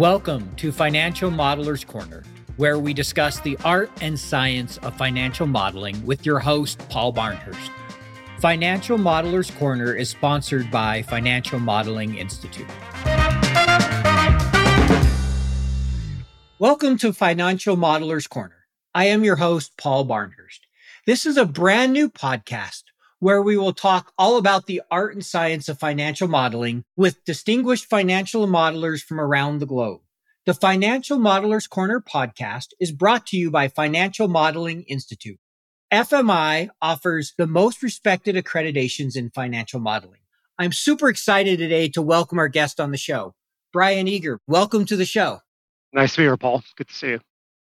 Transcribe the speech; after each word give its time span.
Welcome 0.00 0.56
to 0.56 0.72
Financial 0.72 1.30
Modelers 1.30 1.86
Corner, 1.86 2.22
where 2.56 2.78
we 2.78 2.94
discuss 2.94 3.38
the 3.40 3.58
art 3.66 3.90
and 4.00 4.18
science 4.18 4.78
of 4.78 4.96
financial 4.96 5.46
modeling 5.46 6.02
with 6.06 6.24
your 6.24 6.38
host, 6.38 6.78
Paul 6.88 7.12
Barnhurst. 7.12 7.70
Financial 8.38 8.96
Modelers 8.96 9.54
Corner 9.58 9.92
is 9.92 10.08
sponsored 10.08 10.70
by 10.70 11.02
Financial 11.02 11.58
Modeling 11.58 12.16
Institute. 12.16 12.66
Welcome 16.58 16.96
to 16.96 17.12
Financial 17.12 17.76
Modelers 17.76 18.26
Corner. 18.26 18.68
I 18.94 19.04
am 19.04 19.22
your 19.22 19.36
host, 19.36 19.76
Paul 19.76 20.06
Barnhurst. 20.06 20.60
This 21.04 21.26
is 21.26 21.36
a 21.36 21.44
brand 21.44 21.92
new 21.92 22.08
podcast 22.08 22.84
where 23.20 23.42
we 23.42 23.56
will 23.56 23.74
talk 23.74 24.12
all 24.18 24.38
about 24.38 24.64
the 24.64 24.80
art 24.90 25.12
and 25.12 25.24
science 25.24 25.68
of 25.68 25.78
financial 25.78 26.26
modeling 26.26 26.82
with 26.96 27.22
distinguished 27.24 27.84
financial 27.84 28.46
modelers 28.46 29.02
from 29.02 29.20
around 29.20 29.58
the 29.58 29.66
globe. 29.66 30.00
The 30.46 30.54
Financial 30.54 31.18
Modelers 31.18 31.68
Corner 31.68 32.00
podcast 32.00 32.68
is 32.80 32.92
brought 32.92 33.26
to 33.26 33.36
you 33.36 33.50
by 33.50 33.68
Financial 33.68 34.26
Modeling 34.26 34.84
Institute. 34.84 35.38
FMI 35.92 36.70
offers 36.80 37.34
the 37.36 37.46
most 37.46 37.82
respected 37.82 38.36
accreditations 38.36 39.16
in 39.16 39.28
financial 39.28 39.80
modeling. 39.80 40.20
I'm 40.58 40.72
super 40.72 41.10
excited 41.10 41.58
today 41.58 41.88
to 41.90 42.00
welcome 42.00 42.38
our 42.38 42.48
guest 42.48 42.80
on 42.80 42.90
the 42.90 42.96
show, 42.96 43.34
Brian 43.70 44.08
Egger. 44.08 44.40
Welcome 44.46 44.86
to 44.86 44.96
the 44.96 45.04
show. 45.04 45.40
Nice 45.92 46.12
to 46.14 46.18
be 46.20 46.24
here, 46.24 46.38
Paul. 46.38 46.62
Good 46.76 46.88
to 46.88 46.94
see 46.94 47.08
you. 47.08 47.20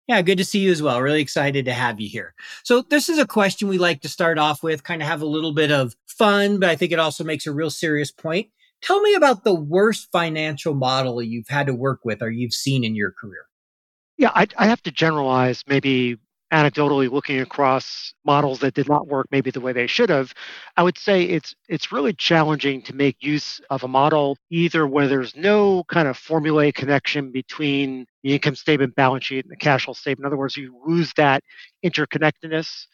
Yeah, 0.08 0.22
good 0.22 0.38
to 0.38 0.46
see 0.46 0.60
you 0.60 0.72
as 0.72 0.84
well. 0.84 1.02
Really 1.02 1.22
excited 1.22 1.66
to 1.66 1.74
have 1.74 2.00
you 2.00 2.08
here. 2.08 2.36
So, 2.64 2.84
this 2.84 3.10
is 3.10 3.18
a 3.18 3.26
question 3.26 3.68
we 3.68 3.80
like 3.80 4.02
to 4.02 4.10
start 4.10 4.38
off 4.38 4.62
with, 4.62 4.84
kind 4.84 5.02
of 5.02 5.08
have 5.08 5.22
a 5.22 5.28
little 5.28 5.54
bit 5.54 5.72
of 5.72 5.96
fun, 6.06 6.60
but 6.60 6.70
I 6.70 6.76
think 6.76 6.92
it 6.92 7.00
also 7.00 7.24
makes 7.24 7.48
a 7.48 7.52
real 7.52 7.72
serious 7.72 8.12
point. 8.12 8.50
Tell 8.82 9.02
me 9.02 9.16
about 9.16 9.44
the 9.44 9.56
worst 9.56 10.10
financial 10.12 10.76
model 10.76 11.22
you've 11.24 11.48
had 11.48 11.68
to 11.68 11.74
work 11.74 12.02
with 12.04 12.22
or 12.22 12.30
you've 12.30 12.54
seen 12.54 12.84
in 12.84 12.96
your 12.96 13.12
career. 13.12 13.46
Yeah, 14.18 14.32
I, 14.36 14.48
I 14.58 14.68
have 14.68 14.82
to 14.84 14.92
generalize 14.92 15.64
maybe 15.68 16.18
anecdotally 16.56 17.12
looking 17.12 17.42
across 17.42 18.14
models 18.24 18.60
that 18.60 18.74
did 18.74 18.88
not 18.88 19.08
work 19.08 19.28
maybe 19.32 19.52
the 19.52 19.62
way 19.62 19.74
they 19.74 19.88
should 19.88 20.10
have 20.10 20.34
i 20.78 20.84
would 20.84 20.98
say 20.98 21.24
it's 21.24 21.54
it's 21.68 21.92
really 21.92 22.14
challenging 22.14 22.82
to 22.82 22.96
make 22.96 23.18
use 23.22 23.60
of 23.70 23.84
a 23.84 23.88
model 23.88 24.38
either 24.50 24.88
where 24.88 25.08
there's 25.08 25.36
no 25.36 25.84
kind 25.90 26.08
of 26.08 26.18
formulaic 26.18 26.76
connection 26.76 27.32
between 27.32 28.06
the 28.26 28.34
income 28.34 28.56
statement 28.56 28.96
balance 28.96 29.26
sheet 29.26 29.46
and 29.46 29.52
the 29.52 29.56
cash 29.56 29.86
flow 29.86 29.94
statement. 29.94 30.26
In 30.26 30.28
other 30.28 30.38
words 30.38 30.58
you 30.58 30.76
lose 30.86 31.14
that 31.16 31.44
interconnectedness. 31.86 32.88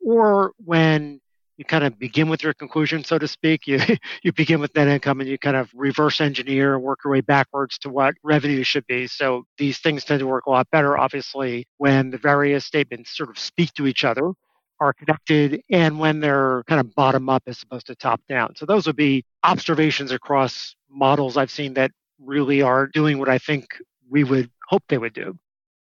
Or 0.00 0.52
when 0.64 1.20
you 1.56 1.64
kind 1.64 1.84
of 1.84 1.98
begin 1.98 2.28
with 2.28 2.42
your 2.42 2.54
conclusion, 2.54 3.02
so 3.04 3.18
to 3.18 3.28
speak. 3.28 3.66
You 3.66 3.80
you 4.22 4.32
begin 4.32 4.60
with 4.60 4.74
net 4.74 4.88
income 4.88 5.20
and 5.20 5.28
you 5.28 5.38
kind 5.38 5.56
of 5.56 5.70
reverse 5.74 6.20
engineer 6.20 6.74
and 6.74 6.82
work 6.82 7.00
your 7.04 7.12
way 7.12 7.20
backwards 7.20 7.78
to 7.78 7.88
what 7.88 8.14
revenue 8.22 8.62
should 8.62 8.86
be. 8.86 9.06
So 9.06 9.44
these 9.58 9.78
things 9.78 10.04
tend 10.04 10.20
to 10.20 10.26
work 10.26 10.46
a 10.46 10.50
lot 10.50 10.70
better, 10.70 10.98
obviously, 10.98 11.66
when 11.78 12.10
the 12.10 12.18
various 12.18 12.64
statements 12.64 13.16
sort 13.16 13.30
of 13.30 13.38
speak 13.38 13.72
to 13.74 13.86
each 13.86 14.04
other, 14.04 14.32
are 14.80 14.92
connected, 14.92 15.62
and 15.70 15.98
when 15.98 16.20
they're 16.20 16.62
kind 16.66 16.80
of 16.80 16.94
bottom 16.94 17.28
up 17.28 17.42
as 17.46 17.62
opposed 17.62 17.86
to 17.86 17.94
top 17.94 18.20
down. 18.28 18.54
So 18.56 18.66
those 18.66 18.86
would 18.86 18.96
be 18.96 19.24
observations 19.42 20.12
across 20.12 20.74
models 20.90 21.36
I've 21.36 21.50
seen 21.50 21.74
that 21.74 21.92
really 22.18 22.62
are 22.62 22.86
doing 22.86 23.18
what 23.18 23.28
I 23.28 23.38
think 23.38 23.66
we 24.08 24.24
would 24.24 24.50
hope 24.68 24.82
they 24.88 24.98
would 24.98 25.14
do. 25.14 25.38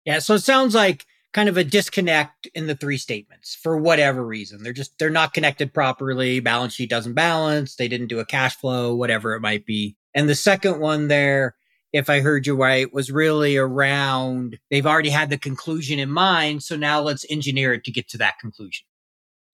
Yeah. 0.04 0.20
So 0.20 0.34
it 0.34 0.40
sounds 0.40 0.74
like 0.74 1.04
kind 1.36 1.50
of 1.50 1.58
a 1.58 1.64
disconnect 1.64 2.48
in 2.54 2.66
the 2.66 2.74
three 2.74 2.96
statements 2.96 3.54
for 3.54 3.76
whatever 3.76 4.24
reason. 4.24 4.62
They're 4.62 4.72
just 4.72 4.98
they're 4.98 5.10
not 5.10 5.34
connected 5.34 5.74
properly. 5.74 6.40
Balance 6.40 6.72
sheet 6.72 6.88
doesn't 6.88 7.12
balance. 7.12 7.76
They 7.76 7.88
didn't 7.88 8.06
do 8.06 8.20
a 8.20 8.24
cash 8.24 8.56
flow, 8.56 8.94
whatever 8.94 9.34
it 9.34 9.42
might 9.42 9.66
be. 9.66 9.96
And 10.14 10.30
the 10.30 10.34
second 10.34 10.80
one 10.80 11.08
there, 11.08 11.54
if 11.92 12.08
I 12.08 12.20
heard 12.20 12.46
you 12.46 12.56
right, 12.56 12.90
was 12.90 13.12
really 13.12 13.58
around 13.58 14.58
they've 14.70 14.86
already 14.86 15.10
had 15.10 15.28
the 15.28 15.36
conclusion 15.36 15.98
in 15.98 16.10
mind, 16.10 16.62
so 16.62 16.74
now 16.74 17.02
let's 17.02 17.26
engineer 17.28 17.74
it 17.74 17.84
to 17.84 17.92
get 17.92 18.08
to 18.08 18.18
that 18.18 18.38
conclusion. 18.38 18.86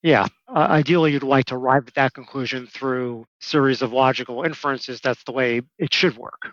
Yeah, 0.05 0.29
uh, 0.55 0.69
ideally 0.71 1.11
you'd 1.12 1.25
like 1.25 1.47
to 1.47 1.56
arrive 1.56 1.89
at 1.89 1.95
that 1.95 2.15
conclusion 2.15 2.69
through 2.69 3.27
series 3.41 3.83
of 3.83 3.93
logical 3.93 4.45
inferences. 4.45 5.01
That's 5.01 5.25
the 5.25 5.33
way 5.33 5.62
it 5.79 5.93
should 5.93 6.17
work. 6.17 6.51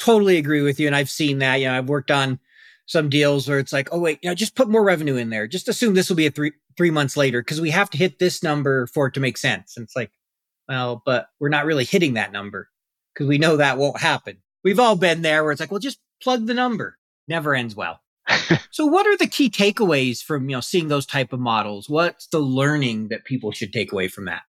Totally 0.00 0.38
agree 0.38 0.62
with 0.62 0.80
you, 0.80 0.88
and 0.88 0.96
I've 0.96 1.10
seen 1.10 1.38
that. 1.38 1.60
You 1.60 1.68
know, 1.68 1.78
I've 1.78 1.88
worked 1.88 2.10
on 2.10 2.40
some 2.86 3.08
deals 3.08 3.48
where 3.48 3.58
it's 3.58 3.72
like, 3.72 3.88
oh 3.92 3.98
wait, 3.98 4.18
you 4.22 4.28
know, 4.28 4.34
just 4.34 4.54
put 4.54 4.68
more 4.68 4.82
revenue 4.82 5.16
in 5.16 5.30
there. 5.30 5.46
Just 5.46 5.68
assume 5.68 5.94
this 5.94 6.08
will 6.08 6.16
be 6.16 6.26
a 6.26 6.30
three 6.30 6.52
three 6.76 6.90
months 6.90 7.16
later 7.16 7.40
because 7.40 7.60
we 7.60 7.70
have 7.70 7.90
to 7.90 7.98
hit 7.98 8.18
this 8.18 8.42
number 8.42 8.86
for 8.86 9.06
it 9.06 9.14
to 9.14 9.20
make 9.20 9.38
sense. 9.38 9.76
And 9.76 9.84
it's 9.84 9.96
like, 9.96 10.10
well, 10.68 11.02
but 11.04 11.28
we're 11.40 11.48
not 11.48 11.66
really 11.66 11.84
hitting 11.84 12.14
that 12.14 12.32
number 12.32 12.68
because 13.12 13.26
we 13.26 13.38
know 13.38 13.56
that 13.56 13.78
won't 13.78 14.00
happen. 14.00 14.38
We've 14.64 14.80
all 14.80 14.96
been 14.96 15.22
there 15.22 15.42
where 15.42 15.52
it's 15.52 15.60
like, 15.60 15.70
well, 15.70 15.80
just 15.80 15.98
plug 16.22 16.46
the 16.46 16.54
number. 16.54 16.98
Never 17.28 17.54
ends 17.54 17.74
well. 17.74 18.00
so 18.70 18.86
what 18.86 19.06
are 19.06 19.16
the 19.16 19.26
key 19.26 19.50
takeaways 19.50 20.22
from 20.22 20.48
you 20.48 20.56
know 20.56 20.60
seeing 20.60 20.88
those 20.88 21.06
type 21.06 21.32
of 21.32 21.40
models? 21.40 21.88
What's 21.88 22.26
the 22.28 22.38
learning 22.38 23.08
that 23.08 23.24
people 23.24 23.52
should 23.52 23.72
take 23.72 23.92
away 23.92 24.08
from 24.08 24.26
that? 24.26 24.42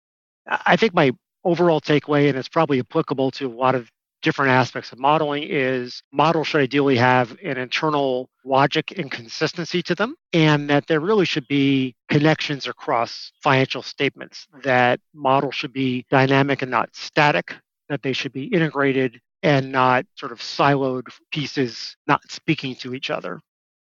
I 0.48 0.76
think 0.76 0.94
my 0.94 1.12
overall 1.44 1.82
takeaway, 1.82 2.30
and 2.30 2.38
it's 2.38 2.50
probably 2.50 2.80
applicable 2.80 3.32
to 3.32 3.48
a 3.48 3.56
lot 3.56 3.76
of 3.76 3.90
different 4.24 4.52
aspects 4.52 4.92
of 4.92 4.98
modeling 4.98 5.44
is 5.44 6.02
models 6.12 6.48
should 6.48 6.62
ideally 6.62 6.96
have 6.96 7.38
an 7.44 7.58
internal 7.58 8.30
logic 8.44 8.98
and 8.98 9.12
consistency 9.12 9.84
to 9.84 9.94
them, 9.94 10.16
and 10.32 10.70
that 10.70 10.88
there 10.88 11.00
really 11.00 11.26
should 11.26 11.48
be 11.48 11.94
connections 12.10 12.66
across 12.66 13.32
financial 13.44 13.84
statements, 13.84 14.48
that 14.64 15.00
models 15.14 15.54
should 15.54 15.74
be 15.74 16.06
dynamic 16.10 16.62
and 16.62 16.72
not 16.72 16.90
static, 16.96 17.56
that 17.90 18.02
they 18.02 18.14
should 18.14 18.34
be 18.34 18.46
integrated 18.46 19.20
and 19.44 19.72
not 19.72 20.06
sort 20.16 20.32
of 20.32 20.40
siloed 20.40 21.04
pieces 21.32 21.96
not 22.08 22.22
speaking 22.32 22.74
to 22.76 22.96
each 22.96 23.10
other. 23.10 23.40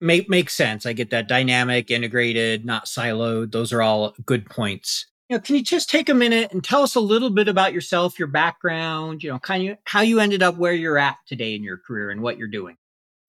Make 0.01 0.27
makes 0.29 0.53
sense. 0.53 0.85
I 0.85 0.91
get 0.91 1.11
that 1.11 1.29
dynamic, 1.29 1.89
integrated, 1.89 2.65
not 2.65 2.85
siloed. 2.87 3.51
Those 3.51 3.71
are 3.71 3.81
all 3.81 4.13
good 4.25 4.49
points 4.49 5.05
know, 5.33 5.39
can 5.39 5.55
you 5.55 5.63
just 5.63 5.89
take 5.89 6.09
a 6.09 6.13
minute 6.13 6.51
and 6.51 6.63
tell 6.63 6.83
us 6.83 6.95
a 6.95 6.99
little 6.99 7.29
bit 7.29 7.47
about 7.47 7.73
yourself, 7.73 8.17
your 8.17 8.27
background, 8.27 9.23
you 9.23 9.29
know, 9.29 9.39
kind 9.39 9.69
of 9.69 9.77
how 9.85 10.01
you 10.01 10.19
ended 10.19 10.41
up 10.41 10.57
where 10.57 10.73
you're 10.73 10.97
at 10.97 11.17
today 11.25 11.55
in 11.55 11.63
your 11.63 11.77
career 11.77 12.09
and 12.09 12.21
what 12.21 12.37
you're 12.37 12.47
doing? 12.47 12.77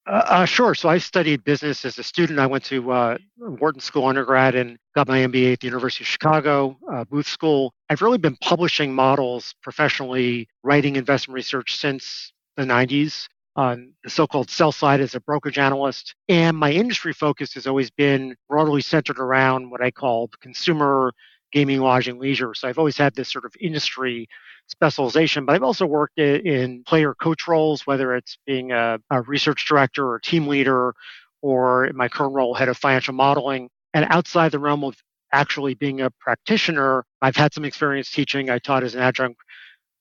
Uh, 0.06 0.22
uh, 0.26 0.44
sure. 0.44 0.74
So 0.74 0.88
I 0.90 0.98
studied 0.98 1.44
business 1.44 1.84
as 1.84 1.98
a 1.98 2.02
student. 2.02 2.38
I 2.38 2.46
went 2.46 2.64
to 2.64 2.92
uh, 2.92 3.16
Wharton 3.38 3.80
School 3.80 4.06
undergrad 4.06 4.54
and 4.54 4.78
got 4.94 5.08
my 5.08 5.20
MBA 5.20 5.54
at 5.54 5.60
the 5.60 5.66
University 5.66 6.04
of 6.04 6.08
Chicago, 6.08 6.76
uh, 6.92 7.04
Booth 7.04 7.26
School. 7.26 7.72
I've 7.88 8.02
really 8.02 8.18
been 8.18 8.36
publishing 8.36 8.92
models 8.92 9.54
professionally, 9.62 10.48
writing 10.62 10.96
investment 10.96 11.34
research 11.34 11.76
since 11.76 12.32
the 12.56 12.64
90s 12.64 13.28
on 13.56 13.92
the 14.02 14.10
so-called 14.10 14.50
sell 14.50 14.72
side 14.72 15.00
as 15.00 15.14
a 15.14 15.20
brokerage 15.20 15.58
analyst. 15.58 16.14
And 16.28 16.56
my 16.56 16.72
industry 16.72 17.12
focus 17.12 17.54
has 17.54 17.66
always 17.66 17.90
been 17.90 18.36
broadly 18.48 18.82
centered 18.82 19.18
around 19.18 19.70
what 19.70 19.80
I 19.80 19.90
call 19.90 20.28
consumer 20.40 21.12
gaming, 21.54 21.80
lodging, 21.80 22.18
leisure. 22.18 22.52
So 22.52 22.68
I've 22.68 22.78
always 22.78 22.98
had 22.98 23.14
this 23.14 23.30
sort 23.30 23.44
of 23.44 23.54
industry 23.60 24.28
specialization, 24.66 25.46
but 25.46 25.54
I've 25.54 25.62
also 25.62 25.86
worked 25.86 26.18
in 26.18 26.82
player 26.84 27.14
coach 27.14 27.46
roles, 27.46 27.86
whether 27.86 28.14
it's 28.14 28.36
being 28.44 28.72
a, 28.72 28.98
a 29.10 29.22
research 29.22 29.66
director 29.66 30.06
or 30.06 30.18
team 30.18 30.48
leader, 30.48 30.94
or 31.42 31.86
in 31.86 31.96
my 31.96 32.08
current 32.08 32.34
role, 32.34 32.54
head 32.54 32.68
of 32.68 32.76
financial 32.76 33.14
modeling. 33.14 33.68
And 33.92 34.06
outside 34.10 34.50
the 34.50 34.58
realm 34.58 34.82
of 34.82 34.96
actually 35.32 35.74
being 35.74 36.00
a 36.00 36.10
practitioner, 36.10 37.04
I've 37.22 37.36
had 37.36 37.54
some 37.54 37.64
experience 37.64 38.10
teaching. 38.10 38.50
I 38.50 38.58
taught 38.58 38.82
as 38.82 38.94
an 38.94 39.02
adjunct 39.02 39.38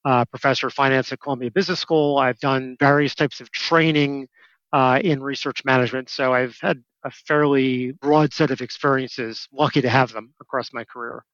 uh, 0.04 0.24
professor 0.24 0.66
of 0.66 0.74
finance 0.74 1.12
at 1.12 1.20
Columbia 1.20 1.50
Business 1.50 1.80
School. 1.80 2.18
I've 2.18 2.40
done 2.40 2.76
various 2.80 3.14
types 3.14 3.40
of 3.40 3.50
training 3.52 4.28
uh, 4.72 5.00
in 5.04 5.22
research 5.22 5.64
management. 5.64 6.10
So 6.10 6.32
I've 6.34 6.56
had 6.60 6.82
a 7.04 7.10
fairly 7.10 7.92
broad 7.92 8.32
set 8.32 8.50
of 8.50 8.60
experiences, 8.60 9.46
lucky 9.52 9.82
to 9.82 9.88
have 9.88 10.12
them 10.12 10.34
across 10.40 10.72
my 10.72 10.84
career. 10.84 11.24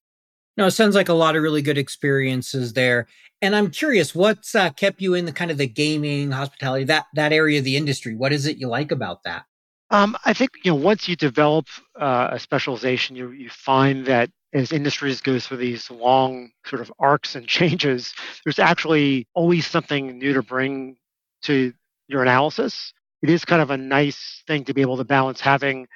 No, 0.56 0.66
it 0.66 0.72
sounds 0.72 0.94
like 0.94 1.08
a 1.08 1.14
lot 1.14 1.36
of 1.36 1.42
really 1.42 1.62
good 1.62 1.78
experiences 1.78 2.72
there. 2.72 3.06
And 3.42 3.56
I'm 3.56 3.70
curious, 3.70 4.14
what's 4.14 4.54
uh, 4.54 4.70
kept 4.70 5.00
you 5.00 5.14
in 5.14 5.24
the 5.24 5.32
kind 5.32 5.50
of 5.50 5.58
the 5.58 5.66
gaming, 5.66 6.30
hospitality, 6.30 6.84
that 6.84 7.06
that 7.14 7.32
area 7.32 7.58
of 7.58 7.64
the 7.64 7.76
industry? 7.76 8.14
What 8.14 8.32
is 8.32 8.46
it 8.46 8.58
you 8.58 8.68
like 8.68 8.92
about 8.92 9.22
that? 9.24 9.44
Um, 9.90 10.16
I 10.24 10.34
think 10.34 10.50
you 10.62 10.70
know 10.70 10.76
once 10.76 11.08
you 11.08 11.16
develop 11.16 11.66
uh, 11.98 12.28
a 12.32 12.38
specialization, 12.38 13.16
you 13.16 13.30
you 13.30 13.48
find 13.48 14.04
that 14.06 14.30
as 14.52 14.72
industries 14.72 15.20
go 15.20 15.38
through 15.38 15.58
these 15.58 15.90
long 15.90 16.50
sort 16.66 16.82
of 16.82 16.92
arcs 16.98 17.34
and 17.34 17.46
changes, 17.58 18.12
there's 18.44 18.58
actually 18.58 19.26
always 19.34 19.66
something 19.66 20.18
new 20.18 20.34
to 20.34 20.42
bring 20.42 20.96
to 21.42 21.72
your 22.08 22.22
analysis. 22.22 22.92
It 23.22 23.30
is 23.30 23.44
kind 23.44 23.62
of 23.62 23.70
a 23.70 23.76
nice 23.76 24.42
thing 24.46 24.64
to 24.64 24.74
be 24.74 24.80
able 24.80 24.96
to 24.96 25.04
balance 25.04 25.40
having 25.40 25.86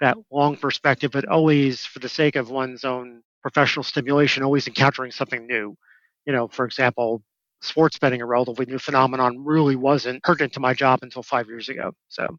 that 0.00 0.16
long 0.30 0.56
perspective, 0.56 1.12
but 1.12 1.26
always 1.28 1.84
for 1.84 2.00
the 2.00 2.08
sake 2.08 2.36
of 2.36 2.50
one's 2.50 2.84
own 2.84 3.22
professional 3.42 3.82
stimulation, 3.82 4.42
always 4.42 4.66
encountering 4.66 5.10
something 5.10 5.46
new. 5.46 5.76
You 6.26 6.32
know, 6.32 6.48
for 6.48 6.64
example, 6.64 7.22
sports 7.60 7.98
betting, 7.98 8.22
a 8.22 8.26
relatively 8.26 8.66
new 8.66 8.78
phenomenon, 8.78 9.44
really 9.44 9.76
wasn't 9.76 10.22
pertinent 10.22 10.52
to 10.54 10.60
my 10.60 10.74
job 10.74 11.00
until 11.02 11.22
five 11.22 11.48
years 11.48 11.68
ago. 11.68 11.92
So, 12.08 12.38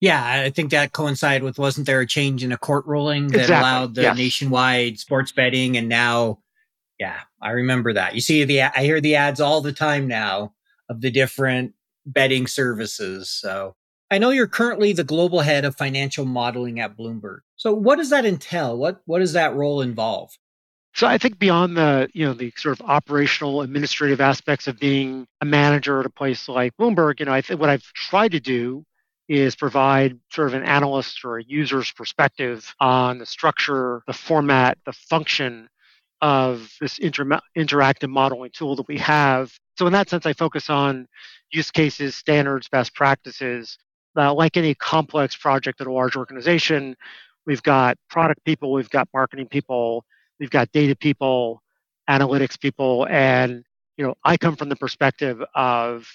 yeah, 0.00 0.42
I 0.44 0.50
think 0.50 0.70
that 0.70 0.92
coincided 0.92 1.42
with 1.42 1.58
wasn't 1.58 1.86
there 1.86 2.00
a 2.00 2.06
change 2.06 2.42
in 2.42 2.52
a 2.52 2.58
court 2.58 2.86
ruling 2.86 3.28
that 3.28 3.42
exactly. 3.42 3.56
allowed 3.56 3.94
the 3.94 4.02
yes. 4.02 4.16
nationwide 4.16 4.98
sports 4.98 5.32
betting, 5.32 5.76
and 5.76 5.88
now, 5.88 6.38
yeah, 6.98 7.20
I 7.40 7.50
remember 7.50 7.92
that. 7.92 8.14
You 8.14 8.20
see 8.20 8.44
the 8.44 8.62
I 8.62 8.82
hear 8.82 9.00
the 9.00 9.16
ads 9.16 9.40
all 9.40 9.60
the 9.60 9.72
time 9.72 10.08
now 10.08 10.54
of 10.88 11.00
the 11.00 11.10
different 11.10 11.74
betting 12.06 12.46
services. 12.46 13.30
So 13.30 13.76
I 14.10 14.18
know 14.18 14.30
you're 14.30 14.48
currently 14.48 14.92
the 14.92 15.04
global 15.04 15.40
head 15.40 15.64
of 15.64 15.76
financial 15.76 16.24
modeling 16.24 16.80
at 16.80 16.96
Bloomberg. 16.96 17.40
So 17.56 17.72
what 17.72 17.96
does 17.96 18.10
that 18.10 18.26
entail? 18.26 18.76
What 18.76 19.00
what 19.06 19.20
does 19.20 19.34
that 19.34 19.54
role 19.54 19.80
involve? 19.80 20.30
So 20.94 21.06
I 21.06 21.18
think 21.18 21.38
beyond 21.38 21.76
the, 21.76 22.08
you 22.12 22.26
know, 22.26 22.34
the 22.34 22.52
sort 22.56 22.78
of 22.78 22.86
operational 22.86 23.62
administrative 23.62 24.20
aspects 24.20 24.66
of 24.66 24.78
being 24.80 25.26
a 25.40 25.44
manager 25.44 26.00
at 26.00 26.06
a 26.06 26.10
place 26.10 26.48
like 26.48 26.76
Bloomberg, 26.76 27.20
you 27.20 27.26
know, 27.26 27.32
I 27.32 27.42
think 27.42 27.60
what 27.60 27.70
I've 27.70 27.84
tried 27.94 28.32
to 28.32 28.40
do 28.40 28.84
is 29.28 29.54
provide 29.54 30.18
sort 30.32 30.48
of 30.48 30.54
an 30.54 30.64
analyst 30.64 31.24
or 31.24 31.38
a 31.38 31.44
user's 31.44 31.92
perspective 31.92 32.74
on 32.80 33.18
the 33.18 33.26
structure, 33.26 34.02
the 34.08 34.12
format, 34.12 34.76
the 34.84 34.92
function 34.92 35.68
of 36.20 36.68
this 36.80 36.98
inter- 36.98 37.40
interactive 37.56 38.10
modeling 38.10 38.50
tool 38.52 38.74
that 38.74 38.88
we 38.88 38.98
have. 38.98 39.52
So 39.78 39.86
in 39.86 39.92
that 39.92 40.10
sense, 40.10 40.26
I 40.26 40.32
focus 40.32 40.68
on 40.68 41.06
use 41.52 41.70
cases, 41.70 42.16
standards, 42.16 42.68
best 42.68 42.94
practices. 42.94 43.78
Uh, 44.20 44.34
like 44.34 44.58
any 44.58 44.74
complex 44.74 45.34
project 45.34 45.80
at 45.80 45.86
a 45.86 45.92
large 45.92 46.14
organization, 46.14 46.94
we've 47.46 47.62
got 47.62 47.96
product 48.10 48.44
people, 48.44 48.70
we've 48.70 48.90
got 48.90 49.08
marketing 49.14 49.48
people, 49.48 50.04
we've 50.38 50.50
got 50.50 50.70
data 50.72 50.94
people, 50.94 51.62
analytics 52.10 52.60
people, 52.60 53.06
and 53.08 53.64
you 53.96 54.04
know, 54.04 54.14
I 54.22 54.36
come 54.36 54.56
from 54.56 54.68
the 54.68 54.76
perspective 54.76 55.42
of 55.54 56.06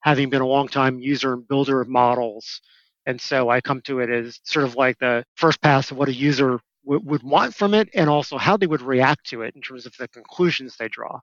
having 0.00 0.30
been 0.30 0.40
a 0.40 0.46
long 0.46 0.66
time 0.66 0.98
user 0.98 1.34
and 1.34 1.46
builder 1.46 1.82
of 1.82 1.88
models. 1.88 2.62
And 3.04 3.20
so 3.20 3.50
I 3.50 3.60
come 3.60 3.82
to 3.82 4.00
it 4.00 4.08
as 4.08 4.40
sort 4.44 4.64
of 4.64 4.76
like 4.76 4.98
the 4.98 5.22
first 5.34 5.60
pass 5.60 5.90
of 5.90 5.98
what 5.98 6.08
a 6.08 6.14
user 6.14 6.58
w- 6.86 7.02
would 7.04 7.22
want 7.22 7.54
from 7.54 7.74
it 7.74 7.90
and 7.94 8.08
also 8.08 8.38
how 8.38 8.56
they 8.56 8.66
would 8.66 8.82
react 8.82 9.26
to 9.26 9.42
it 9.42 9.54
in 9.54 9.60
terms 9.60 9.84
of 9.84 9.94
the 9.98 10.08
conclusions 10.08 10.76
they 10.78 10.88
draw. 10.88 11.20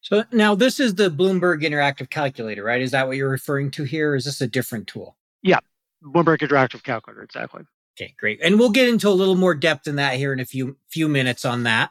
So 0.00 0.22
now 0.30 0.54
this 0.54 0.78
is 0.78 0.94
the 0.94 1.10
Bloomberg 1.10 1.62
Interactive 1.62 2.08
Calculator, 2.08 2.62
right? 2.62 2.82
Is 2.82 2.92
that 2.92 3.08
what 3.08 3.16
you're 3.16 3.28
referring 3.28 3.72
to 3.72 3.84
here? 3.84 4.14
Is 4.14 4.26
this 4.26 4.40
a 4.40 4.46
different 4.46 4.86
tool? 4.86 5.15
Yeah, 5.42 5.60
Bloomberg 6.02 6.38
Interactive 6.38 6.82
Calculator, 6.82 7.22
exactly. 7.22 7.62
Okay, 7.98 8.14
great. 8.18 8.40
And 8.42 8.58
we'll 8.58 8.70
get 8.70 8.88
into 8.88 9.08
a 9.08 9.10
little 9.10 9.36
more 9.36 9.54
depth 9.54 9.86
in 9.86 9.96
that 9.96 10.14
here 10.14 10.32
in 10.32 10.40
a 10.40 10.44
few 10.44 10.76
few 10.88 11.08
minutes 11.08 11.44
on 11.44 11.62
that. 11.62 11.90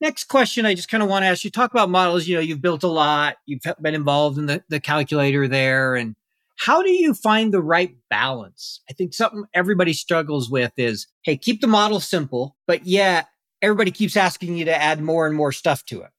Next 0.00 0.24
question, 0.24 0.66
I 0.66 0.74
just 0.74 0.90
kind 0.90 1.02
of 1.02 1.08
want 1.08 1.22
to 1.22 1.28
ask 1.28 1.42
you 1.44 1.50
talk 1.50 1.70
about 1.70 1.88
models. 1.88 2.26
You 2.26 2.36
know, 2.36 2.42
you've 2.42 2.60
built 2.60 2.82
a 2.82 2.88
lot, 2.88 3.36
you've 3.46 3.62
been 3.80 3.94
involved 3.94 4.36
in 4.36 4.46
the, 4.46 4.62
the 4.68 4.78
calculator 4.78 5.48
there. 5.48 5.94
And 5.94 6.14
how 6.58 6.82
do 6.82 6.90
you 6.90 7.14
find 7.14 7.52
the 7.52 7.62
right 7.62 7.96
balance? 8.10 8.82
I 8.90 8.92
think 8.92 9.14
something 9.14 9.44
everybody 9.54 9.94
struggles 9.94 10.50
with 10.50 10.72
is 10.76 11.06
hey, 11.22 11.38
keep 11.38 11.62
the 11.62 11.66
model 11.66 12.00
simple, 12.00 12.56
but 12.66 12.86
yet 12.86 13.28
everybody 13.62 13.90
keeps 13.90 14.16
asking 14.16 14.56
you 14.56 14.66
to 14.66 14.76
add 14.76 15.00
more 15.00 15.26
and 15.26 15.34
more 15.34 15.52
stuff 15.52 15.84
to 15.86 16.02
it. 16.02 16.10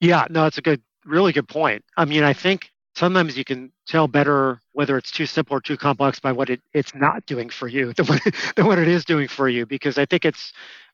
Yeah, 0.00 0.26
no, 0.28 0.44
it's 0.44 0.58
a 0.58 0.62
good, 0.62 0.82
really 1.06 1.32
good 1.32 1.48
point. 1.48 1.82
I 1.96 2.04
mean, 2.04 2.22
I 2.22 2.34
think 2.34 2.70
sometimes 2.94 3.36
you 3.36 3.44
can 3.44 3.72
tell 3.86 4.06
better 4.08 4.60
whether 4.72 4.96
it's 4.96 5.10
too 5.10 5.26
simple 5.26 5.56
or 5.56 5.60
too 5.60 5.76
complex 5.76 6.20
by 6.20 6.32
what 6.32 6.50
it, 6.50 6.60
it's 6.72 6.94
not 6.94 7.24
doing 7.26 7.50
for 7.50 7.68
you 7.68 7.92
than 7.96 8.06
what, 8.06 8.22
than 8.56 8.66
what 8.66 8.78
it 8.78 8.88
is 8.88 9.04
doing 9.04 9.28
for 9.28 9.48
you 9.48 9.66
because 9.66 9.98
i 9.98 10.06
think 10.06 10.24
it's 10.24 10.52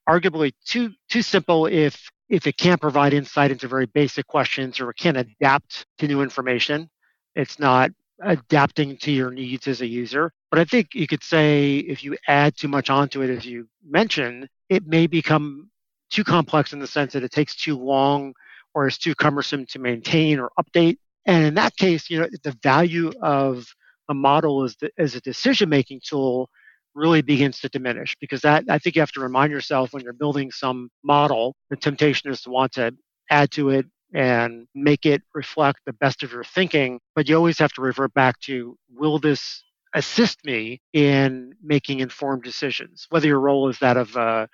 arguably 0.08 0.52
too 0.64 0.90
too 1.08 1.22
simple 1.22 1.66
if 1.66 2.10
if 2.30 2.46
it 2.46 2.56
can't 2.56 2.80
provide 2.80 3.12
insight 3.12 3.50
into 3.50 3.68
very 3.68 3.86
basic 3.86 4.26
questions 4.26 4.80
or 4.80 4.92
can't 4.92 5.16
adapt 5.16 5.84
to 5.98 6.06
new 6.06 6.22
information, 6.22 6.88
it's 7.34 7.58
not 7.58 7.90
adapting 8.22 8.96
to 8.98 9.10
your 9.10 9.32
needs 9.32 9.66
as 9.66 9.80
a 9.80 9.86
user. 9.86 10.32
But 10.50 10.60
I 10.60 10.64
think 10.64 10.94
you 10.94 11.08
could 11.08 11.24
say 11.24 11.78
if 11.78 12.04
you 12.04 12.16
add 12.28 12.56
too 12.56 12.68
much 12.68 12.88
onto 12.88 13.22
it, 13.22 13.30
as 13.30 13.44
you 13.44 13.68
mentioned, 13.84 14.48
it 14.68 14.86
may 14.86 15.08
become 15.08 15.70
too 16.08 16.22
complex 16.22 16.72
in 16.72 16.78
the 16.78 16.86
sense 16.86 17.12
that 17.12 17.24
it 17.24 17.32
takes 17.32 17.56
too 17.56 17.76
long 17.76 18.32
or 18.74 18.86
is 18.86 18.96
too 18.96 19.14
cumbersome 19.16 19.66
to 19.66 19.80
maintain 19.80 20.38
or 20.38 20.50
update. 20.58 20.98
And 21.26 21.44
in 21.44 21.54
that 21.54 21.76
case, 21.76 22.08
you 22.10 22.20
know, 22.20 22.28
the 22.42 22.56
value 22.62 23.12
of 23.22 23.66
a 24.08 24.14
model 24.14 24.64
as, 24.64 24.76
the, 24.76 24.90
as 24.98 25.14
a 25.14 25.20
decision 25.20 25.68
making 25.68 26.00
tool 26.04 26.48
really 26.94 27.22
begins 27.22 27.60
to 27.60 27.68
diminish 27.68 28.16
because 28.20 28.40
that 28.40 28.64
I 28.68 28.78
think 28.78 28.96
you 28.96 29.02
have 29.02 29.12
to 29.12 29.20
remind 29.20 29.52
yourself 29.52 29.92
when 29.92 30.02
you're 30.02 30.12
building 30.12 30.50
some 30.50 30.90
model, 31.04 31.54
the 31.70 31.76
temptation 31.76 32.30
is 32.30 32.42
to 32.42 32.50
want 32.50 32.72
to 32.72 32.92
add 33.30 33.52
to 33.52 33.70
it 33.70 33.86
and 34.12 34.66
make 34.74 35.06
it 35.06 35.22
reflect 35.34 35.80
the 35.86 35.92
best 35.92 36.22
of 36.22 36.32
your 36.32 36.42
thinking. 36.42 36.98
But 37.14 37.28
you 37.28 37.36
always 37.36 37.58
have 37.58 37.72
to 37.74 37.80
revert 37.80 38.12
back 38.14 38.40
to 38.40 38.76
will 38.92 39.18
this 39.20 39.62
assist 39.94 40.44
me 40.44 40.80
in 40.92 41.52
making 41.62 42.00
informed 42.00 42.42
decisions, 42.42 43.06
whether 43.10 43.26
your 43.26 43.40
role 43.40 43.68
is 43.68 43.78
that 43.78 43.96
of 43.96 44.16
a, 44.16 44.48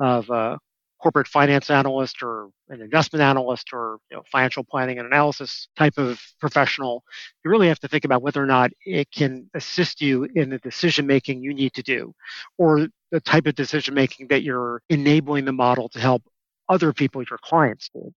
of 0.00 0.30
uh, 0.30 0.56
corporate 1.00 1.28
finance 1.28 1.70
analyst 1.70 2.22
or 2.22 2.48
an 2.68 2.80
investment 2.80 3.22
analyst 3.22 3.68
or 3.72 3.98
you 4.10 4.16
know, 4.16 4.22
financial 4.30 4.64
planning 4.64 4.98
and 4.98 5.06
analysis 5.06 5.68
type 5.76 5.96
of 5.96 6.20
professional, 6.40 7.04
you 7.44 7.50
really 7.50 7.68
have 7.68 7.78
to 7.80 7.88
think 7.88 8.04
about 8.04 8.22
whether 8.22 8.42
or 8.42 8.46
not 8.46 8.70
it 8.84 9.10
can 9.10 9.48
assist 9.54 10.00
you 10.00 10.28
in 10.34 10.50
the 10.50 10.58
decision 10.58 11.06
making 11.06 11.42
you 11.42 11.54
need 11.54 11.72
to 11.74 11.82
do 11.82 12.12
or 12.58 12.88
the 13.10 13.20
type 13.20 13.46
of 13.46 13.54
decision 13.54 13.94
making 13.94 14.28
that 14.28 14.42
you're 14.42 14.82
enabling 14.88 15.44
the 15.44 15.52
model 15.52 15.88
to 15.88 16.00
help 16.00 16.22
other 16.68 16.92
people, 16.92 17.22
your 17.22 17.38
clients 17.42 17.88
do. 17.94 18.12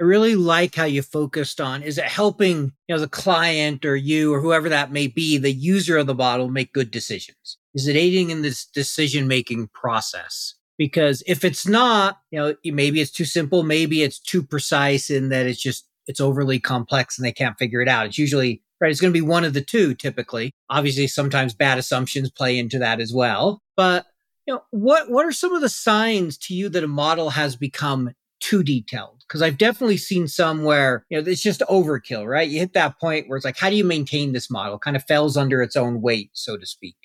I 0.00 0.04
really 0.04 0.34
like 0.34 0.74
how 0.74 0.84
you 0.84 1.02
focused 1.02 1.60
on 1.60 1.82
is 1.82 1.98
it 1.98 2.04
helping 2.04 2.72
you 2.88 2.94
know 2.94 2.98
the 2.98 3.08
client 3.08 3.84
or 3.84 3.94
you 3.94 4.34
or 4.34 4.40
whoever 4.40 4.68
that 4.68 4.90
may 4.90 5.06
be, 5.06 5.38
the 5.38 5.52
user 5.52 5.96
of 5.98 6.08
the 6.08 6.14
model 6.14 6.48
make 6.48 6.72
good 6.72 6.90
decisions? 6.90 7.58
Is 7.74 7.86
it 7.86 7.94
aiding 7.94 8.30
in 8.30 8.42
this 8.42 8.66
decision 8.66 9.28
making 9.28 9.68
process? 9.68 10.54
Because 10.76 11.22
if 11.26 11.44
it's 11.44 11.66
not, 11.66 12.18
you 12.30 12.40
know, 12.40 12.54
maybe 12.64 13.00
it's 13.00 13.10
too 13.10 13.24
simple, 13.24 13.62
maybe 13.62 14.02
it's 14.02 14.18
too 14.18 14.42
precise 14.42 15.10
in 15.10 15.28
that 15.28 15.46
it's 15.46 15.60
just 15.60 15.86
it's 16.06 16.20
overly 16.20 16.58
complex 16.58 17.18
and 17.18 17.24
they 17.24 17.32
can't 17.32 17.58
figure 17.58 17.80
it 17.80 17.88
out. 17.88 18.06
It's 18.06 18.18
usually 18.18 18.62
right. 18.80 18.90
It's 18.90 19.00
going 19.00 19.12
to 19.12 19.18
be 19.18 19.26
one 19.26 19.44
of 19.44 19.54
the 19.54 19.60
two 19.60 19.94
typically. 19.94 20.52
Obviously, 20.68 21.06
sometimes 21.06 21.54
bad 21.54 21.78
assumptions 21.78 22.30
play 22.30 22.58
into 22.58 22.78
that 22.78 23.00
as 23.00 23.12
well. 23.12 23.62
But 23.76 24.06
you 24.46 24.54
know, 24.54 24.62
what 24.70 25.10
what 25.10 25.26
are 25.26 25.32
some 25.32 25.54
of 25.54 25.60
the 25.60 25.68
signs 25.68 26.36
to 26.38 26.54
you 26.54 26.68
that 26.70 26.84
a 26.84 26.88
model 26.88 27.30
has 27.30 27.56
become 27.56 28.10
too 28.40 28.62
detailed? 28.62 29.22
Because 29.26 29.40
I've 29.40 29.56
definitely 29.56 29.96
seen 29.96 30.28
some 30.28 30.64
where 30.64 31.06
you 31.08 31.20
know 31.20 31.28
it's 31.28 31.42
just 31.42 31.62
overkill. 31.62 32.26
Right? 32.26 32.48
You 32.48 32.58
hit 32.60 32.74
that 32.74 33.00
point 33.00 33.28
where 33.28 33.36
it's 33.36 33.44
like, 33.44 33.58
how 33.58 33.70
do 33.70 33.76
you 33.76 33.84
maintain 33.84 34.32
this 34.32 34.50
model? 34.50 34.78
Kind 34.78 34.96
of 34.96 35.04
falls 35.04 35.36
under 35.36 35.62
its 35.62 35.76
own 35.76 36.02
weight, 36.02 36.30
so 36.32 36.56
to 36.56 36.66
speak 36.66 36.96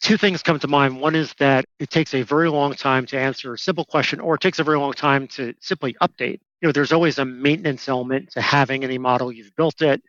two 0.00 0.16
things 0.16 0.42
come 0.42 0.58
to 0.58 0.68
mind. 0.68 1.00
One 1.00 1.14
is 1.14 1.34
that 1.38 1.64
it 1.78 1.90
takes 1.90 2.14
a 2.14 2.22
very 2.22 2.48
long 2.48 2.74
time 2.74 3.06
to 3.06 3.18
answer 3.18 3.54
a 3.54 3.58
simple 3.58 3.84
question, 3.84 4.20
or 4.20 4.34
it 4.34 4.40
takes 4.40 4.58
a 4.58 4.64
very 4.64 4.78
long 4.78 4.92
time 4.92 5.26
to 5.28 5.54
simply 5.60 5.94
update. 6.02 6.40
You 6.60 6.68
know, 6.68 6.72
there's 6.72 6.92
always 6.92 7.18
a 7.18 7.24
maintenance 7.24 7.88
element 7.88 8.30
to 8.32 8.40
having 8.40 8.84
any 8.84 8.98
model. 8.98 9.32
You've 9.32 9.54
built 9.56 9.82
it, 9.82 10.02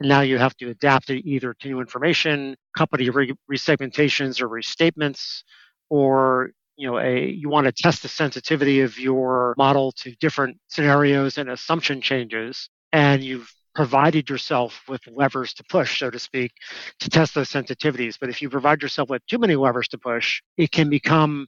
and 0.00 0.08
now 0.08 0.20
you 0.20 0.38
have 0.38 0.56
to 0.58 0.70
adapt 0.70 1.10
it 1.10 1.26
either 1.28 1.54
to 1.54 1.68
new 1.68 1.80
information, 1.80 2.56
company 2.76 3.10
re- 3.10 3.34
resegmentations 3.50 4.40
or 4.40 4.48
restatements, 4.48 5.42
or 5.90 6.50
you 6.76 6.86
know, 6.86 6.98
a 6.98 7.26
you 7.30 7.48
want 7.48 7.66
to 7.66 7.72
test 7.72 8.02
the 8.02 8.08
sensitivity 8.08 8.82
of 8.82 8.98
your 8.98 9.54
model 9.58 9.92
to 9.92 10.14
different 10.20 10.58
scenarios 10.68 11.36
and 11.38 11.50
assumption 11.50 12.00
changes, 12.00 12.70
and 12.92 13.22
you've 13.24 13.52
provided 13.74 14.28
yourself 14.28 14.82
with 14.88 15.00
levers 15.06 15.54
to 15.54 15.64
push, 15.64 16.00
so 16.00 16.10
to 16.10 16.18
speak, 16.18 16.52
to 17.00 17.08
test 17.08 17.34
those 17.34 17.50
sensitivities. 17.50 18.16
But 18.18 18.28
if 18.28 18.42
you 18.42 18.50
provide 18.50 18.82
yourself 18.82 19.08
with 19.08 19.26
too 19.26 19.38
many 19.38 19.56
levers 19.56 19.88
to 19.88 19.98
push, 19.98 20.42
it 20.56 20.72
can 20.72 20.90
become 20.90 21.46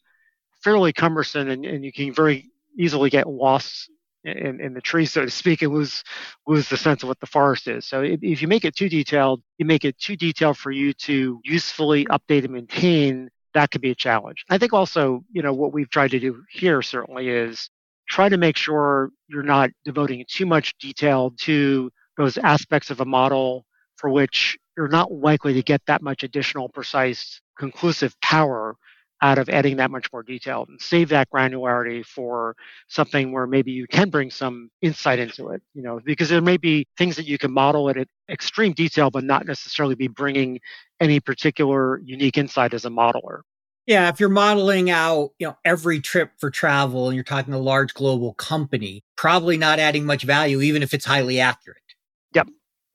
fairly 0.63 0.93
cumbersome 0.93 1.49
and, 1.49 1.65
and 1.65 1.85
you 1.85 1.93
can 1.93 2.13
very 2.13 2.51
easily 2.79 3.11
get 3.11 3.29
lost 3.29 3.91
in, 4.25 4.61
in 4.61 4.75
the 4.75 4.81
tree, 4.81 5.07
so 5.07 5.25
to 5.25 5.31
speak, 5.31 5.63
and 5.63 5.73
lose 5.73 6.05
lose 6.47 6.69
the 6.69 6.77
sense 6.77 7.03
of 7.03 7.09
what 7.09 7.21
the 7.21 7.27
forest 7.27 7.67
is. 7.69 7.87
So 7.87 8.03
if, 8.03 8.21
if 8.23 8.43
you 8.43 8.49
make 8.49 8.65
it 8.65 8.77
too 8.77 8.89
detailed, 8.89 9.43
you 9.59 9.65
make 9.65 9.85
it 9.85 9.99
too 9.99 10.17
detailed 10.17 10.59
for 10.59 10.71
you 10.71 10.93
to 10.93 11.41
usefully 11.45 12.05
update 12.07 12.45
and 12.45 12.53
maintain. 12.53 13.31
That 13.55 13.71
could 13.71 13.81
be 13.81 13.91
a 13.91 13.95
challenge. 13.95 14.45
I 14.49 14.59
think 14.59 14.73
also, 14.73 15.25
you 15.33 15.43
know, 15.43 15.53
what 15.53 15.73
we've 15.73 15.91
tried 15.91 16.13
to 16.13 16.21
do 16.21 16.43
here 16.51 16.83
certainly 16.83 17.29
is 17.29 17.71
try 18.09 18.29
to 18.29 18.37
make 18.37 18.57
sure 18.57 19.11
you're 19.29 19.43
not 19.43 19.71
devoting 19.85 20.25
too 20.29 20.47
much 20.47 20.77
detail 20.79 21.33
to 21.39 21.91
those 22.21 22.37
aspects 22.37 22.91
of 22.91 23.01
a 23.01 23.05
model 23.07 23.65
for 23.97 24.11
which 24.11 24.59
you're 24.77 24.89
not 24.89 25.11
likely 25.11 25.55
to 25.55 25.63
get 25.63 25.81
that 25.87 26.03
much 26.03 26.23
additional 26.23 26.69
precise 26.69 27.41
conclusive 27.59 28.15
power 28.21 28.77
out 29.23 29.39
of 29.39 29.49
adding 29.49 29.79
that 29.79 29.91
much 29.91 30.07
more 30.13 30.23
detail 30.23 30.67
and 30.69 30.79
save 30.81 31.09
that 31.09 31.31
granularity 31.31 32.05
for 32.05 32.55
something 32.89 33.33
where 33.33 33.47
maybe 33.47 33.73
you 33.73 33.87
can 33.87 34.11
bring 34.11 34.31
some 34.31 34.71
insight 34.83 35.19
into 35.19 35.49
it 35.49 35.63
you 35.73 35.83
know 35.83 35.99
because 36.05 36.29
there 36.29 36.43
may 36.43 36.59
be 36.59 36.87
things 36.99 37.17
that 37.17 37.27
you 37.27 37.39
can 37.39 37.53
model 37.53 37.89
at 37.89 37.97
extreme 38.29 38.75
detail 38.75 39.11
but 39.11 39.25
not 39.25 39.47
necessarily 39.47 39.95
be 39.95 40.09
bringing 40.09 40.61
any 41.01 41.21
particular 41.21 42.01
unique 42.01 42.37
insight 42.37 42.75
as 42.75 42.85
a 42.85 42.91
modeler 42.91 43.41
yeah, 43.87 44.09
if 44.09 44.21
you're 44.21 44.29
modeling 44.29 44.89
out, 44.89 45.31
you 45.41 45.49
know, 45.49 45.57
every 45.65 46.01
trip 46.01 46.33
for 46.39 46.49
travel 46.49 47.09
and 47.09 47.17
you're 47.17 47.25
talking 47.25 47.55
a 47.55 47.59
large 47.59 47.93
global 47.93 48.35
company, 48.35 49.03
probably 49.17 49.57
not 49.57 49.81
adding 49.81 50.05
much 50.05 50.23
value 50.23 50.61
even 50.61 50.85
if 50.85 50.95
it's 50.95 51.07
highly 51.07 51.41
accurate. 51.41 51.90
Yep. 52.35 52.49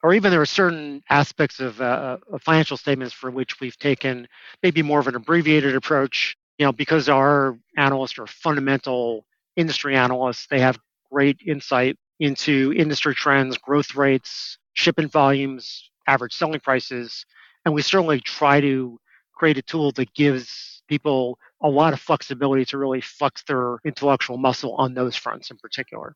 Or 0.03 0.13
even 0.13 0.31
there 0.31 0.41
are 0.41 0.45
certain 0.45 1.03
aspects 1.09 1.59
of, 1.59 1.81
uh, 1.81 2.17
of 2.31 2.41
financial 2.43 2.77
statements 2.77 3.13
for 3.13 3.31
which 3.31 3.59
we've 3.59 3.77
taken 3.77 4.27
maybe 4.61 4.81
more 4.81 4.99
of 4.99 5.07
an 5.07 5.15
abbreviated 5.15 5.75
approach. 5.75 6.37
You 6.57 6.65
know, 6.65 6.71
because 6.71 7.09
our 7.09 7.57
analysts 7.77 8.17
are 8.17 8.27
fundamental 8.27 9.25
industry 9.57 9.95
analysts, 9.95 10.47
they 10.47 10.59
have 10.59 10.79
great 11.11 11.39
insight 11.45 11.97
into 12.19 12.73
industry 12.75 13.13
trends, 13.13 13.57
growth 13.57 13.95
rates, 13.95 14.57
shipment 14.73 15.11
volumes, 15.11 15.89
average 16.07 16.33
selling 16.33 16.61
prices. 16.61 17.25
And 17.65 17.73
we 17.73 17.81
certainly 17.81 18.21
try 18.21 18.61
to 18.61 18.99
create 19.33 19.57
a 19.57 19.61
tool 19.61 19.91
that 19.93 20.13
gives 20.13 20.81
people 20.87 21.37
a 21.61 21.67
lot 21.67 21.93
of 21.93 21.99
flexibility 21.99 22.63
to 22.65 22.77
really 22.77 23.01
flex 23.01 23.43
their 23.43 23.79
intellectual 23.83 24.37
muscle 24.37 24.75
on 24.75 24.93
those 24.93 25.15
fronts 25.15 25.51
in 25.51 25.57
particular. 25.57 26.15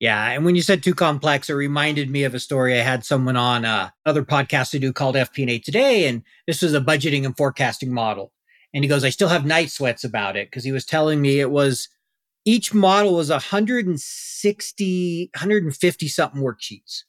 Yeah, 0.00 0.30
and 0.30 0.46
when 0.46 0.54
you 0.54 0.62
said 0.62 0.82
too 0.82 0.94
complex, 0.94 1.50
it 1.50 1.52
reminded 1.52 2.08
me 2.08 2.24
of 2.24 2.34
a 2.34 2.40
story. 2.40 2.80
I 2.80 2.82
had 2.82 3.04
someone 3.04 3.36
on 3.36 3.66
uh, 3.66 3.90
other 4.06 4.24
podcast 4.24 4.70
to 4.70 4.78
do 4.78 4.94
called 4.94 5.14
FP&A 5.14 5.58
Today, 5.58 6.08
and 6.08 6.22
this 6.46 6.62
was 6.62 6.72
a 6.72 6.80
budgeting 6.80 7.26
and 7.26 7.36
forecasting 7.36 7.92
model. 7.92 8.32
And 8.72 8.82
he 8.82 8.88
goes, 8.88 9.04
I 9.04 9.10
still 9.10 9.28
have 9.28 9.44
night 9.44 9.70
sweats 9.70 10.02
about 10.02 10.36
it 10.36 10.46
because 10.46 10.64
he 10.64 10.72
was 10.72 10.86
telling 10.86 11.20
me 11.20 11.38
it 11.38 11.50
was 11.50 11.90
each 12.46 12.72
model 12.72 13.14
was 13.14 13.28
160, 13.28 15.30
150 15.34 16.08
something 16.08 16.40
worksheets. 16.40 17.02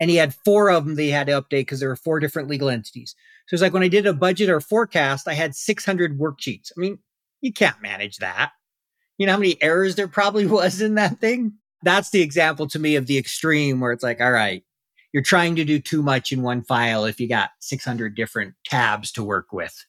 And 0.00 0.08
he 0.08 0.16
had 0.16 0.34
four 0.46 0.70
of 0.70 0.86
them 0.86 0.94
that 0.94 1.02
he 1.02 1.10
had 1.10 1.26
to 1.26 1.42
update 1.42 1.50
because 1.50 1.80
there 1.80 1.90
were 1.90 1.96
four 1.96 2.20
different 2.20 2.48
legal 2.48 2.70
entities. 2.70 3.14
So 3.48 3.54
it's 3.54 3.60
like 3.60 3.74
when 3.74 3.82
I 3.82 3.88
did 3.88 4.06
a 4.06 4.14
budget 4.14 4.48
or 4.48 4.62
forecast, 4.62 5.28
I 5.28 5.34
had 5.34 5.54
600 5.54 6.18
worksheets. 6.18 6.72
I 6.74 6.80
mean, 6.80 7.00
you 7.42 7.52
can't 7.52 7.82
manage 7.82 8.16
that. 8.18 8.52
You 9.18 9.26
know 9.26 9.32
how 9.32 9.38
many 9.38 9.62
errors 9.62 9.96
there 9.96 10.08
probably 10.08 10.46
was 10.46 10.80
in 10.80 10.94
that 10.94 11.20
thing? 11.20 11.59
That's 11.82 12.10
the 12.10 12.22
example 12.22 12.66
to 12.68 12.78
me 12.78 12.96
of 12.96 13.06
the 13.06 13.18
extreme 13.18 13.80
where 13.80 13.92
it's 13.92 14.02
like, 14.02 14.20
all 14.20 14.32
right, 14.32 14.64
you're 15.12 15.22
trying 15.22 15.56
to 15.56 15.64
do 15.64 15.78
too 15.78 16.02
much 16.02 16.32
in 16.32 16.42
one 16.42 16.62
file 16.62 17.04
if 17.04 17.20
you 17.20 17.28
got 17.28 17.50
600 17.60 18.14
different 18.14 18.54
tabs 18.64 19.10
to 19.12 19.24
work 19.24 19.52
with. 19.52 19.86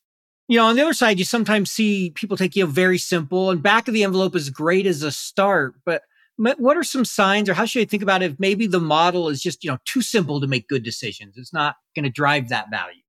You 0.48 0.58
know, 0.58 0.66
on 0.66 0.76
the 0.76 0.82
other 0.82 0.94
side, 0.94 1.20
you 1.20 1.26
sometimes 1.26 1.72
see 1.72 2.10
people 2.12 2.36
take 2.36 2.56
you 2.56 2.66
know, 2.66 2.72
very 2.72 2.98
simple 2.98 3.52
and 3.52 3.62
back 3.62 3.88
of 3.88 3.94
the 3.94 4.04
envelope 4.04 4.36
is 4.36 4.50
great 4.50 4.86
as 4.86 5.04
a 5.04 5.12
start, 5.12 5.76
but 5.86 6.04
what 6.36 6.76
are 6.76 6.84
some 6.84 7.06
signs 7.06 7.48
or 7.48 7.54
how 7.54 7.66
should 7.66 7.82
I 7.82 7.86
think 7.86 8.02
about 8.02 8.24
it 8.24 8.32
if 8.32 8.40
maybe 8.40 8.66
the 8.66 8.80
model 8.80 9.30
is 9.30 9.42
just, 9.42 9.64
you 9.64 9.70
know, 9.70 9.78
too 9.86 10.02
simple 10.02 10.42
to 10.42 10.48
make 10.48 10.68
good 10.68 10.84
decisions? 10.84 11.38
It's 11.38 11.54
not 11.54 11.76
going 11.96 12.04
to 12.04 12.10
drive 12.10 12.50
that 12.50 12.72
value. 12.72 13.02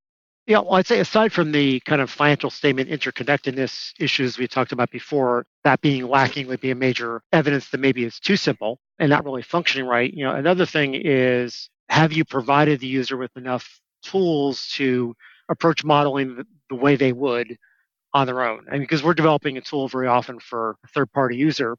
Yeah, 0.47 0.59
well, 0.59 0.75
I'd 0.75 0.87
say 0.89 0.99
aside 0.99 1.33
from 1.33 1.53
the 1.53 1.79
kind 1.81 2.01
of 2.01 2.11
financial 2.11 2.51
statement 2.51 2.91
interconnectedness 2.91 3.93
issues 4.01 4.39
we 4.39 4.49
talked 4.49 4.73
about 4.73 4.91
before, 4.91 5.47
that 5.63 5.81
being 5.81 6.09
lacking 6.09 6.49
would 6.49 6.61
be 6.61 6.73
a 6.73 6.75
major 6.75 7.23
evidence 7.33 7.69
that 7.71 7.79
maybe 7.79 8.05
it's 8.05 8.19
too 8.19 8.37
simple 8.37 8.81
and 8.99 9.09
not 9.09 9.25
really 9.25 9.43
functioning 9.43 9.87
right. 9.87 10.13
You 10.13 10.25
know, 10.25 10.35
another 10.35 10.67
thing 10.67 10.95
is 10.95 11.71
have 11.91 12.13
you 12.13 12.25
provided 12.25 12.81
the 12.81 12.89
user 12.89 13.17
with 13.17 13.37
enough 13.37 13.81
tools 14.03 14.67
to 14.75 15.15
approach 15.49 15.85
modeling 15.85 16.45
the, 16.69 16.75
way 16.75 16.97
they 16.97 17.13
would 17.13 17.57
on 18.13 18.27
their 18.27 18.43
own? 18.43 18.67
I 18.69 18.73
mean, 18.73 18.83
because 18.83 19.05
we're 19.05 19.15
developing 19.15 19.59
a 19.59 19.61
tool 19.61 19.87
very 19.87 20.09
often 20.09 20.41
for 20.41 20.77
a 20.85 20.89
third 20.89 21.13
party 21.13 21.37
user, 21.37 21.77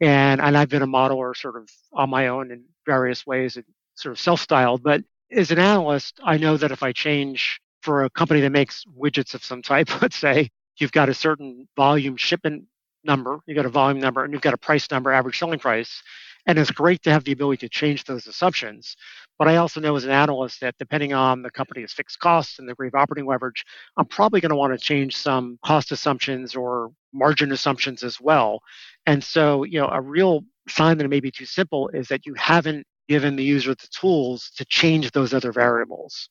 and 0.00 0.40
and 0.40 0.56
I've 0.56 0.68
been 0.68 0.82
a 0.82 0.86
modeler 0.86 1.36
sort 1.36 1.56
of 1.56 1.68
on 1.92 2.10
my 2.10 2.28
own 2.28 2.52
in 2.52 2.64
various 2.86 3.26
ways 3.26 3.56
and 3.56 3.64
sort 3.96 4.12
of 4.12 4.20
self-styled, 4.20 4.82
but 4.84 5.02
as 5.32 5.50
an 5.50 5.58
analyst, 5.58 6.20
I 6.22 6.36
know 6.38 6.56
that 6.56 6.70
if 6.70 6.82
I 6.84 6.92
change 6.92 7.60
for 7.86 8.02
a 8.02 8.10
company 8.10 8.40
that 8.40 8.50
makes 8.50 8.84
widgets 9.00 9.32
of 9.32 9.44
some 9.44 9.62
type, 9.62 9.88
let's 10.02 10.18
say 10.18 10.50
you've 10.78 10.90
got 10.90 11.08
a 11.08 11.14
certain 11.14 11.68
volume 11.76 12.16
shipment 12.16 12.64
number, 13.04 13.38
you've 13.46 13.54
got 13.54 13.64
a 13.64 13.68
volume 13.68 14.00
number, 14.00 14.24
and 14.24 14.32
you've 14.32 14.42
got 14.42 14.54
a 14.54 14.58
price 14.58 14.90
number, 14.90 15.12
average 15.12 15.38
selling 15.38 15.60
price. 15.60 16.02
And 16.48 16.58
it's 16.58 16.70
great 16.70 17.02
to 17.04 17.10
have 17.10 17.22
the 17.22 17.32
ability 17.32 17.58
to 17.58 17.68
change 17.68 18.04
those 18.04 18.26
assumptions. 18.26 18.96
But 19.38 19.46
I 19.46 19.56
also 19.56 19.80
know 19.80 19.94
as 19.94 20.04
an 20.04 20.10
analyst 20.10 20.60
that 20.60 20.74
depending 20.78 21.12
on 21.12 21.42
the 21.42 21.50
company's 21.50 21.92
fixed 21.92 22.18
costs 22.18 22.58
and 22.58 22.68
the 22.68 22.72
degree 22.72 22.88
of 22.88 22.94
operating 22.96 23.26
leverage, 23.26 23.64
I'm 23.96 24.06
probably 24.06 24.40
going 24.40 24.50
to 24.50 24.56
want 24.56 24.72
to 24.72 24.78
change 24.78 25.16
some 25.16 25.58
cost 25.64 25.92
assumptions 25.92 26.56
or 26.56 26.90
margin 27.12 27.52
assumptions 27.52 28.02
as 28.02 28.20
well. 28.20 28.60
And 29.06 29.22
so, 29.22 29.62
you 29.62 29.78
know, 29.80 29.88
a 29.88 30.00
real 30.00 30.44
sign 30.68 30.98
that 30.98 31.04
it 31.04 31.08
may 31.08 31.20
be 31.20 31.30
too 31.30 31.46
simple 31.46 31.88
is 31.88 32.08
that 32.08 32.26
you 32.26 32.34
haven't 32.34 32.84
given 33.08 33.36
the 33.36 33.44
user 33.44 33.74
the 33.74 33.88
tools 33.88 34.50
to 34.56 34.64
change 34.64 35.12
those 35.12 35.32
other 35.32 35.52
variables. 35.52 36.28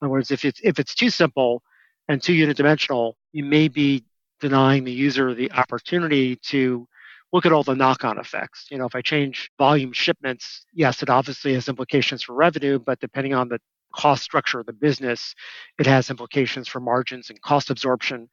In 0.00 0.06
other 0.06 0.12
words, 0.12 0.30
if 0.30 0.44
it's 0.44 0.60
if 0.62 0.78
it's 0.78 0.94
too 0.94 1.10
simple 1.10 1.62
and 2.08 2.22
too 2.22 2.32
unidimensional, 2.32 3.14
you 3.32 3.44
may 3.44 3.68
be 3.68 4.04
denying 4.40 4.84
the 4.84 4.92
user 4.92 5.34
the 5.34 5.50
opportunity 5.52 6.36
to 6.36 6.86
look 7.32 7.44
at 7.44 7.52
all 7.52 7.62
the 7.62 7.74
knock-on 7.74 8.18
effects. 8.18 8.66
You 8.70 8.78
know, 8.78 8.86
if 8.86 8.94
I 8.94 9.02
change 9.02 9.50
volume 9.58 9.92
shipments, 9.92 10.64
yes, 10.72 11.02
it 11.02 11.10
obviously 11.10 11.54
has 11.54 11.68
implications 11.68 12.22
for 12.22 12.34
revenue, 12.34 12.78
but 12.78 13.00
depending 13.00 13.34
on 13.34 13.48
the 13.48 13.60
cost 13.94 14.22
structure 14.22 14.60
of 14.60 14.66
the 14.66 14.72
business, 14.72 15.34
it 15.78 15.86
has 15.86 16.10
implications 16.10 16.68
for 16.68 16.80
margins 16.80 17.30
and 17.30 17.40
cost 17.42 17.70
absorption. 17.70 18.28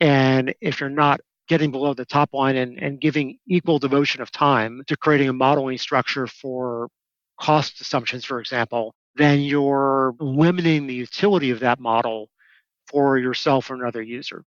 And 0.00 0.54
if 0.60 0.80
you're 0.80 0.90
not 0.90 1.20
getting 1.48 1.70
below 1.70 1.94
the 1.94 2.04
top 2.04 2.34
line 2.34 2.56
and, 2.56 2.78
and 2.78 3.00
giving 3.00 3.38
equal 3.48 3.78
devotion 3.78 4.20
of 4.20 4.30
time 4.30 4.82
to 4.86 4.96
creating 4.96 5.28
a 5.28 5.32
modeling 5.32 5.78
structure 5.78 6.26
for 6.26 6.88
cost 7.40 7.80
assumptions, 7.80 8.24
for 8.24 8.40
example, 8.40 8.94
then 9.16 9.40
you're 9.40 10.14
limiting 10.20 10.86
the 10.86 10.94
utility 10.94 11.50
of 11.50 11.60
that 11.60 11.80
model 11.80 12.30
for 12.88 13.18
yourself 13.18 13.70
or 13.70 13.74
another 13.74 14.02
user. 14.02 14.44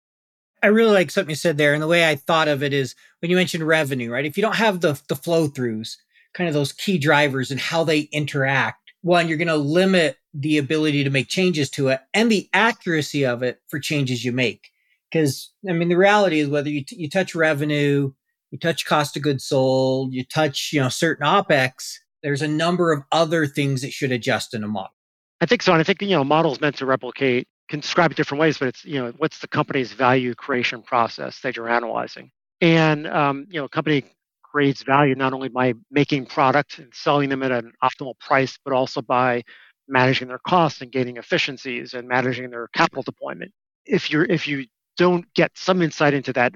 I 0.61 0.67
really 0.67 0.91
like 0.91 1.11
something 1.11 1.29
you 1.29 1.35
said 1.35 1.57
there. 1.57 1.73
And 1.73 1.81
the 1.81 1.87
way 1.87 2.07
I 2.07 2.15
thought 2.15 2.47
of 2.47 2.63
it 2.63 2.73
is 2.73 2.95
when 3.19 3.31
you 3.31 3.37
mentioned 3.37 3.65
revenue, 3.65 4.11
right? 4.11 4.25
If 4.25 4.37
you 4.37 4.41
don't 4.41 4.55
have 4.55 4.81
the, 4.81 4.99
the 5.07 5.15
flow 5.15 5.47
throughs, 5.47 5.95
kind 6.33 6.47
of 6.47 6.53
those 6.53 6.73
key 6.73 6.97
drivers 6.97 7.51
and 7.51 7.59
how 7.59 7.83
they 7.83 8.01
interact, 8.11 8.91
one, 9.01 9.27
you're 9.27 9.37
going 9.37 9.47
to 9.47 9.55
limit 9.55 10.17
the 10.33 10.57
ability 10.57 11.03
to 11.03 11.09
make 11.09 11.29
changes 11.29 11.69
to 11.71 11.87
it 11.87 12.01
and 12.13 12.29
the 12.29 12.49
accuracy 12.53 13.25
of 13.25 13.41
it 13.41 13.59
for 13.69 13.79
changes 13.79 14.25
you 14.25 14.31
make. 14.31 14.69
Because, 15.09 15.51
I 15.67 15.73
mean, 15.73 15.89
the 15.89 15.95
reality 15.95 16.39
is 16.39 16.49
whether 16.49 16.69
you, 16.69 16.83
t- 16.83 16.97
you 16.97 17.09
touch 17.09 17.33
revenue, 17.33 18.11
you 18.51 18.59
touch 18.59 18.85
cost 18.85 19.15
of 19.15 19.23
goods 19.23 19.45
sold, 19.45 20.13
you 20.13 20.23
touch, 20.23 20.71
you 20.73 20.81
know, 20.81 20.89
certain 20.89 21.25
OPEX, 21.25 21.95
there's 22.23 22.41
a 22.41 22.47
number 22.47 22.91
of 22.91 23.03
other 23.11 23.45
things 23.47 23.81
that 23.81 23.91
should 23.91 24.11
adjust 24.11 24.53
in 24.53 24.63
a 24.63 24.67
model. 24.67 24.93
I 25.41 25.45
think 25.45 25.61
so. 25.61 25.71
And 25.71 25.79
I 25.79 25.83
think, 25.83 26.01
you 26.01 26.09
know, 26.09 26.23
models 26.23 26.59
meant 26.59 26.77
to 26.77 26.85
replicate 26.85 27.47
can 27.69 27.79
describe 27.79 28.11
it 28.11 28.17
different 28.17 28.41
ways, 28.41 28.57
but 28.57 28.67
it's, 28.67 28.83
you 28.83 28.99
know, 28.99 29.13
what's 29.17 29.39
the 29.39 29.47
company's 29.47 29.93
value 29.93 30.33
creation 30.33 30.81
process 30.81 31.39
that 31.41 31.55
you're 31.55 31.69
analyzing? 31.69 32.31
And, 32.61 33.07
um, 33.07 33.45
you 33.49 33.59
know, 33.59 33.65
a 33.65 33.69
company 33.69 34.03
creates 34.43 34.81
value 34.81 35.15
not 35.15 35.33
only 35.33 35.49
by 35.49 35.73
making 35.91 36.25
product 36.25 36.79
and 36.79 36.91
selling 36.93 37.29
them 37.29 37.43
at 37.43 37.51
an 37.51 37.71
optimal 37.83 38.17
price, 38.19 38.57
but 38.65 38.73
also 38.73 39.01
by 39.01 39.43
managing 39.87 40.27
their 40.27 40.39
costs 40.39 40.81
and 40.81 40.91
gaining 40.91 41.17
efficiencies 41.17 41.93
and 41.93 42.07
managing 42.07 42.49
their 42.49 42.67
capital 42.69 43.03
deployment. 43.03 43.51
If 43.85 44.11
you're, 44.11 44.25
if 44.25 44.47
you 44.47 44.65
don't 44.97 45.31
get 45.35 45.51
some 45.55 45.81
insight 45.81 46.15
into 46.15 46.33
that 46.33 46.53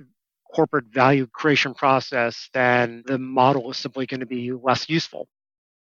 corporate 0.54 0.86
value 0.92 1.28
creation 1.28 1.74
process, 1.74 2.50
then 2.54 3.04
the 3.06 3.20
model 3.20 3.70
is 3.72 3.78
simply 3.78 4.06
going 4.08 4.20
to 4.20 4.26
be 4.26 4.52
less 4.52 4.90
useful. 4.90 5.28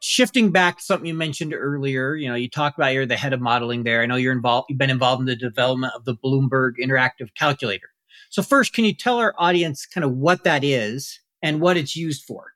Shifting 0.00 0.50
back 0.50 0.76
to 0.76 0.84
something 0.84 1.06
you 1.06 1.14
mentioned 1.14 1.54
earlier, 1.54 2.16
you 2.16 2.28
know, 2.28 2.34
you 2.34 2.50
talk 2.50 2.76
about 2.76 2.92
you're 2.92 3.06
the 3.06 3.16
head 3.16 3.32
of 3.32 3.40
modeling 3.40 3.84
there. 3.84 4.02
I 4.02 4.06
know 4.06 4.16
you're 4.16 4.34
involved, 4.34 4.66
you've 4.68 4.78
been 4.78 4.90
involved 4.90 5.20
in 5.20 5.26
the 5.26 5.36
development 5.36 5.94
of 5.96 6.04
the 6.04 6.14
Bloomberg 6.14 6.72
Interactive 6.78 7.30
Calculator. 7.34 7.88
So 8.28 8.42
first, 8.42 8.74
can 8.74 8.84
you 8.84 8.92
tell 8.92 9.16
our 9.16 9.34
audience 9.38 9.86
kind 9.86 10.04
of 10.04 10.12
what 10.12 10.44
that 10.44 10.62
is 10.62 11.18
and 11.40 11.62
what 11.62 11.78
it's 11.78 11.96
used 11.96 12.26
for? 12.26 12.52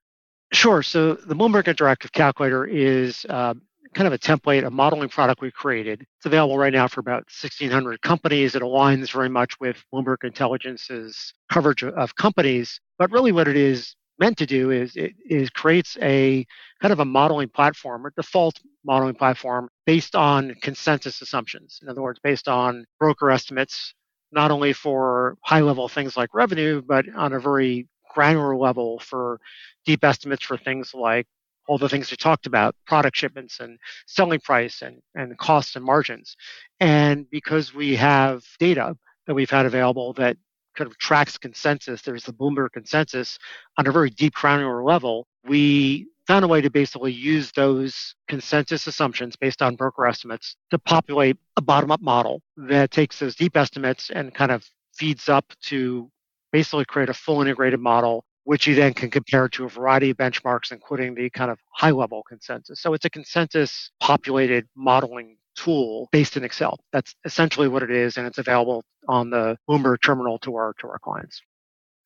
Sure. 0.52 0.82
So 0.82 1.14
the 1.14 1.34
Bloomberg 1.34 1.64
Interactive 1.64 2.12
Calculator 2.12 2.66
is 2.66 3.24
uh, 3.30 3.54
kind 3.98 4.06
of 4.06 4.12
a 4.12 4.18
template, 4.18 4.64
a 4.64 4.70
modeling 4.70 5.08
product 5.08 5.40
we 5.40 5.50
created. 5.50 6.02
It's 6.02 6.26
available 6.26 6.56
right 6.56 6.72
now 6.72 6.86
for 6.86 7.00
about 7.00 7.24
1,600 7.42 8.00
companies. 8.00 8.54
It 8.54 8.62
aligns 8.62 9.10
very 9.10 9.28
much 9.28 9.58
with 9.58 9.82
Bloomberg 9.92 10.22
Intelligence's 10.22 11.34
coverage 11.50 11.82
of 11.82 12.14
companies. 12.14 12.78
But 12.96 13.10
really, 13.10 13.32
what 13.32 13.48
it 13.48 13.56
is 13.56 13.96
meant 14.20 14.38
to 14.38 14.46
do 14.46 14.70
is 14.70 14.94
it 14.94 15.14
is 15.28 15.50
creates 15.50 15.98
a 16.00 16.46
kind 16.80 16.92
of 16.92 17.00
a 17.00 17.04
modeling 17.04 17.48
platform, 17.48 18.06
a 18.06 18.10
default 18.12 18.60
modeling 18.84 19.16
platform 19.16 19.68
based 19.84 20.14
on 20.14 20.54
consensus 20.62 21.20
assumptions. 21.20 21.80
In 21.82 21.88
other 21.88 22.02
words, 22.02 22.20
based 22.22 22.46
on 22.46 22.84
broker 23.00 23.32
estimates, 23.32 23.94
not 24.30 24.52
only 24.52 24.72
for 24.72 25.36
high 25.42 25.62
level 25.62 25.88
things 25.88 26.16
like 26.16 26.34
revenue, 26.34 26.82
but 26.86 27.04
on 27.16 27.32
a 27.32 27.40
very 27.40 27.88
granular 28.14 28.56
level 28.56 29.00
for 29.00 29.40
deep 29.84 30.04
estimates 30.04 30.44
for 30.44 30.56
things 30.56 30.94
like 30.94 31.26
all 31.68 31.78
the 31.78 31.88
things 31.88 32.10
we 32.10 32.16
talked 32.16 32.46
about 32.46 32.74
product 32.86 33.16
shipments 33.16 33.60
and 33.60 33.78
selling 34.06 34.40
price 34.40 34.82
and, 34.82 35.00
and 35.14 35.38
costs 35.38 35.76
and 35.76 35.84
margins. 35.84 36.34
And 36.80 37.30
because 37.30 37.74
we 37.74 37.94
have 37.96 38.42
data 38.58 38.96
that 39.26 39.34
we've 39.34 39.50
had 39.50 39.66
available 39.66 40.14
that 40.14 40.36
kind 40.74 40.90
of 40.90 40.96
tracks 40.98 41.36
consensus, 41.36 42.02
there's 42.02 42.24
the 42.24 42.32
Bloomberg 42.32 42.72
consensus 42.72 43.38
on 43.76 43.86
a 43.86 43.92
very 43.92 44.10
deep 44.10 44.34
granular 44.34 44.82
level, 44.82 45.26
we 45.46 46.08
found 46.26 46.44
a 46.44 46.48
way 46.48 46.60
to 46.60 46.70
basically 46.70 47.12
use 47.12 47.52
those 47.52 48.14
consensus 48.28 48.86
assumptions 48.86 49.36
based 49.36 49.62
on 49.62 49.76
broker 49.76 50.06
estimates 50.06 50.56
to 50.70 50.78
populate 50.78 51.36
a 51.56 51.62
bottom 51.62 51.90
up 51.90 52.00
model 52.00 52.42
that 52.56 52.90
takes 52.90 53.18
those 53.18 53.34
deep 53.34 53.56
estimates 53.56 54.10
and 54.10 54.34
kind 54.34 54.50
of 54.50 54.64
feeds 54.94 55.28
up 55.28 55.52
to 55.62 56.10
basically 56.52 56.84
create 56.84 57.08
a 57.08 57.14
full 57.14 57.40
integrated 57.42 57.80
model 57.80 58.24
which 58.48 58.66
you 58.66 58.74
then 58.74 58.94
can 58.94 59.10
compare 59.10 59.46
to 59.46 59.66
a 59.66 59.68
variety 59.68 60.08
of 60.08 60.16
benchmarks, 60.16 60.72
including 60.72 61.14
the 61.14 61.28
kind 61.28 61.50
of 61.50 61.58
high 61.74 61.90
level 61.90 62.22
consensus. 62.26 62.80
So 62.80 62.94
it's 62.94 63.04
a 63.04 63.10
consensus 63.10 63.90
populated 64.00 64.66
modeling 64.74 65.36
tool 65.54 66.08
based 66.12 66.34
in 66.34 66.44
Excel. 66.44 66.80
That's 66.90 67.14
essentially 67.26 67.68
what 67.68 67.82
it 67.82 67.90
is, 67.90 68.16
and 68.16 68.26
it's 68.26 68.38
available 68.38 68.84
on 69.06 69.28
the 69.28 69.58
Bloomberg 69.68 69.98
terminal 70.02 70.38
to 70.38 70.56
our 70.56 70.72
to 70.80 70.88
our 70.88 70.98
clients. 70.98 71.42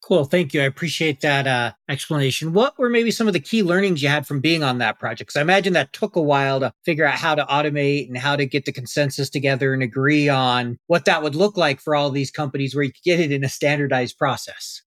Cool. 0.03 0.25
Thank 0.25 0.53
you. 0.53 0.63
I 0.63 0.65
appreciate 0.65 1.21
that 1.21 1.47
uh, 1.47 1.75
explanation. 1.89 2.53
What 2.53 2.77
were 2.77 2.91
maybe 2.91 3.13
some 3.13 3.29
of 3.29 3.35
the 3.35 3.39
key 3.39 3.63
learnings 3.63 4.03
you 4.03 4.09
had 4.09 4.27
from 4.27 4.41
being 4.41 4.65
on 4.65 4.79
that 4.79 4.99
project? 4.99 5.29
Because 5.29 5.39
I 5.39 5.43
imagine 5.43 5.75
that 5.75 5.93
took 5.93 6.17
a 6.17 6.21
while 6.21 6.59
to 6.59 6.73
figure 6.85 7.05
out 7.05 7.21
how 7.21 7.37
to 7.37 7.45
automate 7.45 8.09
and 8.09 8.19
how 8.19 8.35
to 8.35 8.47
get 8.47 8.65
the 8.65 8.73
consensus 8.73 9.31
together 9.31 9.73
and 9.73 9.81
agree 9.81 10.29
on 10.29 10.81
what 10.89 11.05
that 11.05 11.23
would 11.23 11.37
look 11.37 11.57
like 11.57 11.81
for 11.81 11.95
all 11.95 12.11
these 12.11 12.33
companies 12.33 12.75
where 12.75 12.83
you 12.83 12.91
could 12.93 13.05
get 13.05 13.21
it 13.21 13.31
in 13.31 13.45
a 13.45 13.49
standardized 13.49 14.19
process. 14.19 14.83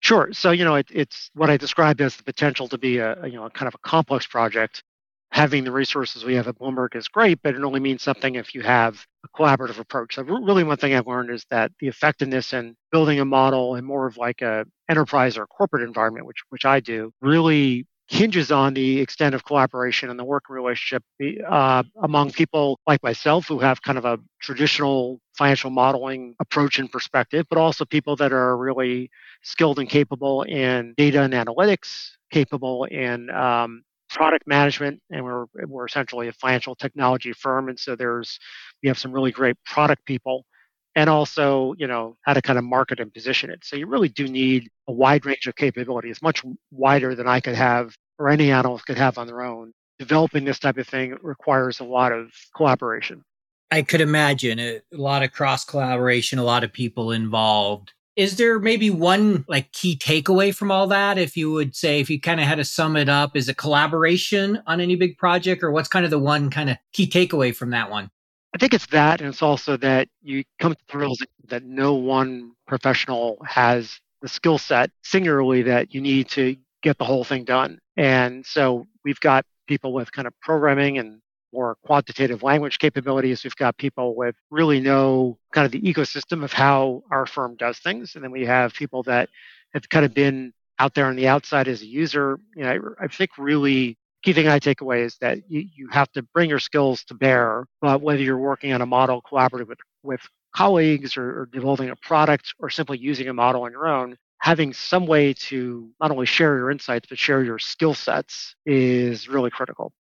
Sure. 0.00 0.32
So, 0.32 0.50
you 0.50 0.64
know, 0.64 0.76
it, 0.76 0.86
it's 0.90 1.30
what 1.34 1.50
I 1.50 1.56
described 1.56 2.00
as 2.00 2.16
the 2.16 2.22
potential 2.22 2.68
to 2.68 2.78
be 2.78 2.98
a, 2.98 3.20
a, 3.22 3.28
you 3.28 3.36
know, 3.36 3.48
kind 3.50 3.66
of 3.68 3.74
a 3.74 3.78
complex 3.78 4.26
project. 4.26 4.82
Having 5.32 5.64
the 5.64 5.72
resources 5.72 6.24
we 6.24 6.36
have 6.36 6.46
at 6.46 6.56
Bloomberg 6.56 6.94
is 6.94 7.08
great, 7.08 7.40
but 7.42 7.56
it 7.56 7.62
only 7.64 7.80
means 7.80 8.00
something 8.00 8.36
if 8.36 8.54
you 8.54 8.62
have 8.62 9.04
a 9.24 9.28
collaborative 9.36 9.78
approach. 9.80 10.14
So, 10.14 10.22
really, 10.22 10.62
one 10.62 10.76
thing 10.76 10.94
I've 10.94 11.08
learned 11.08 11.30
is 11.30 11.44
that 11.50 11.72
the 11.80 11.88
effectiveness 11.88 12.52
in 12.52 12.76
building 12.92 13.18
a 13.18 13.24
model 13.24 13.74
in 13.74 13.84
more 13.84 14.06
of 14.06 14.16
like 14.16 14.40
a 14.40 14.64
enterprise 14.88 15.36
or 15.36 15.46
corporate 15.48 15.82
environment, 15.82 16.26
which 16.26 16.42
which 16.50 16.64
I 16.64 16.78
do, 16.78 17.12
really 17.20 17.86
hinges 18.08 18.52
on 18.52 18.74
the 18.74 19.00
extent 19.00 19.34
of 19.34 19.44
cooperation 19.44 20.10
and 20.10 20.18
the 20.18 20.24
working 20.24 20.54
relationship 20.54 21.02
uh, 21.48 21.82
among 22.02 22.30
people 22.30 22.78
like 22.86 23.02
myself 23.02 23.48
who 23.48 23.58
have 23.58 23.82
kind 23.82 23.98
of 23.98 24.04
a 24.04 24.18
traditional 24.40 25.20
financial 25.36 25.70
modeling 25.70 26.34
approach 26.40 26.78
and 26.78 26.90
perspective, 26.90 27.46
but 27.50 27.58
also 27.58 27.84
people 27.84 28.14
that 28.16 28.32
are 28.32 28.56
really 28.56 29.10
skilled 29.42 29.78
and 29.78 29.88
capable 29.88 30.42
in 30.42 30.94
data 30.96 31.20
and 31.22 31.34
analytics, 31.34 32.10
capable 32.30 32.84
in 32.84 33.28
um, 33.30 33.82
product 34.08 34.46
management, 34.46 35.00
and 35.10 35.24
we're 35.24 35.46
we're 35.66 35.86
essentially 35.86 36.28
a 36.28 36.32
financial 36.32 36.76
technology 36.76 37.32
firm, 37.32 37.68
and 37.68 37.78
so 37.78 37.96
there's 37.96 38.38
we 38.82 38.88
have 38.88 38.98
some 38.98 39.12
really 39.12 39.32
great 39.32 39.56
product 39.64 40.04
people 40.06 40.46
and 40.96 41.10
also 41.10 41.74
you 41.78 41.86
know 41.86 42.16
how 42.22 42.32
to 42.32 42.42
kind 42.42 42.58
of 42.58 42.64
market 42.64 42.98
and 42.98 43.14
position 43.14 43.50
it. 43.50 43.60
So 43.62 43.76
you 43.76 43.86
really 43.86 44.08
do 44.08 44.26
need 44.26 44.68
a 44.88 44.92
wide 44.92 45.24
range 45.24 45.46
of 45.46 45.54
capabilities 45.54 46.20
much 46.22 46.42
wider 46.72 47.14
than 47.14 47.28
i 47.28 47.38
could 47.38 47.54
have 47.54 47.94
or 48.18 48.30
any 48.30 48.50
analyst 48.50 48.86
could 48.86 48.98
have 48.98 49.18
on 49.18 49.28
their 49.28 49.42
own. 49.42 49.72
Developing 49.98 50.44
this 50.44 50.58
type 50.58 50.78
of 50.78 50.88
thing 50.88 51.16
requires 51.22 51.80
a 51.80 51.84
lot 51.84 52.12
of 52.12 52.32
collaboration. 52.54 53.22
I 53.70 53.82
could 53.82 54.00
imagine 54.00 54.58
eh, 54.58 54.78
a, 54.92 54.96
lot 54.96 55.22
of 55.22 55.32
cross 55.32 55.64
collaboration 55.64 56.38
a 56.38 56.44
lot 56.44 56.64
of 56.64 56.72
people 56.72 57.12
involved. 57.12 57.92
Is 58.14 58.36
there 58.36 58.58
maybe 58.58 58.88
one 58.88 59.44
like 59.48 59.72
key 59.72 59.96
takeaway 59.96 60.54
from 60.54 60.70
all 60.70 60.86
that? 60.86 61.18
If 61.18 61.36
you 61.36 61.52
would 61.52 61.76
say 61.76 62.00
if 62.00 62.08
you 62.08 62.18
kind 62.18 62.40
of 62.40 62.46
had 62.46 62.56
to 62.56 62.64
sum 62.64 62.96
it 62.96 63.10
up 63.10 63.36
is 63.36 63.48
a 63.48 63.54
collaboration 63.54 64.62
on 64.66 64.80
any 64.80 64.96
big 64.96 65.18
project 65.18 65.62
or 65.62 65.70
what's 65.70 65.88
kind 65.88 66.06
of 66.06 66.10
the 66.10 66.18
one 66.18 66.48
kind 66.48 66.70
of 66.70 66.78
key 66.94 67.06
takeaway 67.06 67.54
from 67.54 67.70
that 67.70 67.90
one 67.90 68.10
I 68.54 68.58
think 68.58 68.74
it's 68.74 68.86
that, 68.86 69.20
and 69.20 69.28
it's 69.28 69.42
also 69.42 69.76
that 69.78 70.08
you 70.22 70.44
come 70.58 70.74
to 70.74 70.80
the 70.90 70.98
realization 70.98 71.26
that 71.48 71.64
no 71.64 71.94
one 71.94 72.52
professional 72.66 73.38
has 73.46 74.00
the 74.22 74.28
skill 74.28 74.58
set 74.58 74.90
singularly 75.02 75.62
that 75.62 75.94
you 75.94 76.00
need 76.00 76.28
to 76.30 76.56
get 76.82 76.96
the 76.98 77.04
whole 77.04 77.24
thing 77.24 77.44
done. 77.44 77.78
And 77.96 78.46
so 78.46 78.86
we've 79.04 79.20
got 79.20 79.44
people 79.66 79.92
with 79.92 80.10
kind 80.12 80.26
of 80.26 80.32
programming 80.40 80.98
and 80.98 81.20
more 81.52 81.76
quantitative 81.84 82.42
language 82.42 82.78
capabilities. 82.78 83.44
We've 83.44 83.56
got 83.56 83.76
people 83.76 84.14
with 84.14 84.34
really 84.50 84.80
know 84.80 85.38
kind 85.52 85.64
of 85.64 85.72
the 85.72 85.80
ecosystem 85.80 86.44
of 86.44 86.52
how 86.52 87.02
our 87.10 87.26
firm 87.26 87.56
does 87.56 87.78
things. 87.78 88.14
And 88.14 88.22
then 88.22 88.30
we 88.30 88.44
have 88.46 88.74
people 88.74 89.02
that 89.04 89.28
have 89.74 89.88
kind 89.88 90.04
of 90.04 90.14
been 90.14 90.52
out 90.78 90.94
there 90.94 91.06
on 91.06 91.16
the 91.16 91.28
outside 91.28 91.68
as 91.68 91.82
a 91.82 91.86
user. 91.86 92.38
You 92.54 92.64
know, 92.64 92.94
I, 93.00 93.04
I 93.04 93.08
think 93.08 93.30
really 93.38 93.96
key 94.26 94.32
thing 94.32 94.48
I 94.48 94.58
take 94.58 94.80
away 94.80 95.02
is 95.02 95.16
that 95.20 95.48
you, 95.48 95.68
you 95.72 95.88
have 95.92 96.10
to 96.12 96.22
bring 96.22 96.50
your 96.50 96.58
skills 96.58 97.04
to 97.04 97.14
bear, 97.14 97.68
but 97.80 98.02
whether 98.02 98.20
you're 98.20 98.36
working 98.36 98.72
on 98.72 98.82
a 98.82 98.86
model 98.86 99.22
collaborative 99.22 99.68
with, 99.68 99.78
with 100.02 100.20
colleagues 100.52 101.16
or, 101.16 101.42
or 101.42 101.46
developing 101.52 101.90
a 101.90 101.96
product 101.96 102.52
or 102.58 102.68
simply 102.68 102.98
using 102.98 103.28
a 103.28 103.32
model 103.32 103.62
on 103.62 103.70
your 103.70 103.86
own, 103.86 104.16
having 104.38 104.72
some 104.72 105.06
way 105.06 105.32
to 105.32 105.88
not 106.00 106.10
only 106.10 106.26
share 106.26 106.56
your 106.56 106.72
insights, 106.72 107.06
but 107.08 107.18
share 107.18 107.44
your 107.44 107.60
skill 107.60 107.94
sets 107.94 108.56
is 108.66 109.28
really 109.28 109.50
critical. 109.50 109.92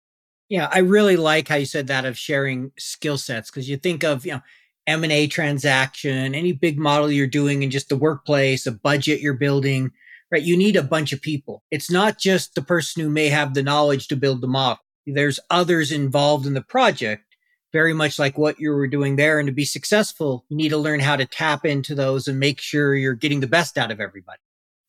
Yeah, 0.50 0.70
I 0.72 0.80
really 0.80 1.18
like 1.18 1.48
how 1.48 1.58
you 1.58 1.68
said 1.68 1.86
that 1.88 2.06
of 2.06 2.18
sharing 2.18 2.72
skill 2.80 3.20
sets 3.20 3.52
because 3.52 3.70
you 3.70 3.78
think 3.78 4.04
of, 4.04 4.26
you 4.26 4.32
know, 4.32 4.42
M&A 4.88 5.28
transaction, 5.28 6.34
any 6.34 6.52
big 6.52 6.80
model 6.80 7.12
you're 7.12 7.28
doing 7.28 7.62
in 7.62 7.70
just 7.70 7.90
the 7.90 7.96
workplace, 7.96 8.66
a 8.66 8.72
budget 8.72 9.22
you're 9.22 9.36
building, 9.36 9.92
right? 10.36 10.44
You 10.44 10.58
need 10.58 10.76
a 10.76 10.84
bunch 10.84 11.14
of 11.14 11.22
people. 11.22 11.64
It's 11.72 11.90
not 11.90 12.20
just 12.20 12.56
the 12.56 12.62
person 12.62 13.02
who 13.02 13.10
may 13.10 13.30
have 13.30 13.54
the 13.54 13.64
knowledge 13.64 14.10
to 14.10 14.18
build 14.18 14.42
the 14.42 14.48
model. 14.48 14.84
There's 15.08 15.40
others 15.50 15.94
involved 15.94 16.46
in 16.46 16.56
the 16.56 16.62
project, 16.62 17.24
very 17.72 17.94
much 17.94 18.20
like 18.20 18.38
what 18.38 18.60
you 18.60 18.72
were 18.72 18.88
doing 18.88 19.16
there. 19.16 19.40
And 19.40 19.48
to 19.48 19.54
be 19.54 19.64
successful, 19.64 20.44
you 20.50 20.58
need 20.58 20.70
to 20.70 20.78
learn 20.78 21.00
how 21.00 21.16
to 21.16 21.26
tap 21.26 21.64
into 21.64 21.96
those 21.96 22.28
and 22.28 22.38
make 22.38 22.60
sure 22.60 22.96
you're 22.96 23.14
getting 23.14 23.40
the 23.40 23.48
best 23.48 23.78
out 23.78 23.92
of 23.92 24.02
everybody. 24.02 24.40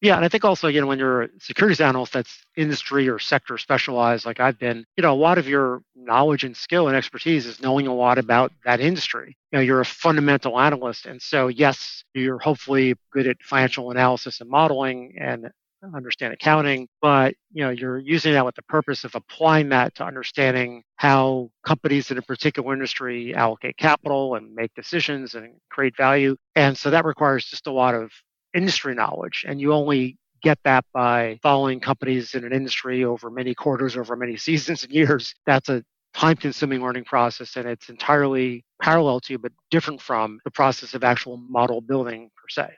Yeah, 0.02 0.16
and 0.16 0.24
I 0.24 0.28
think 0.28 0.44
also, 0.44 0.68
you 0.68 0.80
know, 0.80 0.86
when 0.86 0.98
you're 0.98 1.22
a 1.22 1.28
securities 1.40 1.80
analyst 1.80 2.12
that's 2.12 2.44
industry 2.54 3.08
or 3.08 3.18
sector 3.18 3.56
specialized, 3.56 4.26
like 4.26 4.40
I've 4.40 4.58
been, 4.58 4.84
you 4.96 5.02
know, 5.02 5.12
a 5.12 5.16
lot 5.16 5.38
of 5.38 5.48
your 5.48 5.80
knowledge 5.94 6.44
and 6.44 6.54
skill 6.54 6.88
and 6.88 6.96
expertise 6.96 7.46
is 7.46 7.62
knowing 7.62 7.86
a 7.86 7.94
lot 7.94 8.18
about 8.18 8.52
that 8.64 8.80
industry. 8.80 9.36
You 9.52 9.58
know, 9.58 9.62
you're 9.62 9.80
a 9.80 9.86
fundamental 9.86 10.60
analyst. 10.60 11.06
And 11.06 11.20
so, 11.20 11.48
yes, 11.48 12.04
you're 12.14 12.38
hopefully 12.38 12.94
good 13.10 13.26
at 13.26 13.38
financial 13.42 13.90
analysis 13.90 14.40
and 14.42 14.50
modeling 14.50 15.16
and 15.18 15.48
understand 15.94 16.34
accounting, 16.34 16.88
but 17.00 17.34
you 17.52 17.62
know, 17.62 17.70
you're 17.70 17.98
using 17.98 18.32
that 18.32 18.44
with 18.44 18.56
the 18.56 18.62
purpose 18.62 19.04
of 19.04 19.14
applying 19.14 19.68
that 19.68 19.94
to 19.94 20.04
understanding 20.04 20.82
how 20.96 21.48
companies 21.64 22.10
in 22.10 22.18
a 22.18 22.22
particular 22.22 22.72
industry 22.72 23.34
allocate 23.34 23.76
capital 23.76 24.34
and 24.34 24.52
make 24.54 24.74
decisions 24.74 25.34
and 25.34 25.54
create 25.70 25.96
value. 25.96 26.34
And 26.56 26.76
so 26.76 26.90
that 26.90 27.04
requires 27.04 27.44
just 27.44 27.66
a 27.68 27.72
lot 27.72 27.94
of 27.94 28.10
industry 28.56 28.94
knowledge. 28.94 29.44
And 29.46 29.60
you 29.60 29.72
only 29.72 30.18
get 30.42 30.58
that 30.64 30.84
by 30.92 31.38
following 31.42 31.80
companies 31.80 32.34
in 32.34 32.44
an 32.44 32.52
industry 32.52 33.04
over 33.04 33.30
many 33.30 33.54
quarters, 33.54 33.96
over 33.96 34.16
many 34.16 34.36
seasons 34.48 34.84
and 34.84 34.92
years. 34.92 35.34
That's 35.46 35.68
a 35.68 35.84
time 36.14 36.36
consuming 36.36 36.82
learning 36.82 37.04
process 37.04 37.56
and 37.56 37.68
it's 37.68 37.90
entirely 37.90 38.64
parallel 38.80 39.20
to 39.20 39.36
but 39.36 39.52
different 39.70 40.00
from 40.00 40.40
the 40.44 40.50
process 40.50 40.94
of 40.94 41.04
actual 41.04 41.36
model 41.36 41.82
building 41.82 42.30
per 42.36 42.48
se. 42.48 42.74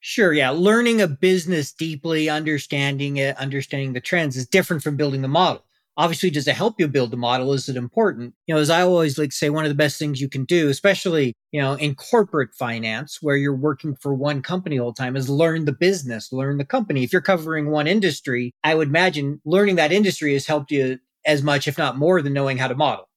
Sure, 0.00 0.32
yeah. 0.32 0.50
Learning 0.50 1.00
a 1.00 1.08
business 1.08 1.72
deeply, 1.72 2.30
understanding 2.30 3.16
it, 3.16 3.36
understanding 3.36 3.94
the 3.94 4.00
trends 4.00 4.36
is 4.36 4.46
different 4.46 4.84
from 4.84 4.96
building 4.96 5.22
the 5.22 5.28
model 5.28 5.64
obviously 5.98 6.30
does 6.30 6.48
it 6.48 6.54
help 6.56 6.76
you 6.78 6.88
build 6.88 7.10
the 7.10 7.18
model? 7.18 7.52
Is 7.52 7.68
it 7.68 7.76
important? 7.76 8.34
You 8.46 8.54
know 8.54 8.60
as 8.60 8.70
i 8.70 8.80
always 8.80 9.18
like 9.18 9.32
say 9.32 9.50
one 9.50 9.64
of 9.64 9.68
the 9.68 9.74
best 9.74 9.98
things 9.98 10.20
you 10.20 10.28
can 10.28 10.44
do 10.44 10.70
especially 10.70 11.34
you 11.52 11.60
know 11.60 11.74
in 11.74 11.94
corporate 11.94 12.54
finance 12.54 13.18
where 13.20 13.36
you're 13.36 13.54
working 13.54 13.94
for 13.96 14.14
one 14.14 14.40
company 14.40 14.78
all 14.78 14.92
the 14.92 15.02
time 15.02 15.16
is 15.16 15.28
learn 15.28 15.66
the 15.66 15.72
business 15.72 16.32
learn 16.32 16.56
the 16.56 16.64
company. 16.64 17.04
If 17.04 17.12
you're 17.12 17.20
covering 17.22 17.70
one 17.70 17.86
industry 17.86 18.52
i 18.64 18.74
would 18.74 18.88
imagine 18.88 19.40
learning 19.44 19.76
that 19.76 19.92
industry 19.92 20.32
has 20.32 20.46
helped 20.46 20.70
you 20.70 20.98
as 21.26 21.42
much 21.42 21.68
if 21.68 21.76
not 21.76 21.98
more 21.98 22.22
than 22.22 22.32
knowing 22.32 22.56
how 22.56 22.68
to 22.68 22.74
model. 22.74 23.08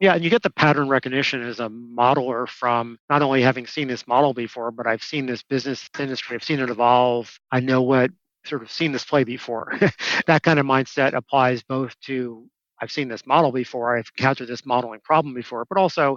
Yeah, 0.00 0.14
and 0.14 0.22
you 0.22 0.30
get 0.30 0.42
the 0.42 0.50
pattern 0.50 0.88
recognition 0.88 1.42
as 1.42 1.58
a 1.58 1.68
modeler 1.68 2.48
from 2.48 2.98
not 3.10 3.20
only 3.20 3.42
having 3.42 3.66
seen 3.66 3.88
this 3.88 4.06
model 4.06 4.32
before, 4.32 4.70
but 4.70 4.86
I've 4.86 5.02
seen 5.02 5.26
this 5.26 5.42
business 5.42 5.90
industry, 5.98 6.36
I've 6.36 6.44
seen 6.44 6.60
it 6.60 6.70
evolve. 6.70 7.36
I 7.50 7.58
know 7.58 7.82
what 7.82 8.12
sort 8.44 8.62
of 8.62 8.70
seen 8.70 8.92
this 8.92 9.04
play 9.04 9.24
before. 9.24 9.72
that 10.26 10.42
kind 10.42 10.58
of 10.58 10.66
mindset 10.66 11.14
applies 11.14 11.62
both 11.62 11.98
to 12.06 12.48
I've 12.80 12.92
seen 12.92 13.08
this 13.08 13.26
model 13.26 13.52
before, 13.52 13.96
I've 13.96 14.10
encountered 14.16 14.48
this 14.48 14.64
modeling 14.64 15.00
problem 15.00 15.34
before, 15.34 15.64
but 15.68 15.78
also 15.78 16.16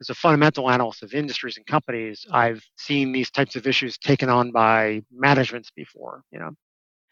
as 0.00 0.10
a 0.10 0.14
fundamental 0.14 0.70
analyst 0.70 1.02
of 1.02 1.14
industries 1.14 1.56
and 1.56 1.66
companies, 1.66 2.26
I've 2.30 2.62
seen 2.76 3.12
these 3.12 3.30
types 3.30 3.56
of 3.56 3.66
issues 3.66 3.96
taken 3.96 4.28
on 4.28 4.50
by 4.50 5.02
managements 5.12 5.70
before, 5.74 6.22
you 6.30 6.38
know. 6.38 6.50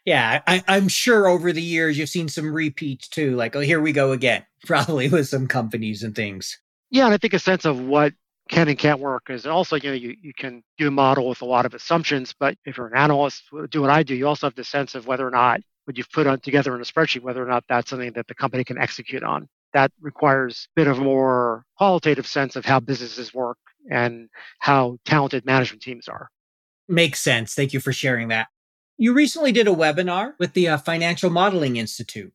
Yeah, 0.05 0.41
I, 0.45 0.63
I'm 0.67 0.89
sure 0.89 1.27
over 1.27 1.53
the 1.53 1.61
years 1.61 1.97
you've 1.97 2.09
seen 2.09 2.27
some 2.27 2.53
repeats 2.53 3.07
too. 3.07 3.35
Like, 3.35 3.55
oh, 3.55 3.61
here 3.61 3.81
we 3.81 3.93
go 3.93 4.11
again, 4.11 4.45
probably 4.65 5.07
with 5.09 5.27
some 5.27 5.47
companies 5.47 6.03
and 6.03 6.15
things. 6.15 6.59
Yeah, 6.89 7.05
and 7.05 7.13
I 7.13 7.17
think 7.17 7.33
a 7.33 7.39
sense 7.39 7.65
of 7.65 7.79
what 7.79 8.13
can 8.49 8.67
and 8.67 8.77
can't 8.77 8.99
work 8.99 9.29
is 9.29 9.45
also, 9.45 9.75
you 9.75 9.89
know, 9.89 9.95
you, 9.95 10.15
you 10.21 10.33
can 10.33 10.63
do 10.77 10.89
a 10.89 10.91
model 10.91 11.29
with 11.29 11.41
a 11.41 11.45
lot 11.45 11.65
of 11.65 11.73
assumptions, 11.73 12.33
but 12.37 12.57
if 12.65 12.77
you're 12.77 12.87
an 12.87 12.97
analyst, 12.97 13.43
do 13.69 13.81
what 13.81 13.89
I 13.89 14.03
do, 14.03 14.15
you 14.15 14.27
also 14.27 14.47
have 14.47 14.55
the 14.55 14.63
sense 14.63 14.95
of 14.95 15.07
whether 15.07 15.25
or 15.25 15.31
not 15.31 15.61
what 15.85 15.97
you've 15.97 16.11
put 16.11 16.27
on 16.27 16.39
together 16.39 16.75
in 16.75 16.81
a 16.81 16.85
spreadsheet, 16.85 17.21
whether 17.21 17.43
or 17.43 17.47
not 17.47 17.63
that's 17.67 17.89
something 17.89 18.13
that 18.13 18.27
the 18.27 18.35
company 18.35 18.63
can 18.63 18.77
execute 18.77 19.23
on. 19.23 19.47
That 19.73 19.91
requires 20.01 20.67
a 20.71 20.81
bit 20.81 20.87
of 20.87 20.99
a 20.99 21.03
more 21.03 21.65
qualitative 21.77 22.27
sense 22.27 22.55
of 22.55 22.65
how 22.65 22.79
businesses 22.79 23.33
work 23.33 23.57
and 23.89 24.29
how 24.59 24.97
talented 25.05 25.45
management 25.45 25.81
teams 25.81 26.07
are. 26.07 26.29
Makes 26.87 27.21
sense. 27.21 27.53
Thank 27.53 27.73
you 27.73 27.79
for 27.79 27.91
sharing 27.91 28.27
that. 28.27 28.47
You 28.97 29.13
recently 29.13 29.51
did 29.51 29.67
a 29.67 29.71
webinar 29.71 30.33
with 30.37 30.53
the 30.53 30.67
uh, 30.67 30.77
Financial 30.77 31.29
Modeling 31.29 31.77
Institute, 31.77 32.33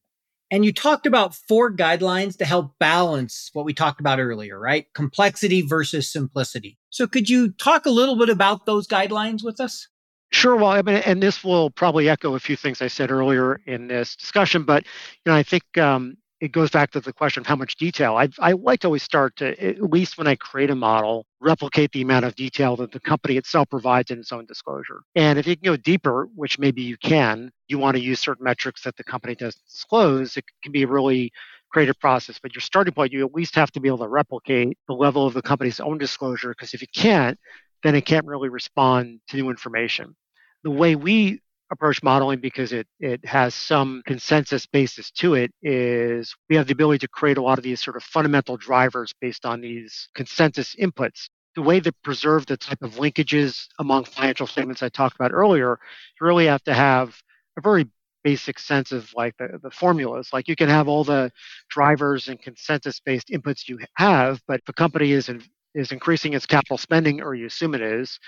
and 0.51 0.65
you 0.65 0.73
talked 0.73 1.07
about 1.07 1.35
four 1.35 1.73
guidelines 1.73 2.37
to 2.39 2.45
help 2.45 2.79
balance 2.79 3.51
what 3.53 3.65
we 3.65 3.75
talked 3.75 4.01
about 4.01 4.19
earlier, 4.19 4.59
right? 4.59 4.87
Complexity 4.95 5.63
versus 5.63 6.11
simplicity. 6.11 6.79
So, 6.91 7.07
could 7.07 7.29
you 7.29 7.51
talk 7.53 7.87
a 7.87 7.91
little 7.91 8.17
bit 8.17 8.29
about 8.29 8.67
those 8.67 8.87
guidelines 8.87 9.45
with 9.45 9.61
us? 9.61 9.89
Sure. 10.31 10.57
Well, 10.57 10.71
I 10.71 10.83
mean, 10.83 10.97
and 10.97 11.23
this 11.23 11.43
will 11.43 11.71
probably 11.71 12.09
echo 12.09 12.35
a 12.35 12.41
few 12.41 12.57
things 12.57 12.83
I 12.83 12.89
said 12.89 13.11
earlier 13.11 13.61
in 13.67 13.89
this 13.89 14.15
discussion, 14.15 14.65
but 14.65 14.85
you 14.85 15.33
know, 15.33 15.35
I 15.35 15.43
think 15.43 15.79
um, 15.79 16.17
it 16.41 16.53
goes 16.53 16.71
back 16.71 16.93
to 16.93 17.01
the 17.01 17.13
question 17.13 17.41
of 17.41 17.47
how 17.47 17.57
much 17.57 17.77
detail. 17.77 18.17
I, 18.17 18.29
I 18.39 18.53
like 18.53 18.81
to 18.81 18.87
always 18.87 19.03
start 19.03 19.35
to, 19.37 19.61
at 19.61 19.83
least 19.83 20.19
when 20.19 20.29
I 20.29 20.37
create 20.37 20.71
a 20.71 20.75
model, 20.75 21.27
replicate 21.41 21.91
the 21.93 22.03
amount 22.03 22.27
of 22.27 22.37
detail 22.37 22.77
that 22.77 22.93
the 22.93 23.01
company 23.01 23.37
itself 23.37 23.69
provides 23.69 24.11
in 24.11 24.21
its 24.21 24.31
own 24.31 24.47
disclosure. 24.47 25.03
And 25.17 25.39
if 25.39 25.47
you 25.47 25.57
can 25.57 25.65
go 25.65 25.77
deeper, 25.77 26.29
which 26.35 26.59
maybe 26.59 26.83
you 26.83 26.97
can, 26.97 27.51
you 27.67 27.79
want 27.79 27.97
to 27.97 28.03
use 28.03 28.21
certain 28.21 28.45
metrics 28.45 28.83
that 28.83 28.97
the 28.97 29.05
company 29.05 29.35
doesn't 29.35 29.65
disclose, 29.65 30.37
it 30.37 30.45
can 30.63 30.71
be 30.71 30.85
a 30.85 30.89
really 30.89 31.33
creative 31.71 31.99
process. 31.99 32.39
But 32.41 32.55
your 32.55 32.63
starting 32.63 32.95
point, 32.95 33.13
you 33.13 33.27
at 33.27 33.35
least 33.35 33.55
have 33.57 33.73
to 33.73 33.81
be 33.81 33.89
able 33.89 33.99
to 33.99 34.09
replicate 34.09 34.79
the 34.87 34.95
level 34.95 35.27
of 35.27 35.35
the 35.35 35.43
company's 35.43 35.81
own 35.81 35.99
disclosure, 35.99 36.51
because 36.51 36.73
if 36.73 36.81
you 36.81 36.89
can't, 36.95 37.39
then 37.83 37.95
it 37.95 38.07
can't 38.07 38.27
really 38.27 38.49
respond 38.49 39.21
to 39.29 39.37
new 39.37 39.51
information. 39.51 40.15
The 40.63 40.71
way 40.71 40.97
we 40.97 41.41
approach 41.71 42.03
modeling 42.03 42.41
because 42.41 42.73
it 42.73 42.87
it 43.01 43.25
has 43.25 43.55
some 43.55 44.03
consensus 44.07 44.67
basis 44.67 45.11
to 45.11 45.35
it 45.35 45.53
is 45.63 46.35
we 46.49 46.57
have 46.57 46.67
the 46.67 46.73
ability 46.73 46.99
to 46.99 47.09
create 47.09 47.39
a 47.39 47.43
lot 47.43 47.59
of 47.59 47.65
these 47.65 47.81
sort 47.81 47.97
of 47.97 48.03
fundamental 48.03 48.57
drivers 48.57 49.13
based 49.21 49.45
on 49.45 49.61
these 49.61 50.09
consensus 50.15 50.75
inputs. 50.77 51.29
The 51.55 51.63
way 51.63 51.81
to 51.81 51.93
preserve 52.05 52.47
the 52.47 52.57
type 52.57 52.83
of 52.83 52.95
linkages 52.95 53.67
among 53.79 54.05
financial 54.05 54.47
statements 54.47 54.83
i 54.83 54.89
talked 54.89 55.17
about 55.17 55.33
earlier 55.33 55.79
you 56.21 56.27
really 56.27 56.47
have 56.47 56.63
to 56.65 56.75
have 56.75 57.21
a 57.57 57.61
very 57.61 57.87
basic 58.25 58.59
sense 58.59 58.93
of 58.93 59.13
like 59.15 59.37
the, 59.39 59.59
the 59.63 59.71
formulas. 59.71 60.31
Like 60.33 60.49
you 60.49 60.57
can 60.57 60.69
have 60.69 60.89
all 60.89 61.05
the 61.05 61.31
drivers 61.71 62.29
and 62.29 62.41
consensus 62.41 63.01
based 63.01 63.29
inputs 63.29 63.69
you 63.69 63.79
have 63.95 64.41
but 64.47 64.61
if 64.61 64.69
a 64.69 64.73
company 64.73 65.13
is 65.13 65.29
in, 65.29 65.43
is 65.75 65.93
increasing 65.93 66.35
its 66.35 66.47
capital 66.47 66.79
spending 66.79 67.21
or 67.21 67.35
you 67.35 67.47
assume 67.47 67.75
it 67.75 67.83
is 67.83 68.19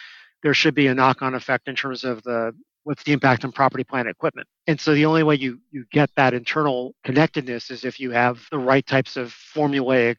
there 0.42 0.54
should 0.54 0.74
be 0.74 0.86
a 0.86 0.94
knock-on 0.94 1.34
effect 1.34 1.68
in 1.68 1.76
terms 1.76 2.04
of 2.04 2.22
the 2.22 2.52
what's 2.90 3.04
the 3.04 3.12
impact 3.12 3.44
on 3.44 3.52
property, 3.52 3.84
plant, 3.84 4.08
equipment. 4.08 4.48
And 4.66 4.80
so 4.80 4.94
the 4.94 5.06
only 5.06 5.22
way 5.22 5.36
you, 5.36 5.60
you 5.70 5.84
get 5.92 6.10
that 6.16 6.34
internal 6.34 6.92
connectedness 7.04 7.70
is 7.70 7.84
if 7.84 8.00
you 8.00 8.10
have 8.10 8.40
the 8.50 8.58
right 8.58 8.84
types 8.84 9.16
of 9.16 9.32
formulaic 9.32 10.16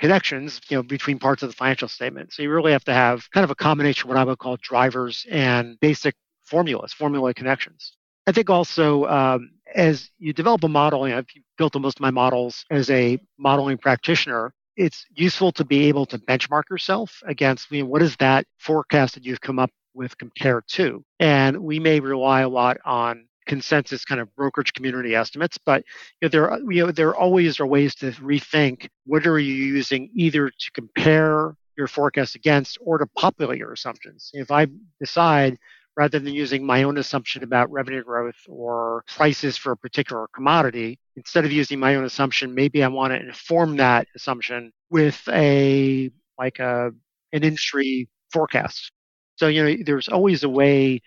connections, 0.00 0.58
you 0.70 0.78
know, 0.78 0.82
between 0.82 1.18
parts 1.18 1.42
of 1.42 1.50
the 1.50 1.54
financial 1.54 1.86
statement. 1.86 2.32
So 2.32 2.42
you 2.42 2.50
really 2.50 2.72
have 2.72 2.84
to 2.84 2.94
have 2.94 3.30
kind 3.32 3.44
of 3.44 3.50
a 3.50 3.54
combination 3.54 4.06
of 4.06 4.08
what 4.08 4.16
I 4.16 4.24
would 4.24 4.38
call 4.38 4.56
drivers 4.62 5.26
and 5.30 5.78
basic 5.80 6.14
formulas, 6.44 6.94
formulaic 6.98 7.34
connections. 7.34 7.92
I 8.26 8.32
think 8.32 8.48
also 8.48 9.04
um, 9.04 9.50
as 9.74 10.08
you 10.18 10.32
develop 10.32 10.64
a 10.64 10.68
model, 10.68 11.04
and 11.04 11.12
I've 11.12 11.26
built 11.58 11.78
most 11.78 11.98
of 11.98 12.00
my 12.00 12.10
models 12.10 12.64
as 12.70 12.88
a 12.88 13.20
modeling 13.38 13.76
practitioner, 13.76 14.54
it's 14.78 15.04
useful 15.14 15.52
to 15.52 15.64
be 15.64 15.88
able 15.88 16.06
to 16.06 16.18
benchmark 16.18 16.70
yourself 16.70 17.20
against 17.26 17.70
you 17.70 17.82
know, 17.82 17.88
what 17.90 18.00
is 18.00 18.16
that 18.16 18.46
forecast 18.58 19.12
that 19.12 19.26
you've 19.26 19.42
come 19.42 19.58
up 19.58 19.70
with 19.98 20.16
compare 20.16 20.62
to. 20.68 21.04
And 21.20 21.58
we 21.58 21.78
may 21.80 22.00
rely 22.00 22.40
a 22.42 22.48
lot 22.48 22.78
on 22.86 23.26
consensus 23.46 24.04
kind 24.04 24.20
of 24.20 24.34
brokerage 24.36 24.72
community 24.74 25.14
estimates, 25.14 25.58
but 25.58 25.82
you 26.20 26.26
know, 26.26 26.28
there, 26.28 26.58
you 26.70 26.86
know, 26.86 26.92
there 26.92 27.16
always 27.16 27.58
are 27.58 27.66
ways 27.66 27.94
to 27.96 28.12
rethink 28.12 28.88
what 29.06 29.26
are 29.26 29.38
you 29.38 29.54
using 29.54 30.10
either 30.14 30.50
to 30.50 30.70
compare 30.72 31.56
your 31.76 31.88
forecast 31.88 32.34
against 32.34 32.78
or 32.80 32.98
to 32.98 33.06
populate 33.16 33.58
your 33.58 33.72
assumptions. 33.72 34.30
If 34.34 34.50
I 34.50 34.66
decide 35.00 35.58
rather 35.96 36.20
than 36.20 36.32
using 36.32 36.64
my 36.64 36.84
own 36.84 36.98
assumption 36.98 37.42
about 37.42 37.70
revenue 37.72 38.04
growth 38.04 38.36
or 38.48 39.02
prices 39.08 39.56
for 39.56 39.72
a 39.72 39.76
particular 39.76 40.28
commodity, 40.32 40.98
instead 41.16 41.44
of 41.44 41.50
using 41.50 41.80
my 41.80 41.96
own 41.96 42.04
assumption, 42.04 42.54
maybe 42.54 42.84
I 42.84 42.88
want 42.88 43.12
to 43.12 43.20
inform 43.20 43.76
that 43.78 44.06
assumption 44.14 44.72
with 44.90 45.20
a 45.28 46.10
like 46.38 46.60
a 46.60 46.92
an 47.32 47.42
industry 47.42 48.08
forecast. 48.32 48.92
So, 49.38 49.48
you 49.48 49.64
know, 49.64 49.76
there's 49.84 50.08
always 50.08 50.44
a 50.44 50.48
way 50.48 51.00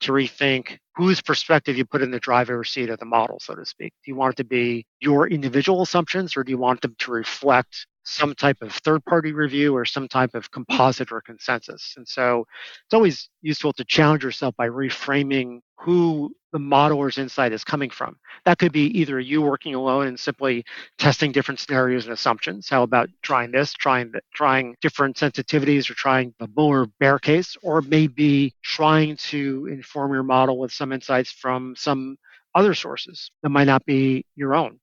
to 0.00 0.12
rethink 0.12 0.78
whose 0.96 1.20
perspective 1.20 1.76
you 1.76 1.84
put 1.84 2.02
in 2.02 2.10
the 2.10 2.20
driver's 2.20 2.70
seat 2.70 2.90
of 2.90 2.98
the 2.98 3.04
model, 3.04 3.38
so 3.40 3.54
to 3.54 3.64
speak. 3.64 3.92
Do 4.04 4.10
you 4.10 4.16
want 4.16 4.34
it 4.34 4.36
to 4.38 4.44
be 4.44 4.86
your 5.00 5.28
individual 5.28 5.82
assumptions 5.82 6.36
or 6.36 6.44
do 6.44 6.50
you 6.50 6.58
want 6.58 6.80
them 6.82 6.94
to 6.98 7.10
reflect 7.10 7.86
some 8.04 8.34
type 8.34 8.58
of 8.60 8.72
third 8.72 9.04
party 9.04 9.32
review 9.32 9.74
or 9.74 9.84
some 9.84 10.08
type 10.08 10.34
of 10.34 10.50
composite 10.50 11.10
or 11.10 11.20
consensus. 11.20 11.94
And 11.96 12.06
so 12.06 12.46
it's 12.84 12.94
always 12.94 13.30
useful 13.42 13.72
to 13.74 13.84
challenge 13.84 14.22
yourself 14.22 14.54
by 14.56 14.68
reframing 14.68 15.60
who 15.78 16.34
the 16.54 16.60
modeler's 16.60 17.18
insight 17.18 17.52
is 17.52 17.64
coming 17.64 17.90
from. 17.90 18.16
That 18.44 18.58
could 18.58 18.70
be 18.70 18.86
either 19.00 19.18
you 19.18 19.42
working 19.42 19.74
alone 19.74 20.06
and 20.06 20.18
simply 20.18 20.64
testing 20.98 21.32
different 21.32 21.58
scenarios 21.58 22.04
and 22.04 22.14
assumptions. 22.14 22.68
How 22.68 22.84
about 22.84 23.10
trying 23.22 23.50
this, 23.50 23.72
trying 23.72 24.12
that, 24.12 24.22
trying 24.32 24.76
different 24.80 25.16
sensitivities, 25.16 25.90
or 25.90 25.94
trying 25.94 26.32
the 26.38 26.46
bull 26.46 26.68
or 26.68 26.86
bear 27.00 27.18
case, 27.18 27.56
or 27.64 27.82
maybe 27.82 28.54
trying 28.62 29.16
to 29.16 29.66
inform 29.66 30.12
your 30.14 30.22
model 30.22 30.56
with 30.56 30.70
some 30.70 30.92
insights 30.92 31.32
from 31.32 31.74
some 31.76 32.16
other 32.54 32.72
sources 32.72 33.32
that 33.42 33.48
might 33.48 33.64
not 33.64 33.84
be 33.84 34.24
your 34.36 34.54
own. 34.54 34.78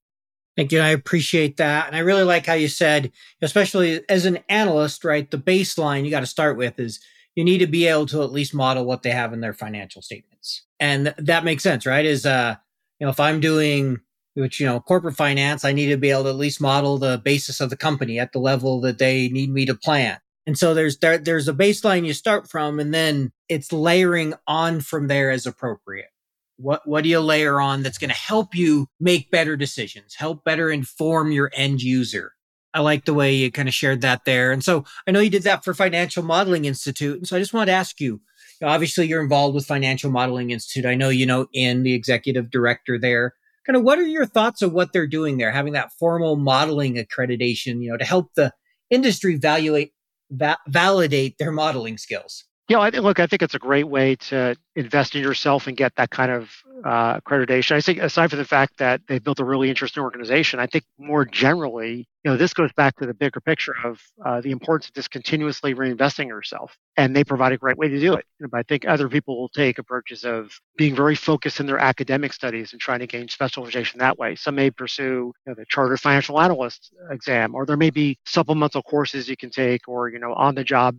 Thank 0.58 0.74
you. 0.74 0.82
I 0.82 0.90
appreciate 0.90 1.56
that. 1.56 1.88
And 1.88 1.96
I 1.96 2.00
really 2.00 2.24
like 2.24 2.46
how 2.46 2.54
you 2.54 2.68
said, 2.68 3.14
especially 3.42 4.02
as 4.10 4.26
an 4.26 4.40
analyst, 4.50 5.06
right? 5.06 5.32
The 5.32 5.38
baseline 5.38 6.04
you 6.04 6.12
got 6.12 6.20
to 6.20 6.26
start 6.26 6.58
with 6.58 6.78
is 6.82 7.00
you 7.36 7.44
need 7.44 7.60
to 7.60 7.68
be 7.68 7.88
able 7.88 8.06
to 8.08 8.24
at 8.24 8.32
least 8.32 8.54
model 8.54 8.86
what 8.86 9.04
they 9.04 9.12
have 9.12 9.34
in 9.34 9.42
their 9.42 9.54
financial 9.54 10.02
statements. 10.02 10.66
And 10.80 11.06
th- 11.06 11.16
that 11.20 11.44
makes 11.44 11.64
sense, 11.64 11.86
right? 11.86 12.06
Is, 12.06 12.26
uh, 12.26 12.56
you 13.00 13.06
know, 13.06 13.12
if 13.12 13.20
I'm 13.20 13.40
doing, 13.40 14.00
which, 14.34 14.60
you 14.60 14.66
know, 14.66 14.80
corporate 14.80 15.16
finance, 15.16 15.64
I 15.64 15.72
need 15.72 15.90
to 15.90 15.98
be 15.98 16.12
able 16.12 16.24
to 16.24 16.30
at 16.30 16.36
least 16.36 16.62
model 16.62 16.98
the 16.98 17.22
basis 17.24 17.62
of 17.62 17.70
the 17.70 17.78
company 17.78 18.20
at 18.20 18.32
the 18.32 18.40
level 18.40 18.82
that 18.82 18.98
they 18.98 19.30
need 19.30 19.52
me 19.52 19.66
to 19.66 19.76
plan. 19.76 20.20
And 20.48 20.58
so 20.58 20.74
there's 20.74 20.98
there, 20.98 21.18
there's 21.18 21.48
a 21.48 21.54
baseline 21.54 22.06
you 22.06 22.14
start 22.14 22.50
from, 22.50 22.80
and 22.80 22.94
then 22.94 23.32
it's 23.48 23.72
layering 23.72 24.34
on 24.48 24.82
from 24.82 25.08
there 25.08 25.30
as 25.30 25.46
appropriate. 25.46 26.10
What 26.58 26.82
what 26.86 27.04
do 27.04 27.10
you 27.10 27.20
layer 27.20 27.62
on 27.62 27.84
that's 27.84 27.98
going 27.98 28.10
to 28.10 28.16
help 28.16 28.56
you 28.56 28.88
make 29.00 29.32
better 29.32 29.56
decisions, 29.56 30.16
help 30.16 30.44
better 30.44 30.70
inform 30.70 31.32
your 31.32 31.52
end 31.54 31.82
user? 31.82 32.34
I 32.74 32.80
like 32.82 33.06
the 33.06 33.14
way 33.14 33.34
you 33.34 33.52
kind 33.52 33.68
of 33.68 33.74
shared 33.74 34.02
that 34.02 34.26
there. 34.26 34.52
And 34.52 34.64
so 34.64 34.86
I 35.08 35.12
know 35.12 35.20
you 35.20 35.30
did 35.30 35.44
that 35.44 35.64
for 35.64 35.74
Financial 35.74 36.24
Modeling 36.24 36.66
Institute. 36.66 37.18
And 37.18 37.28
so 37.28 37.36
I 37.36 37.40
just 37.40 37.54
want 37.54 37.68
to 37.68 37.74
ask 37.74 38.00
you, 38.00 38.22
obviously 38.64 39.08
you're 39.08 39.22
involved 39.22 39.56
with 39.56 39.66
Financial 39.66 40.12
Modeling 40.12 40.52
Institute. 40.52 40.86
I 40.86 40.96
know 40.96 41.10
you 41.10 41.26
know 41.26 41.48
in 41.54 41.84
the 41.84 41.94
executive 41.94 42.50
director 42.50 42.98
there. 42.98 43.34
Kind 43.66 43.78
of 43.78 43.84
what 43.84 44.00
are 44.00 44.08
your 44.08 44.26
thoughts 44.26 44.62
of 44.62 44.74
what 44.74 44.92
they're 44.92 45.08
doing 45.08 45.38
there, 45.38 45.52
having 45.52 45.74
that 45.74 45.92
formal 45.94 46.36
modeling 46.36 46.96
accreditation, 46.96 47.82
you 47.82 47.92
know, 47.92 47.98
to 47.98 48.06
help 48.06 48.34
the 48.36 48.54
industry 48.90 49.36
evaluate 49.36 49.94
va- 50.32 50.58
validate 50.68 51.38
their 51.38 51.52
modeling 51.52 51.98
skills? 51.98 52.46
Yeah, 52.72 52.80
I 52.80 52.90
think, 52.90 53.04
look, 53.04 53.20
I 53.20 53.28
think 53.28 53.42
it's 53.42 53.54
a 53.54 53.60
great 53.60 53.90
way 53.90 54.16
to 54.16 54.56
invest 54.78 55.14
in 55.14 55.22
yourself 55.22 55.68
and 55.68 55.76
get 55.76 55.94
that 55.98 56.10
kind 56.10 56.32
of 56.32 56.50
uh, 56.86 57.20
accreditation. 57.20 57.74
I 57.74 57.82
think, 57.82 58.00
aside 58.00 58.30
from 58.30 58.40
the 58.40 58.46
fact 58.46 58.78
that 58.78 59.02
they've 59.10 59.22
built 59.22 59.42
a 59.42 59.44
really 59.44 59.70
interesting 59.70 60.02
organization, 60.02 60.58
I 60.58 60.68
think 60.68 60.86
more 60.98 61.26
generally, 61.26 62.08
you 62.24 62.32
know, 62.32 62.38
this 62.38 62.54
goes 62.54 62.72
back 62.72 62.96
to 63.00 63.06
the 63.06 63.14
bigger 63.14 63.42
picture 63.42 63.76
of 63.84 64.02
uh, 64.26 64.40
the 64.40 64.52
importance 64.52 64.88
of 64.88 64.94
just 64.94 65.12
continuously 65.12 65.76
reinvesting 65.76 66.28
yourself. 66.28 66.78
And 66.96 67.14
they 67.14 67.26
provide 67.26 67.52
a 67.52 67.58
great 67.58 67.78
way 67.78 67.90
to 67.90 68.00
do 68.00 68.14
it. 68.14 68.24
But 68.40 68.58
I 68.58 68.64
think 68.64 68.88
other 68.88 69.10
people 69.10 69.38
will 69.38 69.50
take 69.50 69.78
approaches 69.78 70.24
of 70.24 70.58
being 70.78 70.96
very 70.96 71.16
focused 71.16 71.60
in 71.60 71.66
their 71.66 71.80
academic 71.80 72.32
studies 72.32 72.72
and 72.72 72.80
trying 72.80 73.00
to 73.00 73.08
gain 73.08 73.28
specialization 73.28 74.00
that 74.00 74.18
way. 74.18 74.36
Some 74.36 74.56
may 74.56 74.72
pursue 74.72 75.04
you 75.04 75.34
know, 75.46 75.56
the 75.56 75.66
Chartered 75.68 76.00
Financial 76.00 76.40
Analyst 76.40 76.94
exam, 77.10 77.54
or 77.54 77.66
there 77.66 77.76
may 77.76 77.90
be 77.90 78.18
supplemental 78.26 78.82
courses 78.82 79.28
you 79.28 79.36
can 79.36 79.50
take, 79.50 79.90
or 79.90 80.08
you 80.08 80.20
know, 80.20 80.34
on 80.36 80.56
the 80.56 80.64
job 80.64 80.96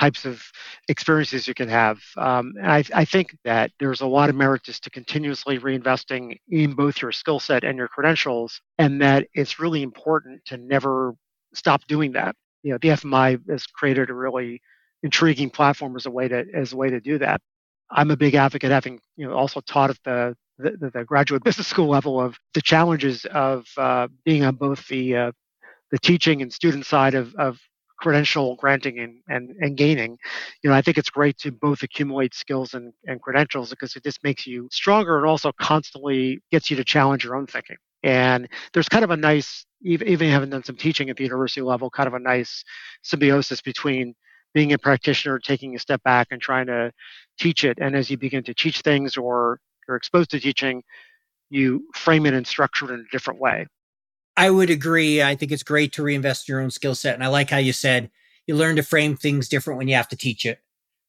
types 0.00 0.24
of 0.24 0.42
experiences 0.88 1.48
you 1.48 1.54
can 1.54 1.68
have. 1.68 2.00
Um, 2.16 2.54
and 2.58 2.70
I, 2.70 2.84
I, 2.94 3.04
think 3.04 3.36
that 3.44 3.72
there's 3.80 4.00
a 4.00 4.06
lot 4.06 4.28
of 4.28 4.36
merit 4.36 4.62
just 4.62 4.84
to 4.84 4.90
continuously 4.90 5.58
reinvesting 5.58 6.38
in 6.48 6.74
both 6.74 7.02
your 7.02 7.12
skill 7.12 7.40
set 7.40 7.64
and 7.64 7.76
your 7.76 7.88
credentials, 7.88 8.60
and 8.78 9.00
that 9.02 9.26
it's 9.34 9.58
really 9.58 9.82
important 9.82 10.44
to 10.46 10.56
never 10.56 11.14
stop 11.54 11.84
doing 11.86 12.12
that. 12.12 12.36
You 12.62 12.72
know, 12.72 12.78
the 12.80 12.88
FMI 12.88 13.40
has 13.50 13.66
created 13.66 14.10
a 14.10 14.14
really 14.14 14.60
intriguing 15.02 15.50
platform 15.50 15.96
as 15.96 16.06
a 16.06 16.10
way 16.10 16.28
to 16.28 16.44
as 16.54 16.72
a 16.72 16.76
way 16.76 16.90
to 16.90 17.00
do 17.00 17.18
that. 17.18 17.40
I'm 17.90 18.10
a 18.10 18.16
big 18.16 18.34
advocate, 18.34 18.70
having 18.70 19.00
you 19.16 19.26
know 19.26 19.34
also 19.34 19.60
taught 19.60 19.90
at 19.90 19.98
the 20.04 20.36
the, 20.58 20.90
the, 20.92 21.04
graduate 21.04 21.42
business 21.44 21.66
school 21.66 21.88
level 21.88 22.20
of 22.20 22.36
the 22.54 22.62
challenges 22.62 23.24
of 23.26 23.66
uh, 23.76 24.08
being 24.24 24.44
on 24.44 24.56
both 24.56 24.86
the 24.88 25.16
uh, 25.16 25.32
the 25.90 25.98
teaching 25.98 26.42
and 26.42 26.52
student 26.52 26.84
side 26.84 27.14
of, 27.14 27.34
of 27.36 27.58
credential 27.98 28.56
granting 28.56 28.98
and, 28.98 29.20
and, 29.28 29.56
and 29.60 29.76
gaining. 29.76 30.18
You 30.62 30.70
know, 30.70 30.76
I 30.76 30.82
think 30.82 30.98
it's 30.98 31.10
great 31.10 31.36
to 31.38 31.52
both 31.52 31.82
accumulate 31.82 32.34
skills 32.34 32.74
and, 32.74 32.92
and 33.06 33.20
credentials 33.20 33.70
because 33.70 33.96
it 33.96 34.04
just 34.04 34.22
makes 34.24 34.46
you 34.46 34.68
stronger 34.72 35.18
and 35.18 35.26
also 35.26 35.52
constantly 35.60 36.40
gets 36.50 36.70
you 36.70 36.76
to 36.76 36.84
challenge 36.84 37.24
your 37.24 37.36
own 37.36 37.46
thinking. 37.46 37.76
And 38.02 38.48
there's 38.72 38.88
kind 38.88 39.04
of 39.04 39.10
a 39.10 39.16
nice, 39.16 39.66
even, 39.82 40.08
even 40.08 40.30
having 40.30 40.50
done 40.50 40.62
some 40.62 40.76
teaching 40.76 41.10
at 41.10 41.16
the 41.16 41.24
university 41.24 41.60
level, 41.60 41.90
kind 41.90 42.06
of 42.06 42.14
a 42.14 42.18
nice 42.18 42.64
symbiosis 43.02 43.60
between 43.60 44.14
being 44.54 44.72
a 44.72 44.78
practitioner, 44.78 45.38
taking 45.38 45.74
a 45.74 45.78
step 45.78 46.02
back 46.04 46.28
and 46.30 46.40
trying 46.40 46.66
to 46.66 46.92
teach 47.38 47.64
it. 47.64 47.78
And 47.80 47.96
as 47.96 48.10
you 48.10 48.16
begin 48.16 48.44
to 48.44 48.54
teach 48.54 48.80
things 48.80 49.16
or 49.16 49.60
you're 49.86 49.96
exposed 49.96 50.30
to 50.30 50.40
teaching, 50.40 50.82
you 51.50 51.88
frame 51.94 52.26
it 52.26 52.34
and 52.34 52.46
structure 52.46 52.86
it 52.90 52.94
in 52.94 53.00
a 53.00 53.10
different 53.10 53.40
way. 53.40 53.66
I 54.38 54.50
would 54.50 54.70
agree. 54.70 55.20
I 55.20 55.34
think 55.34 55.50
it's 55.50 55.64
great 55.64 55.92
to 55.94 56.02
reinvest 56.04 56.48
your 56.48 56.60
own 56.60 56.70
skill 56.70 56.94
set. 56.94 57.14
And 57.14 57.24
I 57.24 57.26
like 57.26 57.50
how 57.50 57.56
you 57.56 57.72
said 57.72 58.08
you 58.46 58.54
learn 58.54 58.76
to 58.76 58.84
frame 58.84 59.16
things 59.16 59.48
different 59.48 59.78
when 59.78 59.88
you 59.88 59.96
have 59.96 60.06
to 60.08 60.16
teach 60.16 60.46
it. 60.46 60.60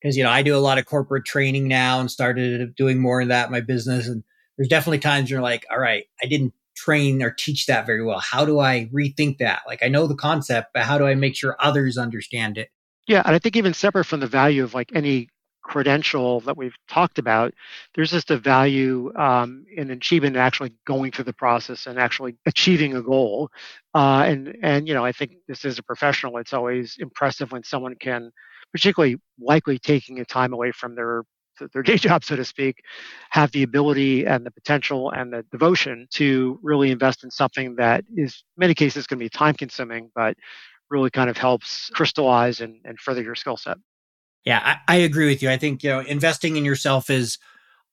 Because, 0.01 0.17
you 0.17 0.23
know, 0.23 0.31
I 0.31 0.41
do 0.41 0.57
a 0.57 0.57
lot 0.57 0.79
of 0.79 0.85
corporate 0.85 1.25
training 1.25 1.67
now 1.67 1.99
and 1.99 2.09
started 2.09 2.75
doing 2.75 2.97
more 2.99 3.21
of 3.21 3.27
that 3.27 3.45
in 3.45 3.51
my 3.51 3.61
business. 3.61 4.07
And 4.07 4.23
there's 4.57 4.67
definitely 4.67 4.97
times 4.97 5.29
you're 5.29 5.41
like, 5.41 5.63
all 5.69 5.77
right, 5.77 6.05
I 6.23 6.25
didn't 6.25 6.53
train 6.75 7.21
or 7.21 7.29
teach 7.29 7.67
that 7.67 7.85
very 7.85 8.03
well. 8.03 8.19
How 8.19 8.45
do 8.45 8.59
I 8.59 8.89
rethink 8.91 9.37
that? 9.37 9.61
Like, 9.67 9.83
I 9.83 9.89
know 9.89 10.07
the 10.07 10.15
concept, 10.15 10.69
but 10.73 10.83
how 10.83 10.97
do 10.97 11.05
I 11.05 11.13
make 11.13 11.35
sure 11.35 11.55
others 11.59 11.99
understand 11.99 12.57
it? 12.57 12.69
Yeah, 13.07 13.21
and 13.23 13.35
I 13.35 13.39
think 13.39 13.55
even 13.55 13.75
separate 13.75 14.05
from 14.05 14.21
the 14.21 14.27
value 14.27 14.63
of 14.63 14.73
like 14.73 14.89
any 14.95 15.29
credential 15.69 16.39
that 16.41 16.57
we've 16.57 16.75
talked 16.89 17.19
about, 17.19 17.53
there's 17.93 18.09
just 18.09 18.31
a 18.31 18.37
value 18.37 19.13
um, 19.15 19.65
in 19.77 19.91
achievement 19.91 20.35
actually 20.35 20.73
going 20.85 21.11
through 21.11 21.25
the 21.25 21.33
process 21.33 21.85
and 21.85 21.99
actually 21.99 22.35
achieving 22.47 22.95
a 22.95 23.03
goal. 23.03 23.51
Uh, 23.93 24.23
and 24.25 24.57
and 24.63 24.87
you 24.87 24.95
know, 24.95 25.05
I 25.05 25.11
think 25.11 25.33
this 25.47 25.65
is 25.65 25.77
a 25.77 25.83
professional. 25.83 26.37
It's 26.37 26.53
always 26.53 26.95
impressive 26.97 27.51
when 27.51 27.63
someone 27.63 27.95
can, 27.95 28.31
particularly 28.71 29.17
likely 29.39 29.77
taking 29.77 30.19
a 30.19 30.25
time 30.25 30.53
away 30.53 30.71
from 30.71 30.95
their 30.95 31.21
their 31.73 31.83
day 31.91 31.97
job, 31.97 32.23
so 32.23 32.35
to 32.35 32.45
speak, 32.45 32.81
have 33.29 33.51
the 33.51 33.61
ability 33.61 34.25
and 34.25 34.43
the 34.45 34.51
potential 34.51 35.11
and 35.11 35.31
the 35.31 35.43
devotion 35.51 36.07
to 36.13 36.59
really 36.63 36.89
invest 36.89 37.23
in 37.23 37.29
something 37.29 37.75
that 37.75 38.03
is, 38.15 38.43
in 38.57 38.61
many 38.61 38.73
cases, 38.73 39.05
going 39.05 39.19
to 39.19 39.25
be 39.25 39.29
time 39.29 39.53
consuming, 39.53 40.09
but 40.15 40.35
really 40.89 41.11
kind 41.11 41.29
of 41.29 41.37
helps 41.37 41.91
crystallize 41.93 42.59
and, 42.59 42.81
and 42.85 42.99
further 42.99 43.21
your 43.21 43.35
skill 43.35 43.57
set. 43.57 43.77
Yeah, 44.45 44.61
I, 44.63 44.95
I, 44.95 44.97
agree 44.97 45.27
with 45.27 45.43
you. 45.43 45.49
I 45.49 45.57
think 45.57 45.83
you 45.83 45.89
know 45.89 45.99
investing 45.99 46.55
in 46.55 46.65
yourself 46.65 47.09
is 47.09 47.37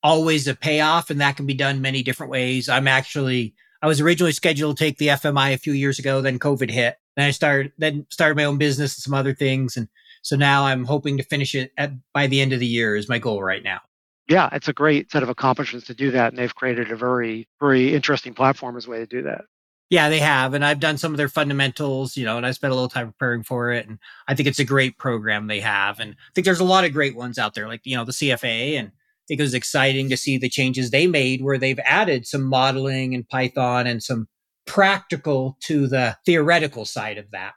always 0.03 0.47
a 0.47 0.55
payoff, 0.55 1.11
and 1.11 1.21
that 1.21 1.37
can 1.37 1.47
be 1.47 1.55
done 1.55 1.81
many 1.81 2.03
different 2.03 2.31
ways. 2.31 2.69
I'm 2.69 2.89
actually 2.89 3.55
I 3.83 3.87
was 3.87 4.01
originally 4.01 4.33
scheduled 4.33 4.77
to 4.77 4.85
take 4.85 4.99
the 4.99 5.09
FMI 5.09 5.53
a 5.53 5.59
few 5.59 5.73
years 5.73 5.99
ago, 5.99 6.21
then 6.21 6.39
COVID 6.39 6.71
hit. 6.71 6.97
Then 7.17 7.27
I 7.27 7.31
started 7.31 7.73
then 7.79 8.07
started 8.11 8.37
my 8.37 8.45
own 8.45 8.59
business 8.59 8.97
and 8.97 9.03
some 9.03 9.15
other 9.15 9.35
things, 9.35 9.77
and 9.77 9.89
so 10.23 10.37
now 10.37 10.67
I'm 10.67 10.85
hoping 10.85 11.17
to 11.19 11.23
finish 11.23 11.55
it 11.55 11.73
at, 11.77 11.93
by 12.13 12.27
the 12.27 12.41
end 12.41 12.53
of 12.53 12.61
the 12.61 12.67
year 12.67 12.97
is 12.97 13.09
my 13.09 13.19
goal 13.19 13.43
right 13.43 13.63
now. 13.63 13.81
Yeah, 14.29 14.49
it's 14.53 14.69
a 14.69 14.73
great 14.73 15.13
set 15.13 15.23
of 15.23 15.29
accomplishments 15.29 15.87
to 15.87 15.95
do 15.95 16.11
that, 16.11 16.33
and 16.33 16.39
they've 16.39 16.55
created 16.55 16.91
a 16.91 16.97
very 16.97 17.49
very 17.61 17.95
interesting 17.95 18.35
platform 18.35 18.77
as 18.77 18.87
a 18.87 18.91
way 18.91 18.99
to 18.99 19.07
do 19.07 19.23
that. 19.23 19.45
Yeah, 19.89 20.09
they 20.09 20.19
have. 20.19 20.55
And 20.55 20.65
I've 20.65 20.81
done 20.81 20.99
some 20.99 21.13
of 21.13 21.17
their 21.17 21.29
fundamentals, 21.29 22.17
you 22.17 22.25
know, 22.25 22.37
and 22.37 22.45
I 22.45 22.51
spent 22.51 22.73
a 22.73 22.75
little 22.75 22.89
time 22.89 23.07
preparing 23.13 23.45
for 23.45 23.71
it. 23.71 23.87
And 23.87 23.99
I 24.27 24.35
think 24.35 24.49
it's 24.49 24.59
a 24.59 24.65
great 24.65 24.99
program 24.99 25.47
they 25.47 25.61
have. 25.61 26.01
And 26.01 26.13
I 26.13 26.31
think 26.35 26.45
there's 26.45 26.61
a 26.61 26.65
lot 26.65 26.85
of 26.85 26.93
great 26.93 27.15
ones 27.15 27.39
out 27.39 27.55
there, 27.55 27.69
like, 27.69 27.83
you 27.85 27.97
know, 27.97 28.05
the 28.05 28.13
CFA. 28.13 28.79
And 28.79 28.89
I 28.89 29.25
think 29.29 29.39
it 29.39 29.45
was 29.45 29.55
exciting 29.55 30.09
to 30.11 30.17
see 30.17 30.39
the 30.39 30.49
changes 30.49 30.91
they 30.91 31.07
made 31.07 31.41
where 31.41 31.57
they've 31.57 31.79
added 31.85 32.27
some 32.27 32.43
modeling 32.43 33.15
and 33.15 33.29
Python 33.29 33.87
and 33.87 34.03
some 34.03 34.27
practical 34.67 35.57
to 35.61 35.87
the 35.87 36.17
theoretical 36.27 36.85
side 36.85 37.19
of 37.19 37.31
that. 37.31 37.53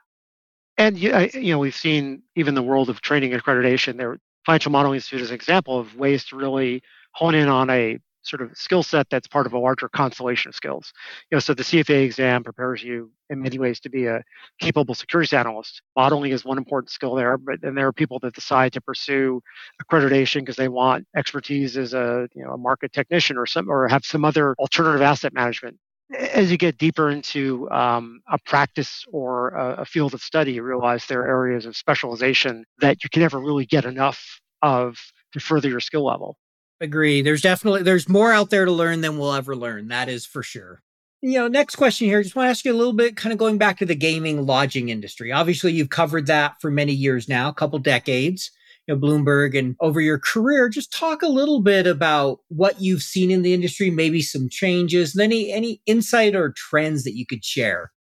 And, 0.78 0.96
you 0.96 1.52
know, 1.52 1.58
we've 1.58 1.74
seen 1.74 2.22
even 2.36 2.54
the 2.54 2.62
world 2.62 2.88
of 2.88 3.00
training 3.00 3.32
accreditation, 3.32 3.96
their 3.96 4.18
Financial 4.46 4.72
Modeling 4.72 4.94
Institute 4.94 5.20
is 5.20 5.30
an 5.30 5.34
example 5.34 5.78
of 5.78 5.96
ways 5.96 6.24
to 6.26 6.36
really 6.36 6.82
hone 7.12 7.34
in 7.34 7.48
on 7.48 7.68
a 7.70 7.98
sort 8.22 8.42
of 8.42 8.56
skill 8.56 8.82
set 8.82 9.08
that's 9.10 9.26
part 9.26 9.46
of 9.46 9.52
a 9.52 9.58
larger 9.58 9.88
constellation 9.88 10.50
of 10.50 10.54
skills. 10.54 10.92
You 11.30 11.36
know, 11.36 11.40
so 11.40 11.54
the 11.54 11.62
CFA 11.62 12.04
exam 12.04 12.44
prepares 12.44 12.82
you 12.82 13.10
in 13.28 13.40
many 13.40 13.58
ways 13.58 13.80
to 13.80 13.90
be 13.90 14.06
a 14.06 14.22
capable 14.60 14.94
securities 14.94 15.32
analyst. 15.32 15.82
Modeling 15.96 16.32
is 16.32 16.44
one 16.44 16.58
important 16.58 16.90
skill 16.90 17.14
there, 17.14 17.38
but 17.38 17.60
then 17.60 17.74
there 17.74 17.86
are 17.86 17.92
people 17.92 18.18
that 18.20 18.34
decide 18.34 18.72
to 18.74 18.80
pursue 18.80 19.40
accreditation 19.82 20.40
because 20.40 20.56
they 20.56 20.68
want 20.68 21.06
expertise 21.16 21.76
as 21.76 21.94
a 21.94 22.28
you 22.34 22.44
know 22.44 22.52
a 22.52 22.58
market 22.58 22.92
technician 22.92 23.36
or 23.36 23.46
some 23.46 23.70
or 23.70 23.88
have 23.88 24.04
some 24.04 24.24
other 24.24 24.54
alternative 24.58 25.02
asset 25.02 25.32
management. 25.32 25.78
As 26.18 26.50
you 26.50 26.58
get 26.58 26.76
deeper 26.76 27.08
into 27.08 27.70
um, 27.70 28.20
a 28.28 28.36
practice 28.44 29.04
or 29.12 29.50
a, 29.50 29.82
a 29.82 29.84
field 29.84 30.12
of 30.12 30.20
study, 30.20 30.54
you 30.54 30.62
realize 30.64 31.06
there 31.06 31.22
are 31.22 31.28
areas 31.28 31.66
of 31.66 31.76
specialization 31.76 32.64
that 32.80 33.04
you 33.04 33.10
can 33.10 33.22
never 33.22 33.38
really 33.38 33.64
get 33.64 33.84
enough 33.84 34.40
of 34.60 34.98
to 35.32 35.40
further 35.40 35.68
your 35.68 35.78
skill 35.78 36.04
level 36.04 36.36
agree. 36.80 37.22
There's 37.22 37.42
definitely 37.42 37.82
there's 37.82 38.08
more 38.08 38.32
out 38.32 38.50
there 38.50 38.64
to 38.64 38.72
learn 38.72 39.00
than 39.00 39.18
we'll 39.18 39.34
ever 39.34 39.54
learn. 39.54 39.88
That 39.88 40.08
is 40.08 40.26
for 40.26 40.42
sure. 40.42 40.82
You 41.22 41.38
know, 41.38 41.48
next 41.48 41.76
question 41.76 42.06
here. 42.06 42.22
Just 42.22 42.34
want 42.34 42.46
to 42.46 42.50
ask 42.50 42.64
you 42.64 42.72
a 42.72 42.76
little 42.76 42.94
bit, 42.94 43.14
kind 43.14 43.32
of 43.32 43.38
going 43.38 43.58
back 43.58 43.78
to 43.78 43.86
the 43.86 43.94
gaming 43.94 44.46
lodging 44.46 44.88
industry. 44.88 45.30
Obviously, 45.30 45.72
you've 45.72 45.90
covered 45.90 46.26
that 46.26 46.60
for 46.60 46.70
many 46.70 46.92
years 46.92 47.28
now, 47.28 47.48
a 47.48 47.54
couple 47.54 47.78
decades. 47.78 48.50
You 48.86 48.94
know, 48.94 49.00
Bloomberg, 49.00 49.56
and 49.56 49.76
over 49.80 50.00
your 50.00 50.18
career, 50.18 50.70
just 50.70 50.92
talk 50.92 51.20
a 51.20 51.28
little 51.28 51.60
bit 51.60 51.86
about 51.86 52.38
what 52.48 52.80
you've 52.80 53.02
seen 53.02 53.30
in 53.30 53.42
the 53.42 53.52
industry, 53.52 53.90
maybe 53.90 54.22
some 54.22 54.48
changes, 54.48 55.14
and 55.14 55.22
any 55.22 55.52
any 55.52 55.82
insight 55.84 56.34
or 56.34 56.54
trends 56.56 57.04
that 57.04 57.14
you 57.14 57.26
could 57.26 57.44
share. 57.44 57.92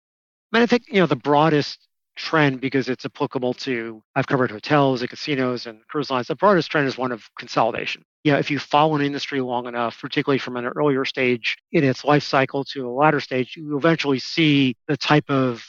I 0.52 0.66
think 0.66 0.84
you 0.88 1.00
know 1.00 1.06
the 1.06 1.16
broadest 1.16 1.88
trend 2.18 2.60
because 2.60 2.88
it's 2.88 3.04
applicable 3.04 3.54
to 3.54 4.02
I've 4.14 4.26
covered 4.26 4.50
hotels 4.50 5.00
and 5.00 5.10
casinos 5.10 5.66
and 5.66 5.80
cruise 5.88 6.10
lines. 6.10 6.28
The 6.28 6.36
broadest 6.36 6.70
trend 6.70 6.86
is 6.86 6.98
one 6.98 7.12
of 7.12 7.28
consolidation. 7.38 8.04
You 8.28 8.34
know, 8.34 8.40
if 8.40 8.50
you 8.50 8.58
follow 8.58 8.94
an 8.94 9.00
industry 9.00 9.40
long 9.40 9.66
enough, 9.66 9.98
particularly 9.98 10.38
from 10.38 10.58
an 10.58 10.66
earlier 10.66 11.06
stage 11.06 11.56
in 11.72 11.82
its 11.82 12.04
life 12.04 12.22
cycle 12.22 12.62
to 12.64 12.86
a 12.86 12.92
latter 12.92 13.20
stage, 13.20 13.56
you 13.56 13.74
eventually 13.74 14.18
see 14.18 14.76
the 14.86 14.98
type 14.98 15.30
of 15.30 15.64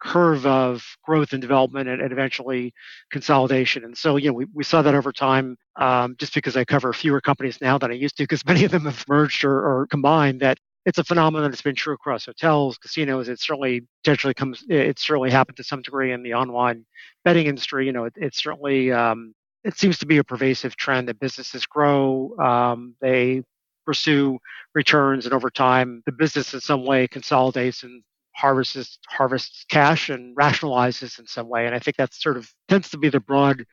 curve 0.00 0.46
of 0.46 0.84
growth 1.02 1.32
and 1.32 1.42
development 1.42 1.88
and, 1.88 2.00
and 2.00 2.12
eventually 2.12 2.72
consolidation. 3.10 3.82
And 3.82 3.98
so, 3.98 4.14
you 4.14 4.28
know, 4.28 4.34
we, 4.34 4.46
we 4.54 4.62
saw 4.62 4.80
that 4.80 4.94
over 4.94 5.10
time 5.10 5.56
um, 5.74 6.14
just 6.16 6.34
because 6.34 6.56
I 6.56 6.64
cover 6.64 6.92
fewer 6.92 7.20
companies 7.20 7.60
now 7.60 7.78
than 7.78 7.90
I 7.90 7.94
used 7.94 8.16
to 8.18 8.22
because 8.22 8.46
many 8.46 8.62
of 8.62 8.70
them 8.70 8.84
have 8.84 9.04
merged 9.08 9.44
or, 9.44 9.58
or 9.58 9.88
combined 9.88 10.38
that 10.38 10.58
it's 10.86 10.98
a 10.98 11.04
phenomenon 11.04 11.50
that's 11.50 11.62
been 11.62 11.74
true 11.74 11.94
across 11.94 12.26
hotels, 12.26 12.78
casinos. 12.78 13.28
It 13.28 13.40
certainly 13.40 13.88
potentially 14.04 14.34
comes. 14.34 14.62
It 14.68 15.00
certainly 15.00 15.32
happened 15.32 15.56
to 15.56 15.64
some 15.64 15.82
degree 15.82 16.12
in 16.12 16.22
the 16.22 16.34
online 16.34 16.86
betting 17.24 17.46
industry. 17.46 17.86
You 17.86 17.92
know, 17.92 18.04
it, 18.04 18.12
it 18.14 18.36
certainly 18.36 18.92
um, 18.92 19.34
it 19.64 19.78
seems 19.78 19.98
to 19.98 20.06
be 20.06 20.18
a 20.18 20.24
pervasive 20.24 20.76
trend 20.76 21.08
that 21.08 21.18
businesses 21.18 21.66
grow. 21.66 22.36
Um, 22.38 22.94
they 23.00 23.42
pursue 23.86 24.38
returns, 24.74 25.24
and 25.24 25.34
over 25.34 25.50
time, 25.50 26.02
the 26.06 26.12
business 26.12 26.54
in 26.54 26.60
some 26.60 26.84
way 26.84 27.08
consolidates 27.08 27.82
and 27.82 28.02
harvests 28.34 28.98
harvests 29.08 29.64
cash 29.68 30.10
and 30.10 30.36
rationalizes 30.36 31.18
in 31.18 31.26
some 31.26 31.48
way. 31.48 31.66
And 31.66 31.74
I 31.74 31.78
think 31.78 31.96
that 31.96 32.12
sort 32.14 32.36
of 32.36 32.50
tends 32.68 32.90
to 32.90 32.98
be 32.98 33.08
the 33.08 33.20
broad 33.20 33.64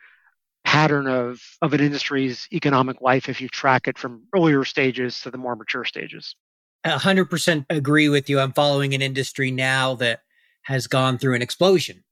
pattern 0.63 1.07
of 1.07 1.41
of 1.61 1.73
an 1.73 1.79
industry's 1.79 2.47
economic 2.53 3.01
life 3.01 3.27
if 3.27 3.41
you 3.41 3.49
track 3.49 3.87
it 3.87 3.97
from 3.97 4.23
earlier 4.35 4.63
stages 4.63 5.19
to 5.21 5.31
the 5.31 5.37
more 5.37 5.55
mature 5.55 5.85
stages. 5.85 6.35
100% 6.85 7.65
agree 7.69 8.09
with 8.09 8.29
you. 8.29 8.39
I'm 8.39 8.53
following 8.53 8.93
an 8.93 9.01
industry 9.01 9.51
now 9.51 9.95
that 9.95 10.21
has 10.63 10.87
gone 10.87 11.17
through 11.17 11.35
an 11.35 11.41
explosion. 11.41 12.03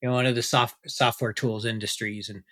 You 0.00 0.08
know, 0.08 0.14
one 0.14 0.26
of 0.26 0.34
the 0.34 0.42
soft, 0.42 0.76
software 0.86 1.32
tools 1.32 1.64
industries 1.64 2.28
and 2.28 2.42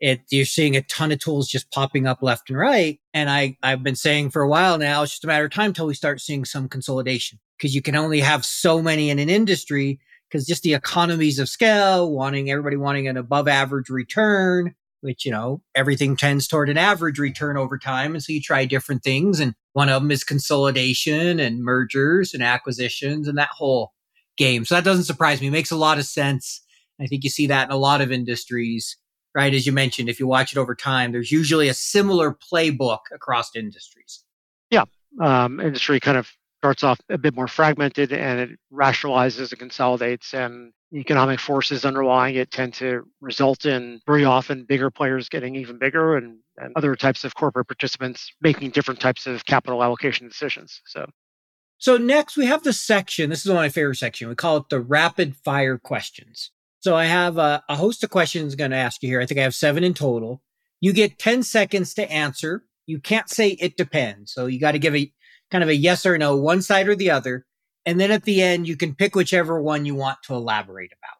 it 0.00 0.22
you're 0.30 0.44
seeing 0.44 0.76
a 0.76 0.82
ton 0.82 1.12
of 1.12 1.18
tools 1.18 1.48
just 1.48 1.70
popping 1.70 2.06
up 2.06 2.22
left 2.22 2.50
and 2.50 2.58
right. 2.58 2.98
And 3.14 3.30
I 3.30 3.56
I've 3.62 3.82
been 3.82 3.96
saying 3.96 4.30
for 4.30 4.42
a 4.42 4.48
while 4.48 4.78
now, 4.78 5.02
it's 5.02 5.12
just 5.12 5.24
a 5.24 5.26
matter 5.26 5.44
of 5.44 5.52
time 5.52 5.68
until 5.68 5.86
we 5.86 5.94
start 5.94 6.20
seeing 6.20 6.44
some 6.44 6.68
consolidation 6.68 7.38
because 7.58 7.74
you 7.74 7.82
can 7.82 7.96
only 7.96 8.20
have 8.20 8.44
so 8.44 8.80
many 8.80 9.10
in 9.10 9.18
an 9.18 9.28
industry 9.28 10.00
because 10.30 10.46
just 10.46 10.62
the 10.62 10.74
economies 10.74 11.38
of 11.38 11.48
scale, 11.48 12.10
wanting 12.10 12.50
everybody 12.50 12.76
wanting 12.76 13.08
an 13.08 13.16
above 13.16 13.48
average 13.48 13.88
return, 13.88 14.74
which, 15.00 15.24
you 15.24 15.30
know, 15.30 15.62
everything 15.74 16.16
tends 16.16 16.46
toward 16.46 16.68
an 16.68 16.78
average 16.78 17.18
return 17.18 17.56
over 17.56 17.78
time. 17.78 18.14
And 18.14 18.22
so 18.22 18.32
you 18.32 18.40
try 18.40 18.64
different 18.64 19.02
things. 19.02 19.40
And 19.40 19.54
one 19.72 19.88
of 19.88 20.00
them 20.00 20.10
is 20.10 20.24
consolidation 20.24 21.40
and 21.40 21.62
mergers 21.62 22.32
and 22.32 22.42
acquisitions 22.42 23.26
and 23.26 23.36
that 23.38 23.50
whole 23.50 23.92
game. 24.36 24.64
So 24.64 24.74
that 24.74 24.84
doesn't 24.84 25.04
surprise 25.04 25.40
me. 25.40 25.48
It 25.48 25.52
makes 25.52 25.70
a 25.70 25.76
lot 25.76 25.98
of 25.98 26.04
sense. 26.04 26.62
I 27.00 27.06
think 27.06 27.24
you 27.24 27.30
see 27.30 27.46
that 27.48 27.68
in 27.68 27.72
a 27.72 27.78
lot 27.78 28.00
of 28.00 28.12
industries, 28.12 28.96
right? 29.34 29.54
As 29.54 29.66
you 29.66 29.72
mentioned, 29.72 30.08
if 30.08 30.18
you 30.20 30.26
watch 30.26 30.52
it 30.52 30.58
over 30.58 30.74
time, 30.74 31.12
there's 31.12 31.32
usually 31.32 31.68
a 31.68 31.74
similar 31.74 32.34
playbook 32.34 33.00
across 33.12 33.54
industries. 33.54 34.24
Yeah. 34.70 34.84
Um, 35.20 35.60
industry 35.60 36.00
kind 36.00 36.16
of 36.16 36.30
starts 36.60 36.84
off 36.84 37.00
a 37.08 37.16
bit 37.16 37.34
more 37.34 37.48
fragmented 37.48 38.12
and 38.12 38.38
it 38.38 38.50
rationalizes 38.72 39.50
and 39.50 39.58
consolidates 39.58 40.34
and 40.34 40.72
economic 40.92 41.40
forces 41.40 41.84
underlying 41.84 42.34
it 42.34 42.50
tend 42.50 42.74
to 42.74 43.02
result 43.20 43.64
in 43.64 44.00
very 44.06 44.24
often 44.24 44.64
bigger 44.64 44.90
players 44.90 45.28
getting 45.28 45.56
even 45.56 45.78
bigger 45.78 46.16
and, 46.16 46.38
and 46.58 46.72
other 46.76 46.94
types 46.96 47.24
of 47.24 47.34
corporate 47.34 47.66
participants 47.66 48.30
making 48.42 48.70
different 48.70 49.00
types 49.00 49.26
of 49.26 49.44
capital 49.46 49.82
allocation 49.82 50.28
decisions. 50.28 50.82
So 50.86 51.06
so 51.78 51.96
next 51.96 52.36
we 52.36 52.44
have 52.44 52.62
the 52.62 52.74
section. 52.74 53.30
This 53.30 53.40
is 53.40 53.46
one 53.46 53.56
of 53.56 53.62
my 53.62 53.70
favorite 53.70 53.96
section. 53.96 54.28
We 54.28 54.34
call 54.34 54.58
it 54.58 54.68
the 54.68 54.80
rapid 54.80 55.36
fire 55.36 55.78
questions. 55.78 56.50
So 56.80 56.96
I 56.96 57.04
have 57.04 57.36
a, 57.36 57.62
a 57.68 57.76
host 57.76 58.02
of 58.02 58.10
questions 58.10 58.54
I'm 58.54 58.58
going 58.58 58.70
to 58.70 58.76
ask 58.76 59.02
you 59.02 59.08
here. 59.08 59.20
I 59.20 59.26
think 59.26 59.38
I 59.38 59.44
have 59.44 59.54
seven 59.54 59.84
in 59.84 59.94
total. 59.94 60.42
You 60.80 60.94
get 60.94 61.18
10 61.18 61.42
seconds 61.42 61.92
to 61.94 62.10
answer. 62.10 62.64
You 62.86 63.00
can't 63.00 63.28
say 63.28 63.50
it 63.50 63.76
depends. 63.76 64.32
So 64.32 64.46
you 64.46 64.58
got 64.58 64.72
to 64.72 64.78
give 64.78 64.96
a 64.96 65.12
kind 65.50 65.62
of 65.62 65.68
a 65.68 65.74
yes 65.76 66.06
or 66.06 66.16
no, 66.16 66.36
one 66.36 66.62
side 66.62 66.88
or 66.88 66.96
the 66.96 67.10
other. 67.10 67.44
And 67.84 68.00
then 68.00 68.10
at 68.10 68.24
the 68.24 68.42
end, 68.42 68.66
you 68.66 68.76
can 68.76 68.94
pick 68.94 69.14
whichever 69.14 69.60
one 69.60 69.84
you 69.84 69.94
want 69.94 70.18
to 70.24 70.34
elaborate 70.34 70.92
about. 70.92 71.16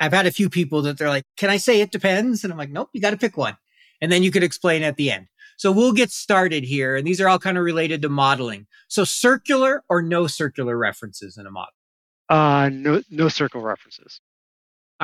I've 0.00 0.12
had 0.12 0.26
a 0.26 0.32
few 0.32 0.48
people 0.48 0.82
that 0.82 0.98
they're 0.98 1.08
like, 1.08 1.24
can 1.36 1.50
I 1.50 1.58
say 1.58 1.80
it 1.80 1.92
depends? 1.92 2.42
And 2.42 2.52
I'm 2.52 2.58
like, 2.58 2.70
nope, 2.70 2.90
you 2.92 3.00
got 3.00 3.10
to 3.10 3.16
pick 3.16 3.36
one. 3.36 3.56
And 4.00 4.10
then 4.10 4.22
you 4.22 4.30
could 4.30 4.42
explain 4.42 4.82
at 4.82 4.96
the 4.96 5.10
end. 5.10 5.26
So 5.56 5.70
we'll 5.70 5.92
get 5.92 6.10
started 6.10 6.64
here. 6.64 6.96
And 6.96 7.06
these 7.06 7.20
are 7.20 7.28
all 7.28 7.38
kind 7.38 7.58
of 7.58 7.64
related 7.64 8.02
to 8.02 8.08
modeling. 8.08 8.66
So 8.88 9.04
circular 9.04 9.84
or 9.88 10.02
no 10.02 10.26
circular 10.26 10.76
references 10.76 11.36
in 11.36 11.46
a 11.46 11.50
model? 11.50 11.72
Uh, 12.28 12.70
no, 12.72 13.02
no 13.10 13.28
circle 13.28 13.60
references. 13.60 14.20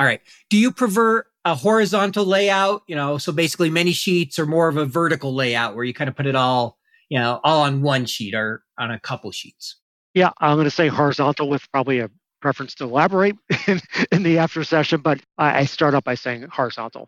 All 0.01 0.07
right. 0.07 0.21
Do 0.49 0.57
you 0.57 0.71
prefer 0.71 1.23
a 1.45 1.53
horizontal 1.53 2.25
layout? 2.25 2.81
You 2.87 2.95
know, 2.95 3.19
so 3.19 3.31
basically 3.31 3.69
many 3.69 3.91
sheets 3.91 4.39
or 4.39 4.47
more 4.47 4.67
of 4.67 4.75
a 4.75 4.83
vertical 4.83 5.35
layout 5.35 5.75
where 5.75 5.83
you 5.83 5.93
kind 5.93 6.09
of 6.09 6.15
put 6.15 6.25
it 6.25 6.35
all, 6.35 6.79
you 7.09 7.19
know, 7.19 7.39
all 7.43 7.61
on 7.61 7.83
one 7.83 8.07
sheet 8.07 8.33
or 8.33 8.63
on 8.79 8.89
a 8.89 8.99
couple 8.99 9.31
sheets? 9.31 9.79
Yeah, 10.15 10.31
I'm 10.39 10.55
going 10.55 10.65
to 10.65 10.71
say 10.71 10.87
horizontal 10.87 11.49
with 11.49 11.71
probably 11.71 11.99
a 11.99 12.09
preference 12.41 12.73
to 12.75 12.85
elaborate 12.85 13.35
in, 13.67 13.79
in 14.11 14.23
the 14.23 14.39
after 14.39 14.63
session, 14.63 15.01
but 15.01 15.21
I, 15.37 15.59
I 15.59 15.65
start 15.65 15.93
up 15.93 16.03
by 16.03 16.15
saying 16.15 16.47
horizontal. 16.51 17.07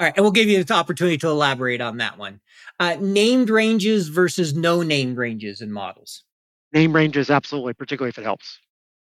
All 0.00 0.04
right, 0.04 0.12
and 0.16 0.24
we'll 0.24 0.32
give 0.32 0.48
you 0.48 0.64
the 0.64 0.74
opportunity 0.74 1.18
to 1.18 1.28
elaborate 1.28 1.80
on 1.80 1.98
that 1.98 2.18
one. 2.18 2.40
Uh, 2.80 2.96
named 2.98 3.48
ranges 3.48 4.08
versus 4.08 4.54
no 4.54 4.82
named 4.82 5.18
ranges 5.18 5.60
in 5.60 5.70
models. 5.70 6.24
Name 6.72 6.92
ranges, 6.92 7.30
absolutely, 7.30 7.74
particularly 7.74 8.08
if 8.08 8.18
it 8.18 8.24
helps. 8.24 8.58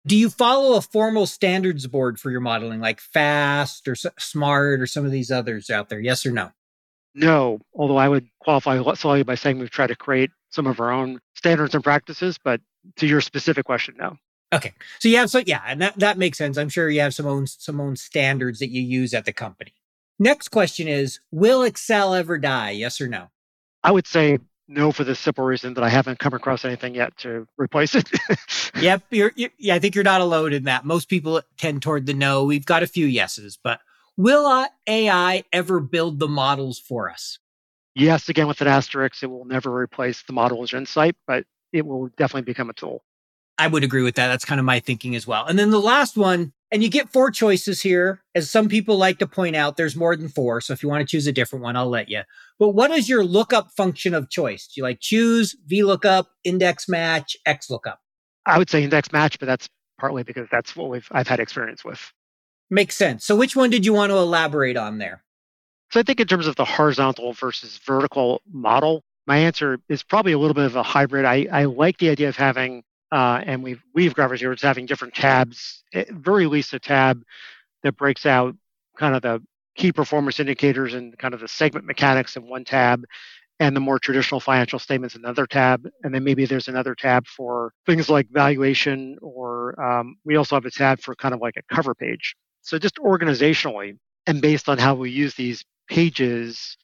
Do 0.06 0.16
you 0.16 0.30
follow 0.30 0.76
a 0.76 0.82
formal 0.82 1.26
standards 1.26 1.86
board 1.86 2.18
for 2.18 2.30
your 2.30 2.40
modeling, 2.40 2.80
like 2.80 3.00
FAST 3.00 3.86
or 3.86 3.94
SMART 3.94 4.80
or 4.80 4.86
some 4.86 5.04
of 5.04 5.12
these 5.12 5.30
others 5.30 5.70
out 5.70 5.88
there? 5.88 6.00
Yes 6.00 6.26
or 6.26 6.32
no? 6.32 6.50
No, 7.14 7.60
although 7.74 7.98
I 7.98 8.08
would 8.08 8.26
qualify 8.40 8.82
slightly 8.94 9.22
by 9.22 9.34
saying 9.34 9.58
we've 9.58 9.70
tried 9.70 9.88
to 9.88 9.96
create 9.96 10.30
some 10.50 10.66
of 10.66 10.80
our 10.80 10.90
own 10.90 11.20
standards 11.34 11.74
and 11.74 11.84
practices, 11.84 12.38
but 12.42 12.60
to 12.96 13.06
your 13.06 13.20
specific 13.20 13.66
question, 13.66 13.94
no. 13.98 14.16
Okay, 14.52 14.74
so 14.98 15.08
you 15.08 15.16
have 15.16 15.30
so 15.30 15.42
yeah, 15.46 15.62
and 15.66 15.80
that 15.80 15.98
that 15.98 16.18
makes 16.18 16.36
sense. 16.36 16.58
I'm 16.58 16.68
sure 16.68 16.90
you 16.90 17.00
have 17.00 17.14
some 17.14 17.26
own 17.26 17.46
some 17.46 17.80
own 17.80 17.96
standards 17.96 18.58
that 18.58 18.68
you 18.68 18.82
use 18.82 19.14
at 19.14 19.24
the 19.24 19.32
company. 19.32 19.72
Next 20.18 20.48
question 20.48 20.88
is 20.88 21.20
Will 21.30 21.62
Excel 21.62 22.14
ever 22.14 22.36
die? 22.38 22.70
Yes 22.72 23.00
or 23.00 23.08
no? 23.08 23.28
I 23.82 23.92
would 23.92 24.06
say 24.06 24.38
no 24.68 24.92
for 24.92 25.04
the 25.04 25.14
simple 25.14 25.44
reason 25.44 25.74
that 25.74 25.84
I 25.84 25.88
haven't 25.88 26.18
come 26.18 26.34
across 26.34 26.64
anything 26.64 26.94
yet 26.94 27.16
to 27.18 27.46
replace 27.58 27.94
it. 27.94 28.08
yep. 28.80 29.02
You're, 29.10 29.32
you're, 29.36 29.50
yeah, 29.58 29.74
I 29.74 29.78
think 29.78 29.94
you're 29.94 30.04
not 30.04 30.20
alone 30.20 30.52
in 30.52 30.64
that. 30.64 30.84
Most 30.84 31.08
people 31.08 31.42
tend 31.56 31.82
toward 31.82 32.06
the 32.06 32.14
no. 32.14 32.44
We've 32.44 32.64
got 32.66 32.82
a 32.82 32.86
few 32.86 33.06
yeses, 33.06 33.58
but 33.62 33.80
will 34.16 34.46
uh, 34.46 34.68
AI 34.86 35.44
ever 35.52 35.80
build 35.80 36.18
the 36.18 36.28
models 36.28 36.78
for 36.78 37.10
us? 37.10 37.38
Yes, 37.94 38.28
again, 38.28 38.46
with 38.46 38.60
an 38.60 38.68
asterisk, 38.68 39.22
it 39.22 39.26
will 39.26 39.44
never 39.44 39.74
replace 39.74 40.22
the 40.22 40.32
model 40.32 40.62
as 40.62 40.72
insight, 40.72 41.14
but 41.26 41.44
it 41.72 41.84
will 41.84 42.08
definitely 42.16 42.50
become 42.50 42.70
a 42.70 42.74
tool. 42.74 43.04
I 43.62 43.68
would 43.68 43.84
agree 43.84 44.02
with 44.02 44.16
that. 44.16 44.26
That's 44.26 44.44
kind 44.44 44.58
of 44.58 44.64
my 44.64 44.80
thinking 44.80 45.14
as 45.14 45.24
well. 45.24 45.46
And 45.46 45.56
then 45.56 45.70
the 45.70 45.78
last 45.78 46.16
one 46.16 46.52
and 46.72 46.82
you 46.82 46.88
get 46.88 47.10
four 47.10 47.30
choices 47.30 47.80
here. 47.80 48.24
As 48.34 48.50
some 48.50 48.68
people 48.68 48.96
like 48.96 49.20
to 49.20 49.26
point 49.28 49.54
out, 49.54 49.76
there's 49.76 49.94
more 49.94 50.16
than 50.16 50.28
four. 50.28 50.60
So 50.60 50.72
if 50.72 50.82
you 50.82 50.88
want 50.88 51.06
to 51.06 51.10
choose 51.10 51.28
a 51.28 51.32
different 51.32 51.62
one, 51.62 51.76
I'll 51.76 51.88
let 51.88 52.08
you. 52.08 52.22
But 52.58 52.70
what 52.70 52.90
is 52.90 53.08
your 53.08 53.22
lookup 53.22 53.70
function 53.70 54.14
of 54.14 54.30
choice? 54.30 54.66
Do 54.66 54.80
you 54.80 54.82
like 54.82 54.98
choose, 54.98 55.54
VLOOKUP, 55.70 56.24
index 56.42 56.88
match, 56.88 57.36
XLOOKUP? 57.46 57.94
I 58.46 58.58
would 58.58 58.68
say 58.68 58.82
index 58.82 59.12
match, 59.12 59.38
but 59.38 59.46
that's 59.46 59.68
partly 60.00 60.24
because 60.24 60.48
that's 60.50 60.74
what 60.74 60.90
we've 60.90 61.06
I've 61.12 61.28
had 61.28 61.38
experience 61.38 61.84
with. 61.84 62.12
Makes 62.68 62.96
sense. 62.96 63.24
So 63.24 63.36
which 63.36 63.54
one 63.54 63.70
did 63.70 63.86
you 63.86 63.92
want 63.92 64.10
to 64.10 64.16
elaborate 64.16 64.76
on 64.76 64.98
there? 64.98 65.22
So 65.92 66.00
I 66.00 66.02
think 66.02 66.18
in 66.18 66.26
terms 66.26 66.48
of 66.48 66.56
the 66.56 66.64
horizontal 66.64 67.32
versus 67.32 67.78
vertical 67.86 68.42
model, 68.50 69.04
my 69.28 69.36
answer 69.36 69.78
is 69.88 70.02
probably 70.02 70.32
a 70.32 70.38
little 70.38 70.54
bit 70.54 70.64
of 70.64 70.74
a 70.74 70.82
hybrid. 70.82 71.24
I, 71.24 71.46
I 71.52 71.66
like 71.66 71.98
the 71.98 72.08
idea 72.08 72.28
of 72.28 72.34
having 72.34 72.82
uh, 73.12 73.42
and 73.44 73.62
we've 73.62 73.82
we've 73.94 74.14
here. 74.16 74.52
It's 74.52 74.62
having 74.62 74.86
different 74.86 75.14
tabs, 75.14 75.84
at 75.92 76.10
very 76.10 76.46
least 76.46 76.72
a 76.72 76.80
tab 76.80 77.22
that 77.82 77.96
breaks 77.96 78.24
out 78.24 78.56
kind 78.96 79.14
of 79.14 79.22
the 79.22 79.42
key 79.76 79.92
performance 79.92 80.40
indicators 80.40 80.94
and 80.94 81.16
kind 81.18 81.34
of 81.34 81.40
the 81.40 81.48
segment 81.48 81.84
mechanics 81.86 82.36
in 82.36 82.48
one 82.48 82.64
tab, 82.64 83.04
and 83.60 83.76
the 83.76 83.80
more 83.80 83.98
traditional 83.98 84.40
financial 84.40 84.78
statements 84.78 85.14
in 85.14 85.22
another 85.22 85.46
tab. 85.46 85.86
And 86.02 86.14
then 86.14 86.24
maybe 86.24 86.46
there's 86.46 86.68
another 86.68 86.94
tab 86.94 87.26
for 87.26 87.74
things 87.86 88.08
like 88.08 88.28
valuation, 88.30 89.18
or 89.20 89.80
um, 89.82 90.16
we 90.24 90.36
also 90.36 90.56
have 90.56 90.64
a 90.64 90.70
tab 90.70 91.00
for 91.00 91.14
kind 91.14 91.34
of 91.34 91.40
like 91.40 91.56
a 91.58 91.74
cover 91.74 91.94
page. 91.94 92.34
So 92.62 92.78
just 92.78 92.96
organizationally 92.96 93.98
and 94.26 94.40
based 94.40 94.68
on 94.68 94.78
how 94.78 94.94
we 94.94 95.10
use 95.10 95.34
these 95.34 95.64
pages, 95.88 96.78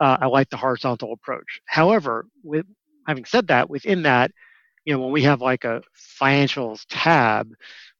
uh, 0.00 0.16
I 0.20 0.26
like 0.26 0.48
the 0.48 0.56
horizontal 0.56 1.12
approach. 1.12 1.60
However, 1.66 2.26
with 2.42 2.64
having 3.06 3.26
said 3.26 3.48
that, 3.48 3.68
within 3.68 4.02
that, 4.04 4.30
you 4.84 4.92
know, 4.92 5.00
when 5.00 5.12
we 5.12 5.22
have 5.22 5.40
like 5.40 5.64
a 5.64 5.82
financials 6.20 6.84
tab, 6.88 7.52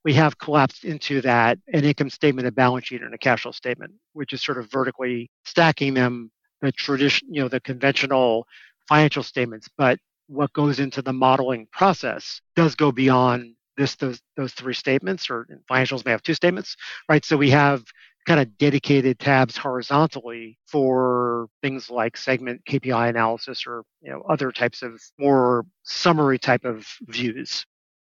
we 0.05 0.12
have 0.14 0.38
collapsed 0.38 0.85
into 0.85 1.20
that 1.23 1.59
an 1.73 1.85
income 1.85 2.11
statement, 2.11 2.47
a 2.47 2.53
balance 2.53 2.87
sheet, 2.87 3.03
and 3.03 3.14
a 3.14 3.18
cash 3.18 3.42
flow 3.42 3.53
statement, 3.53 3.92
which 4.12 4.33
is 4.33 4.42
sort 4.44 4.59
of 4.59 4.70
vertically 4.70 5.31
stacking 5.44 5.94
them 5.94 6.31
the 6.61 6.73
tradition, 6.73 7.29
you 7.31 7.42
know, 7.42 7.49
the 7.49 7.61
conventional 7.61 8.47
financial 8.88 9.23
statements. 9.23 9.68
But 9.77 9.99
what 10.27 10.53
goes 10.53 10.79
into 10.79 11.03
the 11.03 11.12
modeling 11.12 11.66
process 11.73 12.40
does 12.57 12.75
go 12.75 12.92
beyond 12.92 13.55
this 13.77 13.97
those 13.97 14.20
those 14.37 14.53
three 14.53 14.75
statements, 14.75 15.29
or 15.31 15.47
financials 15.70 16.05
may 16.05 16.11
have 16.12 16.23
two 16.23 16.35
statements, 16.35 16.77
right? 17.09 17.25
So 17.25 17.37
we 17.37 17.51
have 17.51 17.83
kind 18.26 18.40
of 18.40 18.56
dedicated 18.58 19.18
tabs 19.18 19.56
horizontally 19.56 20.58
for 20.66 21.48
things 21.62 21.90
like 21.90 22.16
segment 22.16 22.62
KPI 22.68 23.10
analysis 23.10 23.66
or 23.66 23.84
you 24.00 24.10
know 24.10 24.22
other 24.28 24.50
types 24.50 24.82
of 24.82 25.00
more 25.18 25.66
summary 25.82 26.38
type 26.38 26.64
of 26.64 26.87
views. 27.02 27.66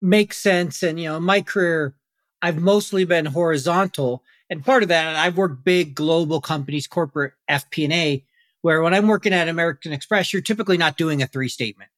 Makes 0.03 0.39
sense. 0.39 0.83
And 0.83 0.99
you 0.99 1.09
know, 1.09 1.17
in 1.17 1.23
my 1.23 1.43
career, 1.43 1.95
I've 2.43 2.59
mostly 2.59 3.05
been 3.05 3.27
horizontal. 3.27 4.23
And 4.49 4.65
part 4.65 4.83
of 4.83 4.89
that, 4.89 5.15
I've 5.15 5.37
worked 5.37 5.65
big 5.65 5.95
global 5.95 6.41
companies, 6.41 6.87
corporate 6.87 7.35
FP&A, 7.49 8.25
where 8.63 8.83
when 8.83 8.95
I'm 8.95 9.07
working 9.07 9.33
at 9.33 9.49
American 9.49 9.93
Express, 9.93 10.33
you're 10.33 10.43
typically 10.43 10.77
not 10.77 10.97
doing 10.97 11.23
a 11.23 11.27
three 11.27 11.49
statement. 11.49 11.91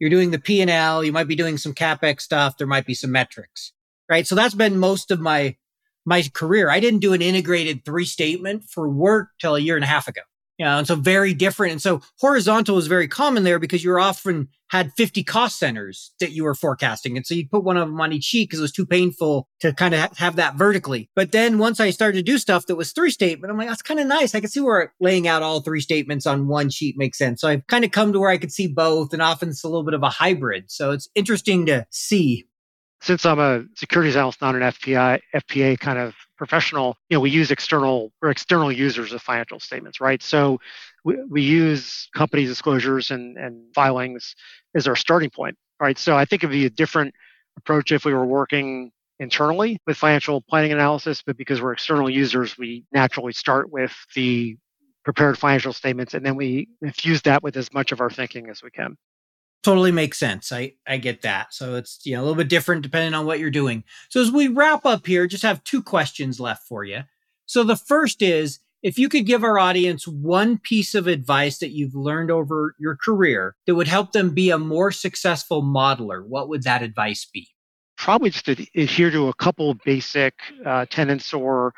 You're 0.00 0.10
doing 0.10 0.32
the 0.32 0.38
P&L, 0.38 1.04
you 1.04 1.12
might 1.12 1.28
be 1.28 1.36
doing 1.36 1.58
some 1.58 1.74
CapEx 1.74 2.22
stuff, 2.22 2.56
there 2.56 2.66
might 2.66 2.86
be 2.86 2.94
some 2.94 3.12
metrics, 3.12 3.72
right? 4.08 4.26
So 4.26 4.34
that's 4.34 4.54
been 4.54 4.78
most 4.78 5.12
of 5.12 5.20
my 5.20 5.56
my 6.04 6.22
career. 6.32 6.70
I 6.70 6.80
didn't 6.80 7.00
do 7.00 7.12
an 7.12 7.22
integrated 7.22 7.84
three 7.84 8.04
statement 8.04 8.64
for 8.64 8.88
work 8.88 9.28
till 9.40 9.54
a 9.54 9.60
year 9.60 9.76
and 9.76 9.84
a 9.84 9.88
half 9.88 10.08
ago. 10.08 10.22
You 10.58 10.66
know, 10.66 10.78
and 10.78 10.86
so 10.86 10.94
very 10.94 11.34
different. 11.34 11.72
And 11.72 11.82
so 11.82 12.02
horizontal 12.20 12.76
was 12.76 12.86
very 12.86 13.08
common 13.08 13.42
there 13.42 13.58
because 13.58 13.82
you 13.82 13.90
were 13.90 13.98
often 13.98 14.48
had 14.68 14.92
50 14.96 15.24
cost 15.24 15.58
centers 15.58 16.12
that 16.20 16.32
you 16.32 16.44
were 16.44 16.54
forecasting. 16.54 17.16
And 17.16 17.26
so 17.26 17.34
you 17.34 17.48
put 17.48 17.64
one 17.64 17.76
of 17.76 17.88
them 17.88 18.00
on 18.00 18.12
each 18.12 18.24
sheet 18.24 18.48
because 18.48 18.58
it 18.60 18.62
was 18.62 18.70
too 18.70 18.86
painful 18.86 19.48
to 19.60 19.72
kind 19.72 19.92
of 19.92 20.00
ha- 20.00 20.10
have 20.18 20.36
that 20.36 20.54
vertically. 20.54 21.10
But 21.16 21.32
then 21.32 21.58
once 21.58 21.80
I 21.80 21.90
started 21.90 22.18
to 22.18 22.22
do 22.22 22.38
stuff 22.38 22.66
that 22.66 22.76
was 22.76 22.92
three 22.92 23.10
statement, 23.10 23.50
I'm 23.50 23.58
like, 23.58 23.68
that's 23.68 23.82
kind 23.82 23.98
of 23.98 24.06
nice. 24.06 24.34
I 24.34 24.40
can 24.40 24.50
see 24.50 24.60
where 24.60 24.92
laying 25.00 25.26
out 25.26 25.42
all 25.42 25.62
three 25.62 25.80
statements 25.80 26.26
on 26.26 26.46
one 26.46 26.70
sheet 26.70 26.96
makes 26.96 27.18
sense. 27.18 27.40
So 27.40 27.48
I've 27.48 27.66
kind 27.66 27.84
of 27.84 27.90
come 27.90 28.12
to 28.12 28.20
where 28.20 28.30
I 28.30 28.38
could 28.38 28.52
see 28.52 28.68
both 28.68 29.12
and 29.12 29.22
often 29.22 29.48
it's 29.48 29.64
a 29.64 29.68
little 29.68 29.84
bit 29.84 29.94
of 29.94 30.02
a 30.02 30.10
hybrid. 30.10 30.70
So 30.70 30.92
it's 30.92 31.08
interesting 31.14 31.66
to 31.66 31.86
see 31.90 32.46
since 33.02 33.26
I'm 33.26 33.40
a 33.40 33.64
securities 33.74 34.14
analyst, 34.14 34.40
not 34.40 34.54
an 34.54 34.60
FPI, 34.60 35.20
FPA 35.34 35.78
kind 35.78 35.98
of 35.98 36.14
professional, 36.36 36.96
you 37.10 37.16
know, 37.16 37.20
we 37.20 37.30
use 37.30 37.50
external 37.50 38.12
or 38.22 38.30
external 38.30 38.70
users 38.70 39.12
of 39.12 39.20
financial 39.20 39.58
statements, 39.58 40.00
right? 40.00 40.22
So 40.22 40.60
we, 41.04 41.16
we 41.28 41.42
use 41.42 42.08
company 42.14 42.44
disclosures 42.44 43.10
and, 43.10 43.36
and 43.36 43.74
filings 43.74 44.36
as 44.76 44.86
our 44.86 44.94
starting 44.94 45.30
point, 45.30 45.56
right? 45.80 45.98
So 45.98 46.16
I 46.16 46.24
think 46.24 46.44
it'd 46.44 46.52
be 46.52 46.66
a 46.66 46.70
different 46.70 47.12
approach 47.56 47.90
if 47.90 48.04
we 48.04 48.14
were 48.14 48.24
working 48.24 48.92
internally 49.18 49.78
with 49.84 49.96
financial 49.96 50.40
planning 50.40 50.72
analysis, 50.72 51.24
but 51.26 51.36
because 51.36 51.60
we're 51.60 51.72
external 51.72 52.08
users, 52.08 52.56
we 52.56 52.84
naturally 52.92 53.32
start 53.32 53.68
with 53.68 53.92
the 54.14 54.56
prepared 55.04 55.36
financial 55.36 55.72
statements 55.72 56.14
and 56.14 56.24
then 56.24 56.36
we 56.36 56.68
infuse 56.82 57.20
that 57.22 57.42
with 57.42 57.56
as 57.56 57.72
much 57.72 57.90
of 57.90 58.00
our 58.00 58.10
thinking 58.10 58.48
as 58.48 58.62
we 58.62 58.70
can 58.70 58.96
totally 59.62 59.92
makes 59.92 60.18
sense. 60.18 60.52
I, 60.52 60.74
I 60.86 60.96
get 60.96 61.22
that. 61.22 61.54
So 61.54 61.76
it's 61.76 62.00
you 62.04 62.14
know, 62.14 62.20
a 62.20 62.24
little 62.24 62.36
bit 62.36 62.48
different 62.48 62.82
depending 62.82 63.14
on 63.14 63.26
what 63.26 63.38
you're 63.38 63.50
doing. 63.50 63.84
So 64.08 64.20
as 64.20 64.30
we 64.30 64.48
wrap 64.48 64.84
up 64.84 65.06
here, 65.06 65.26
just 65.26 65.42
have 65.42 65.64
two 65.64 65.82
questions 65.82 66.40
left 66.40 66.66
for 66.66 66.84
you. 66.84 67.02
So 67.46 67.64
the 67.64 67.76
first 67.76 68.22
is 68.22 68.60
if 68.82 68.98
you 68.98 69.08
could 69.08 69.26
give 69.26 69.44
our 69.44 69.58
audience 69.58 70.08
one 70.08 70.58
piece 70.58 70.94
of 70.94 71.06
advice 71.06 71.58
that 71.58 71.70
you've 71.70 71.94
learned 71.94 72.30
over 72.30 72.74
your 72.78 72.96
career 72.96 73.54
that 73.66 73.76
would 73.76 73.88
help 73.88 74.12
them 74.12 74.34
be 74.34 74.50
a 74.50 74.58
more 74.58 74.90
successful 74.90 75.62
modeler, 75.62 76.26
what 76.26 76.48
would 76.48 76.64
that 76.64 76.82
advice 76.82 77.24
be? 77.24 77.48
probably 78.02 78.30
just 78.30 78.46
to 78.46 78.66
adhere 78.74 79.12
to 79.12 79.28
a 79.28 79.34
couple 79.34 79.74
basic 79.84 80.34
uh, 80.66 80.84
tenets 80.90 81.32
or 81.32 81.72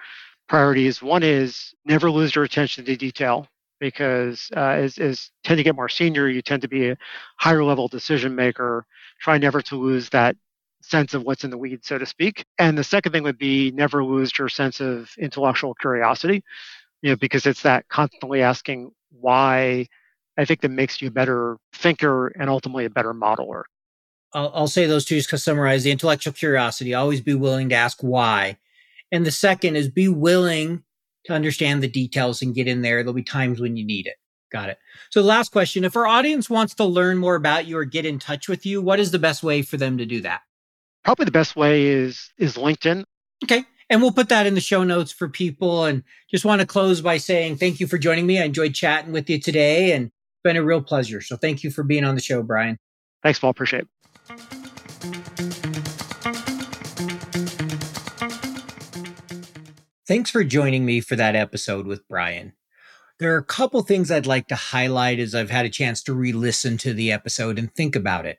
priorities. 0.48 1.02
One 1.02 1.22
is 1.22 1.74
never 1.84 2.10
lose 2.10 2.34
your 2.34 2.44
attention 2.44 2.86
to 2.86 2.96
detail 2.96 3.46
because 3.84 4.50
uh, 4.56 4.60
as, 4.60 4.96
as 4.96 5.30
tend 5.42 5.58
to 5.58 5.62
get 5.62 5.76
more 5.76 5.90
senior, 5.90 6.26
you 6.26 6.40
tend 6.40 6.62
to 6.62 6.68
be 6.68 6.88
a 6.88 6.96
higher 7.36 7.62
level 7.62 7.86
decision 7.86 8.34
maker. 8.34 8.86
Try 9.20 9.36
never 9.36 9.60
to 9.60 9.76
lose 9.76 10.08
that 10.08 10.36
sense 10.80 11.12
of 11.12 11.24
what's 11.24 11.44
in 11.44 11.50
the 11.50 11.58
weeds, 11.58 11.86
so 11.86 11.98
to 11.98 12.06
speak. 12.06 12.46
And 12.58 12.78
the 12.78 12.84
second 12.84 13.12
thing 13.12 13.24
would 13.24 13.36
be 13.36 13.72
never 13.72 14.02
lose 14.02 14.38
your 14.38 14.48
sense 14.48 14.80
of 14.80 15.10
intellectual 15.18 15.74
curiosity, 15.74 16.42
you 17.02 17.10
know, 17.10 17.16
because 17.16 17.44
it's 17.44 17.60
that 17.64 17.86
constantly 17.88 18.40
asking 18.40 18.90
why 19.10 19.86
I 20.38 20.46
think 20.46 20.62
that 20.62 20.70
makes 20.70 21.02
you 21.02 21.08
a 21.08 21.10
better 21.10 21.58
thinker 21.74 22.28
and 22.28 22.48
ultimately 22.48 22.86
a 22.86 22.90
better 22.90 23.12
modeler. 23.12 23.64
I'll, 24.32 24.50
I'll 24.54 24.66
say 24.66 24.86
those 24.86 25.04
two 25.04 25.16
just 25.16 25.28
to 25.28 25.36
summarize 25.36 25.84
the 25.84 25.90
intellectual 25.90 26.32
curiosity, 26.32 26.94
always 26.94 27.20
be 27.20 27.34
willing 27.34 27.68
to 27.68 27.74
ask 27.74 28.00
why. 28.00 28.56
And 29.12 29.26
the 29.26 29.30
second 29.30 29.76
is 29.76 29.90
be 29.90 30.08
willing 30.08 30.84
to 31.24 31.32
understand 31.32 31.82
the 31.82 31.88
details 31.88 32.42
and 32.42 32.54
get 32.54 32.68
in 32.68 32.82
there. 32.82 33.02
There'll 33.02 33.14
be 33.14 33.22
times 33.22 33.60
when 33.60 33.76
you 33.76 33.84
need 33.84 34.06
it. 34.06 34.16
Got 34.50 34.68
it. 34.68 34.78
So, 35.10 35.22
last 35.22 35.50
question 35.50 35.84
if 35.84 35.96
our 35.96 36.06
audience 36.06 36.48
wants 36.48 36.74
to 36.76 36.84
learn 36.84 37.18
more 37.18 37.34
about 37.34 37.66
you 37.66 37.76
or 37.76 37.84
get 37.84 38.06
in 38.06 38.18
touch 38.18 38.48
with 38.48 38.64
you, 38.64 38.80
what 38.80 39.00
is 39.00 39.10
the 39.10 39.18
best 39.18 39.42
way 39.42 39.62
for 39.62 39.76
them 39.76 39.98
to 39.98 40.06
do 40.06 40.20
that? 40.20 40.42
Probably 41.04 41.24
the 41.24 41.32
best 41.32 41.56
way 41.56 41.86
is 41.86 42.32
is 42.38 42.54
LinkedIn. 42.54 43.04
Okay. 43.42 43.64
And 43.90 44.00
we'll 44.00 44.12
put 44.12 44.30
that 44.30 44.46
in 44.46 44.54
the 44.54 44.60
show 44.60 44.84
notes 44.84 45.12
for 45.12 45.28
people. 45.28 45.84
And 45.84 46.02
just 46.30 46.44
want 46.44 46.60
to 46.60 46.66
close 46.66 47.00
by 47.00 47.18
saying 47.18 47.56
thank 47.56 47.80
you 47.80 47.86
for 47.86 47.98
joining 47.98 48.26
me. 48.26 48.40
I 48.40 48.44
enjoyed 48.44 48.74
chatting 48.74 49.12
with 49.12 49.28
you 49.28 49.38
today 49.38 49.92
and 49.92 50.06
it's 50.06 50.42
been 50.42 50.56
a 50.56 50.64
real 50.64 50.80
pleasure. 50.80 51.20
So 51.20 51.36
thank 51.36 51.62
you 51.62 51.70
for 51.70 51.82
being 51.82 52.04
on 52.04 52.14
the 52.14 52.22
show, 52.22 52.42
Brian. 52.42 52.78
Thanks, 53.22 53.38
Paul. 53.38 53.50
Appreciate 53.50 53.86
it. 54.30 54.63
Thanks 60.06 60.28
for 60.28 60.44
joining 60.44 60.84
me 60.84 61.00
for 61.00 61.16
that 61.16 61.34
episode 61.34 61.86
with 61.86 62.06
Brian. 62.08 62.52
There 63.18 63.34
are 63.34 63.38
a 63.38 63.44
couple 63.44 63.80
things 63.80 64.10
I'd 64.10 64.26
like 64.26 64.48
to 64.48 64.54
highlight 64.54 65.18
as 65.18 65.34
I've 65.34 65.48
had 65.48 65.64
a 65.64 65.70
chance 65.70 66.02
to 66.02 66.12
re 66.12 66.30
listen 66.30 66.76
to 66.78 66.92
the 66.92 67.10
episode 67.10 67.58
and 67.58 67.74
think 67.74 67.96
about 67.96 68.26
it. 68.26 68.38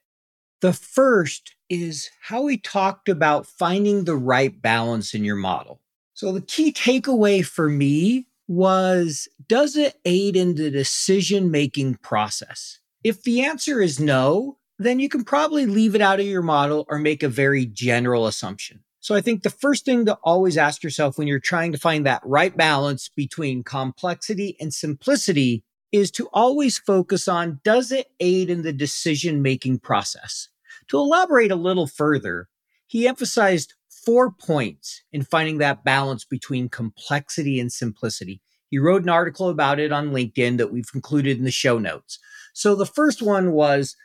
The 0.62 0.74
first 0.74 1.56
is 1.68 2.12
how 2.22 2.46
he 2.46 2.60
talked 2.60 3.10
about 3.10 3.48
finding 3.48 4.04
the 4.04 4.16
right 4.16 4.62
balance 4.62 5.16
in 5.16 5.24
your 5.24 5.38
model. 5.38 5.82
So, 6.14 6.32
the 6.32 6.42
key 6.42 6.72
takeaway 6.72 7.44
for 7.44 7.68
me 7.68 8.28
was 8.48 9.28
Does 9.48 9.76
it 9.76 9.96
aid 10.06 10.36
in 10.36 10.54
the 10.54 10.70
decision 10.70 11.50
making 11.50 11.96
process? 11.96 12.80
If 13.04 13.24
the 13.24 13.44
answer 13.44 13.82
is 13.82 14.00
no, 14.00 14.60
then 14.78 15.00
you 15.00 15.10
can 15.10 15.24
probably 15.24 15.66
leave 15.66 15.96
it 15.96 16.02
out 16.02 16.20
of 16.20 16.28
your 16.28 16.44
model 16.44 16.86
or 16.90 17.00
make 17.00 17.24
a 17.24 17.28
very 17.28 17.66
general 17.66 18.28
assumption. 18.28 18.85
So 19.06 19.14
I 19.14 19.22
think 19.22 19.44
the 19.44 19.52
first 19.52 19.86
thing 19.86 20.08
to 20.08 20.18
always 20.24 20.58
ask 20.58 20.82
yourself 20.82 21.16
when 21.16 21.28
you're 21.28 21.38
trying 21.38 21.72
to 21.74 21.78
find 21.78 22.08
that 22.08 22.24
right 22.26 22.58
balance 22.58 23.08
between 23.08 23.64
complexity 23.64 24.58
and 24.60 24.74
simplicity 24.74 25.64
is 25.92 26.10
to 26.10 26.28
always 26.34 26.80
focus 26.80 27.28
on 27.28 27.62
does 27.64 27.92
it 27.92 28.08
aid 28.20 28.50
in 28.50 28.64
the 28.64 28.74
decision 28.74 29.44
making 29.44 29.78
process? 29.78 30.50
To 30.88 30.98
elaborate 30.98 31.52
a 31.52 31.56
little 31.56 31.86
further, 31.86 32.50
he 32.88 33.08
emphasized 33.08 33.76
four 33.90 34.32
points 34.32 35.04
in 35.14 35.22
finding 35.22 35.60
that 35.60 35.84
balance 35.84 36.26
between 36.26 36.68
complexity 36.68 37.60
and 37.60 37.72
simplicity. 37.72 38.42
He 38.72 38.80
wrote 38.80 39.04
an 39.04 39.10
article 39.10 39.50
about 39.50 39.80
it 39.80 39.92
on 39.92 40.14
LinkedIn 40.14 40.58
that 40.58 40.72
we've 40.72 40.90
included 40.96 41.38
in 41.38 41.44
the 41.44 41.52
show 41.52 41.78
notes. 41.78 42.18
So 42.56 42.74
the 42.74 42.88
first 42.88 43.22
one 43.22 43.52
was 43.52 43.96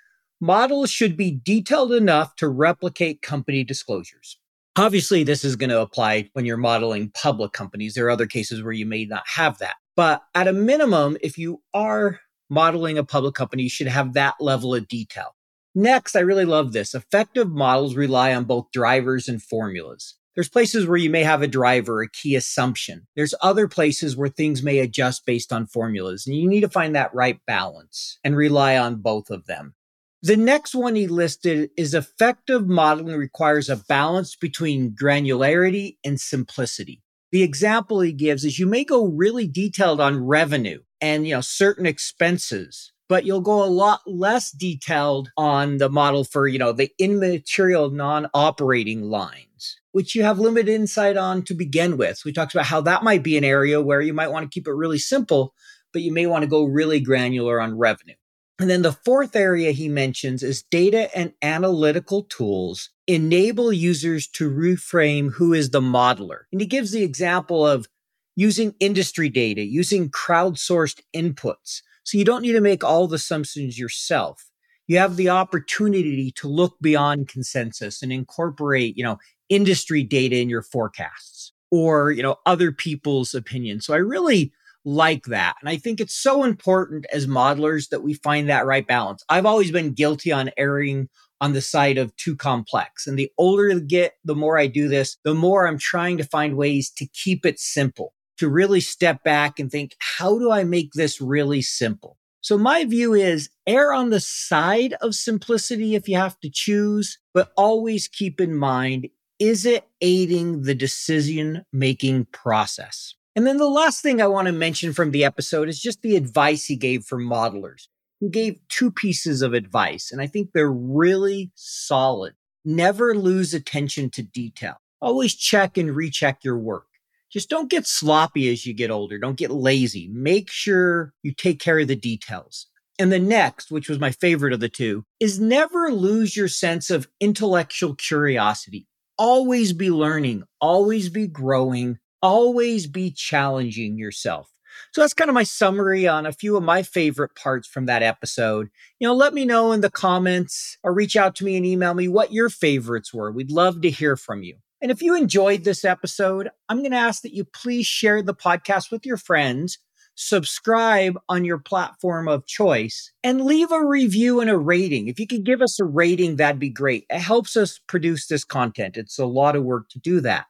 models 0.43 0.91
should 0.91 1.17
be 1.17 1.41
detailed 1.43 1.95
enough 1.95 2.37
to 2.37 2.51
replicate 2.51 3.23
company 3.23 3.65
disclosures. 3.65 4.37
Obviously, 4.77 5.25
this 5.25 5.45
is 5.45 5.57
going 5.57 5.71
to 5.71 5.81
apply 5.81 6.31
when 6.33 6.45
you're 6.45 6.57
modeling 6.57 7.11
public 7.11 7.53
companies. 7.53 7.95
There 7.95 8.07
are 8.07 8.11
other 8.11 8.27
cases 8.27 8.63
where 8.63 8.73
you 8.73 8.87
may 8.87 9.05
not 9.05 9.27
have 9.27 9.59
that. 9.59 9.75
But 9.97 10.23
at 10.35 10.49
a 10.49 10.53
minimum, 10.53 11.17
if 11.21 11.37
you 11.37 11.63
are 11.75 12.21
modeling 12.49 12.97
a 12.97 13.05
public 13.05 13.35
company, 13.35 13.65
you 13.65 13.69
should 13.69 13.89
have 13.89 14.15
that 14.15 14.35
level 14.41 14.75
of 14.75 14.89
detail. 14.89 15.35
Next, 15.75 16.17
I 16.17 16.21
really 16.21 16.45
love 16.45 16.73
this. 16.73 16.95
Effective 16.95 17.51
models 17.51 17.95
rely 17.95 18.35
on 18.35 18.45
both 18.45 18.73
drivers 18.73 19.29
and 19.29 19.43
formulas. 19.43 20.17
There's 20.35 20.49
places 20.49 20.87
where 20.87 20.97
you 20.97 21.11
may 21.11 21.25
have 21.25 21.43
a 21.43 21.49
driver, 21.49 22.03
a 22.03 22.09
key 22.09 22.37
assumption. 22.37 23.07
There's 23.17 23.35
other 23.43 23.69
places 23.69 24.17
where 24.17 24.29
things 24.29 24.63
may 24.63 24.79
adjust 24.79 25.27
based 25.27 25.53
on 25.53 25.67
formulas, 25.67 26.27
and 26.27 26.37
you 26.37 26.49
need 26.49 26.61
to 26.61 26.69
find 26.69 26.95
that 26.95 27.15
right 27.15 27.39
balance 27.47 28.19
and 28.25 28.37
rely 28.37 28.77
on 28.79 28.97
both 28.97 29.31
of 29.31 29.47
them. 29.47 29.75
The 30.23 30.37
next 30.37 30.75
one 30.75 30.97
he 30.97 31.07
listed 31.07 31.71
is 31.79 31.95
effective 31.95 32.69
modeling 32.69 33.17
requires 33.17 33.71
a 33.71 33.77
balance 33.77 34.37
between 34.37 34.91
granularity 34.91 35.97
and 36.05 36.21
simplicity. 36.21 37.03
The 37.33 37.43
example 37.43 38.01
he 38.01 38.13
gives 38.13 38.45
is 38.45 38.59
you 38.59 38.67
may 38.67 38.85
go 38.85 39.07
really 39.07 39.47
detailed 39.47 39.99
on 39.99 40.23
revenue 40.23 40.81
and 41.01 41.27
you 41.27 41.35
know 41.35 41.41
certain 41.41 41.87
expenses, 41.87 42.93
but 43.09 43.25
you'll 43.25 43.41
go 43.41 43.65
a 43.65 43.67
lot 43.67 44.03
less 44.07 44.51
detailed 44.51 45.31
on 45.39 45.79
the 45.79 45.89
model 45.89 46.25
for, 46.25 46.47
you 46.47 46.59
know, 46.59 46.73
the 46.73 46.91
immaterial 46.99 47.89
non-operating 47.89 49.05
lines, 49.05 49.81
which 49.93 50.15
you 50.15 50.23
have 50.23 50.39
limited 50.39 50.71
insight 50.71 51.17
on 51.17 51.43
to 51.45 51.55
begin 51.55 51.97
with. 51.97 52.21
He 52.23 52.33
talks 52.33 52.55
about 52.55 52.67
how 52.67 52.83
that 52.83 53.03
might 53.03 53.23
be 53.23 53.39
an 53.39 53.45
area 53.45 53.81
where 53.81 54.03
you 54.03 54.13
might 54.13 54.31
want 54.31 54.45
to 54.45 54.55
keep 54.55 54.69
it 54.69 54.73
really 54.73 54.99
simple, 54.99 55.55
but 55.95 56.03
you 56.03 56.13
may 56.13 56.27
want 56.27 56.43
to 56.43 56.49
go 56.49 56.65
really 56.65 57.01
granular 57.01 57.59
on 57.59 57.79
revenue. 57.79 58.15
And 58.61 58.69
then 58.69 58.83
the 58.83 58.93
fourth 58.93 59.35
area 59.35 59.73
he 59.73 59.89
mentions 59.89 60.43
is 60.43 60.63
data 60.63 61.09
and 61.17 61.33
analytical 61.41 62.25
tools 62.25 62.91
enable 63.07 63.73
users 63.73 64.29
to 64.29 64.51
reframe 64.51 65.33
who 65.33 65.55
is 65.55 65.71
the 65.71 65.81
modeler. 65.81 66.41
And 66.53 66.61
he 66.61 66.67
gives 66.67 66.91
the 66.91 67.03
example 67.03 67.67
of 67.67 67.89
using 68.37 68.75
industry 68.79 69.31
data, 69.31 69.63
using 69.63 70.11
crowdsourced 70.11 71.01
inputs. 71.17 71.81
So 72.05 72.19
you 72.19 72.25
don't 72.27 72.43
need 72.43 72.53
to 72.53 72.61
make 72.61 72.85
all 72.85 73.07
the 73.07 73.17
assumptions 73.17 73.79
yourself. 73.79 74.51
You 74.87 74.99
have 74.99 75.17
the 75.17 75.31
opportunity 75.31 76.31
to 76.33 76.47
look 76.47 76.77
beyond 76.83 77.29
consensus 77.29 78.03
and 78.03 78.13
incorporate, 78.13 78.95
you 78.95 79.05
know, 79.05 79.19
industry 79.49 80.03
data 80.03 80.37
in 80.37 80.51
your 80.51 80.63
forecasts 80.63 81.53
or, 81.71 82.11
you 82.11 82.23
know, 82.23 82.37
other 82.45 82.73
people's 82.73 83.35
opinions. 83.35 83.87
So 83.87 83.95
I 83.95 83.99
really 83.99 84.53
like 84.85 85.25
that. 85.25 85.57
And 85.61 85.69
I 85.69 85.77
think 85.77 86.01
it's 86.01 86.17
so 86.17 86.45
important 86.45 87.07
as 87.13 87.27
modelers 87.27 87.89
that 87.91 88.03
we 88.03 88.15
find 88.15 88.49
that 88.49 88.67
right 88.67 88.87
balance. 88.87 89.23
I've 89.29 89.47
always 89.47 89.71
been 89.71 89.93
guilty 89.93 90.33
on 90.33 90.51
erring 90.57 91.09
on 91.41 91.53
the 91.53 91.61
side 91.61 91.99
of 91.99 92.15
too 92.17 92.37
complex. 92.37 93.07
And 93.07 93.19
the 93.19 93.31
older 93.39 93.71
I 93.73 93.79
get, 93.79 94.15
the 94.25 94.35
more 94.35 94.59
I 94.59 94.67
do 94.67 94.89
this, 94.89 95.17
the 95.25 95.35
more 95.35 95.67
I'm 95.67 95.79
trying 95.79 96.19
to 96.19 96.25
find 96.25 96.57
ways 96.57 96.91
to 96.97 97.07
keep 97.07 97.47
it 97.47 97.59
simple, 97.59 98.13
to 98.39 98.49
really 98.49 98.81
step 98.81 99.25
back 99.25 99.59
and 99.59 99.71
think, 99.71 99.97
how 99.99 100.39
do 100.39 100.51
I 100.51 100.65
make 100.65 100.93
this 100.93 101.21
really 101.21 101.63
simple? 101.63 102.19
So 102.43 102.57
my 102.57 102.85
view 102.85 103.13
is 103.13 103.51
err 103.67 103.93
on 103.93 104.11
the 104.11 104.21
side 104.21 104.95
of 105.03 105.15
simplicity 105.15 105.95
if 105.95 106.09
you 106.09 106.17
have 106.17 106.41
to 106.41 106.51
choose, 106.51 107.19
but 107.35 107.53
always 107.57 108.09
keep 108.09 108.41
in 108.41 108.55
mind, 108.55 109.09
is 109.39 109.67
it 109.67 109.85
aiding 110.01 110.63
the 110.63 110.75
decision 110.75 111.65
making 111.73 112.27
process? 112.27 113.15
And 113.37 113.47
then 113.47 113.59
the 113.59 113.69
last 113.69 114.03
thing 114.03 114.21
I 114.21 114.27
want 114.27 114.47
to 114.47 114.53
mention 114.53 114.93
from 114.93 115.13
the 115.13 115.25
episode 115.25 115.69
is 115.69 115.81
just 115.81 116.03
the 116.03 116.17
advice 116.17 116.65
he 116.65 116.77
gave 116.77 117.05
for 117.05 117.19
modelers. 117.19 117.87
He 118.19 118.29
gave 118.29 118.59
two 118.69 118.91
pieces 118.91 119.41
of 119.41 119.55
advice, 119.55 120.11
and 120.11 120.21
I 120.21 120.27
think 120.27 120.51
they're 120.53 120.71
really 120.71 121.53
solid. 121.55 122.35
Never 122.65 123.15
lose 123.15 123.55
attention 123.55 124.11
to 124.11 124.23
detail. 124.23 124.77
Always 125.01 125.35
check 125.35 125.79
and 125.79 125.95
recheck 125.95 126.45
your 126.45 126.59
work. 126.59 126.87
Just 127.33 127.49
don't 127.49 127.71
get 127.71 127.87
sloppy 127.87 128.51
as 128.51 128.67
you 128.67 128.75
get 128.75 128.91
older. 128.91 129.17
Don't 129.17 129.39
get 129.39 129.53
lazy. 129.53 130.09
Make 130.13 130.51
sure 130.51 131.15
you 131.23 131.33
take 131.33 131.61
care 131.61 131.79
of 131.79 131.89
the 131.89 131.97
details. 131.97 132.67
And 132.99 133.13
the 133.13 133.21
next, 133.21 133.71
which 133.71 133.89
was 133.89 134.01
my 134.01 134.11
favorite 134.11 134.53
of 134.53 134.61
the 134.61 134.69
two, 134.69 135.05
is 135.21 135.41
never 135.41 135.91
lose 135.93 136.37
your 136.37 136.49
sense 136.49 136.91
of 136.91 137.09
intellectual 137.21 137.95
curiosity. 137.95 138.89
Always 139.17 139.73
be 139.73 139.91
learning, 139.91 140.43
always 140.61 141.09
be 141.09 141.29
growing, 141.29 141.99
always 142.23 142.87
be 142.87 143.11
challenging 143.11 143.99
yourself. 143.99 144.51
So 144.93 145.01
that's 145.01 145.15
kind 145.15 145.29
of 145.29 145.35
my 145.35 145.43
summary 145.43 146.09
on 146.09 146.27
a 146.27 146.33
few 146.33 146.57
of 146.57 146.63
my 146.63 146.83
favorite 146.83 147.35
parts 147.35 147.69
from 147.69 147.87
that 147.87 148.03
episode. 148.03 148.69
You 148.99 149.09
know, 149.09 149.15
let 149.15 149.35
me 149.35 149.45
know 149.45 149.73
in 149.73 149.81
the 149.81 149.91
comments 149.91 150.79
or 150.83 150.93
reach 150.93 151.17
out 151.17 151.35
to 151.37 151.45
me 151.45 151.57
and 151.57 151.67
email 151.67 151.95
me 151.95 152.09
what 152.09 152.33
your 152.33 152.49
favorites 152.49 153.13
were. 153.13 153.31
We'd 153.31 153.51
love 153.51 153.83
to 153.83 153.91
hear 153.91 154.17
from 154.17 154.43
you. 154.43 154.57
And 154.83 154.91
if 154.91 155.03
you 155.03 155.15
enjoyed 155.15 155.65
this 155.65 155.85
episode, 155.85 156.51
I'm 156.69 156.79
going 156.79 156.93
to 156.93 156.97
ask 156.97 157.23
that 157.23 157.35
you 157.35 157.45
please 157.45 157.87
share 157.87 158.23
the 158.23 158.35
podcast 158.35 158.91
with 158.91 159.05
your 159.05 159.19
friends, 159.19 159.79
subscribe 160.15 161.19
on 161.29 161.45
your 161.45 161.59
platform 161.59 162.29
of 162.29 162.47
choice, 162.47 163.13
and 163.23 163.45
leave 163.45 163.71
a 163.71 163.85
review 163.85 164.41
and 164.41 164.49
a 164.49 164.57
rating. 164.57 165.09
If 165.09 165.21
you 165.21 165.27
could 165.27 165.45
give 165.45 165.61
us 165.61 165.79
a 165.79 165.85
rating, 165.85 166.37
that'd 166.37 166.59
be 166.59 166.71
great. 166.71 167.05
It 167.11 167.21
helps 167.21 167.57
us 167.57 167.79
produce 167.87 168.27
this 168.27 168.45
content. 168.45 168.97
It's 168.97 169.19
a 169.19 169.27
lot 169.27 169.55
of 169.55 169.65
work 169.65 169.91
to 169.91 169.99
do 169.99 170.21
that 170.23 170.47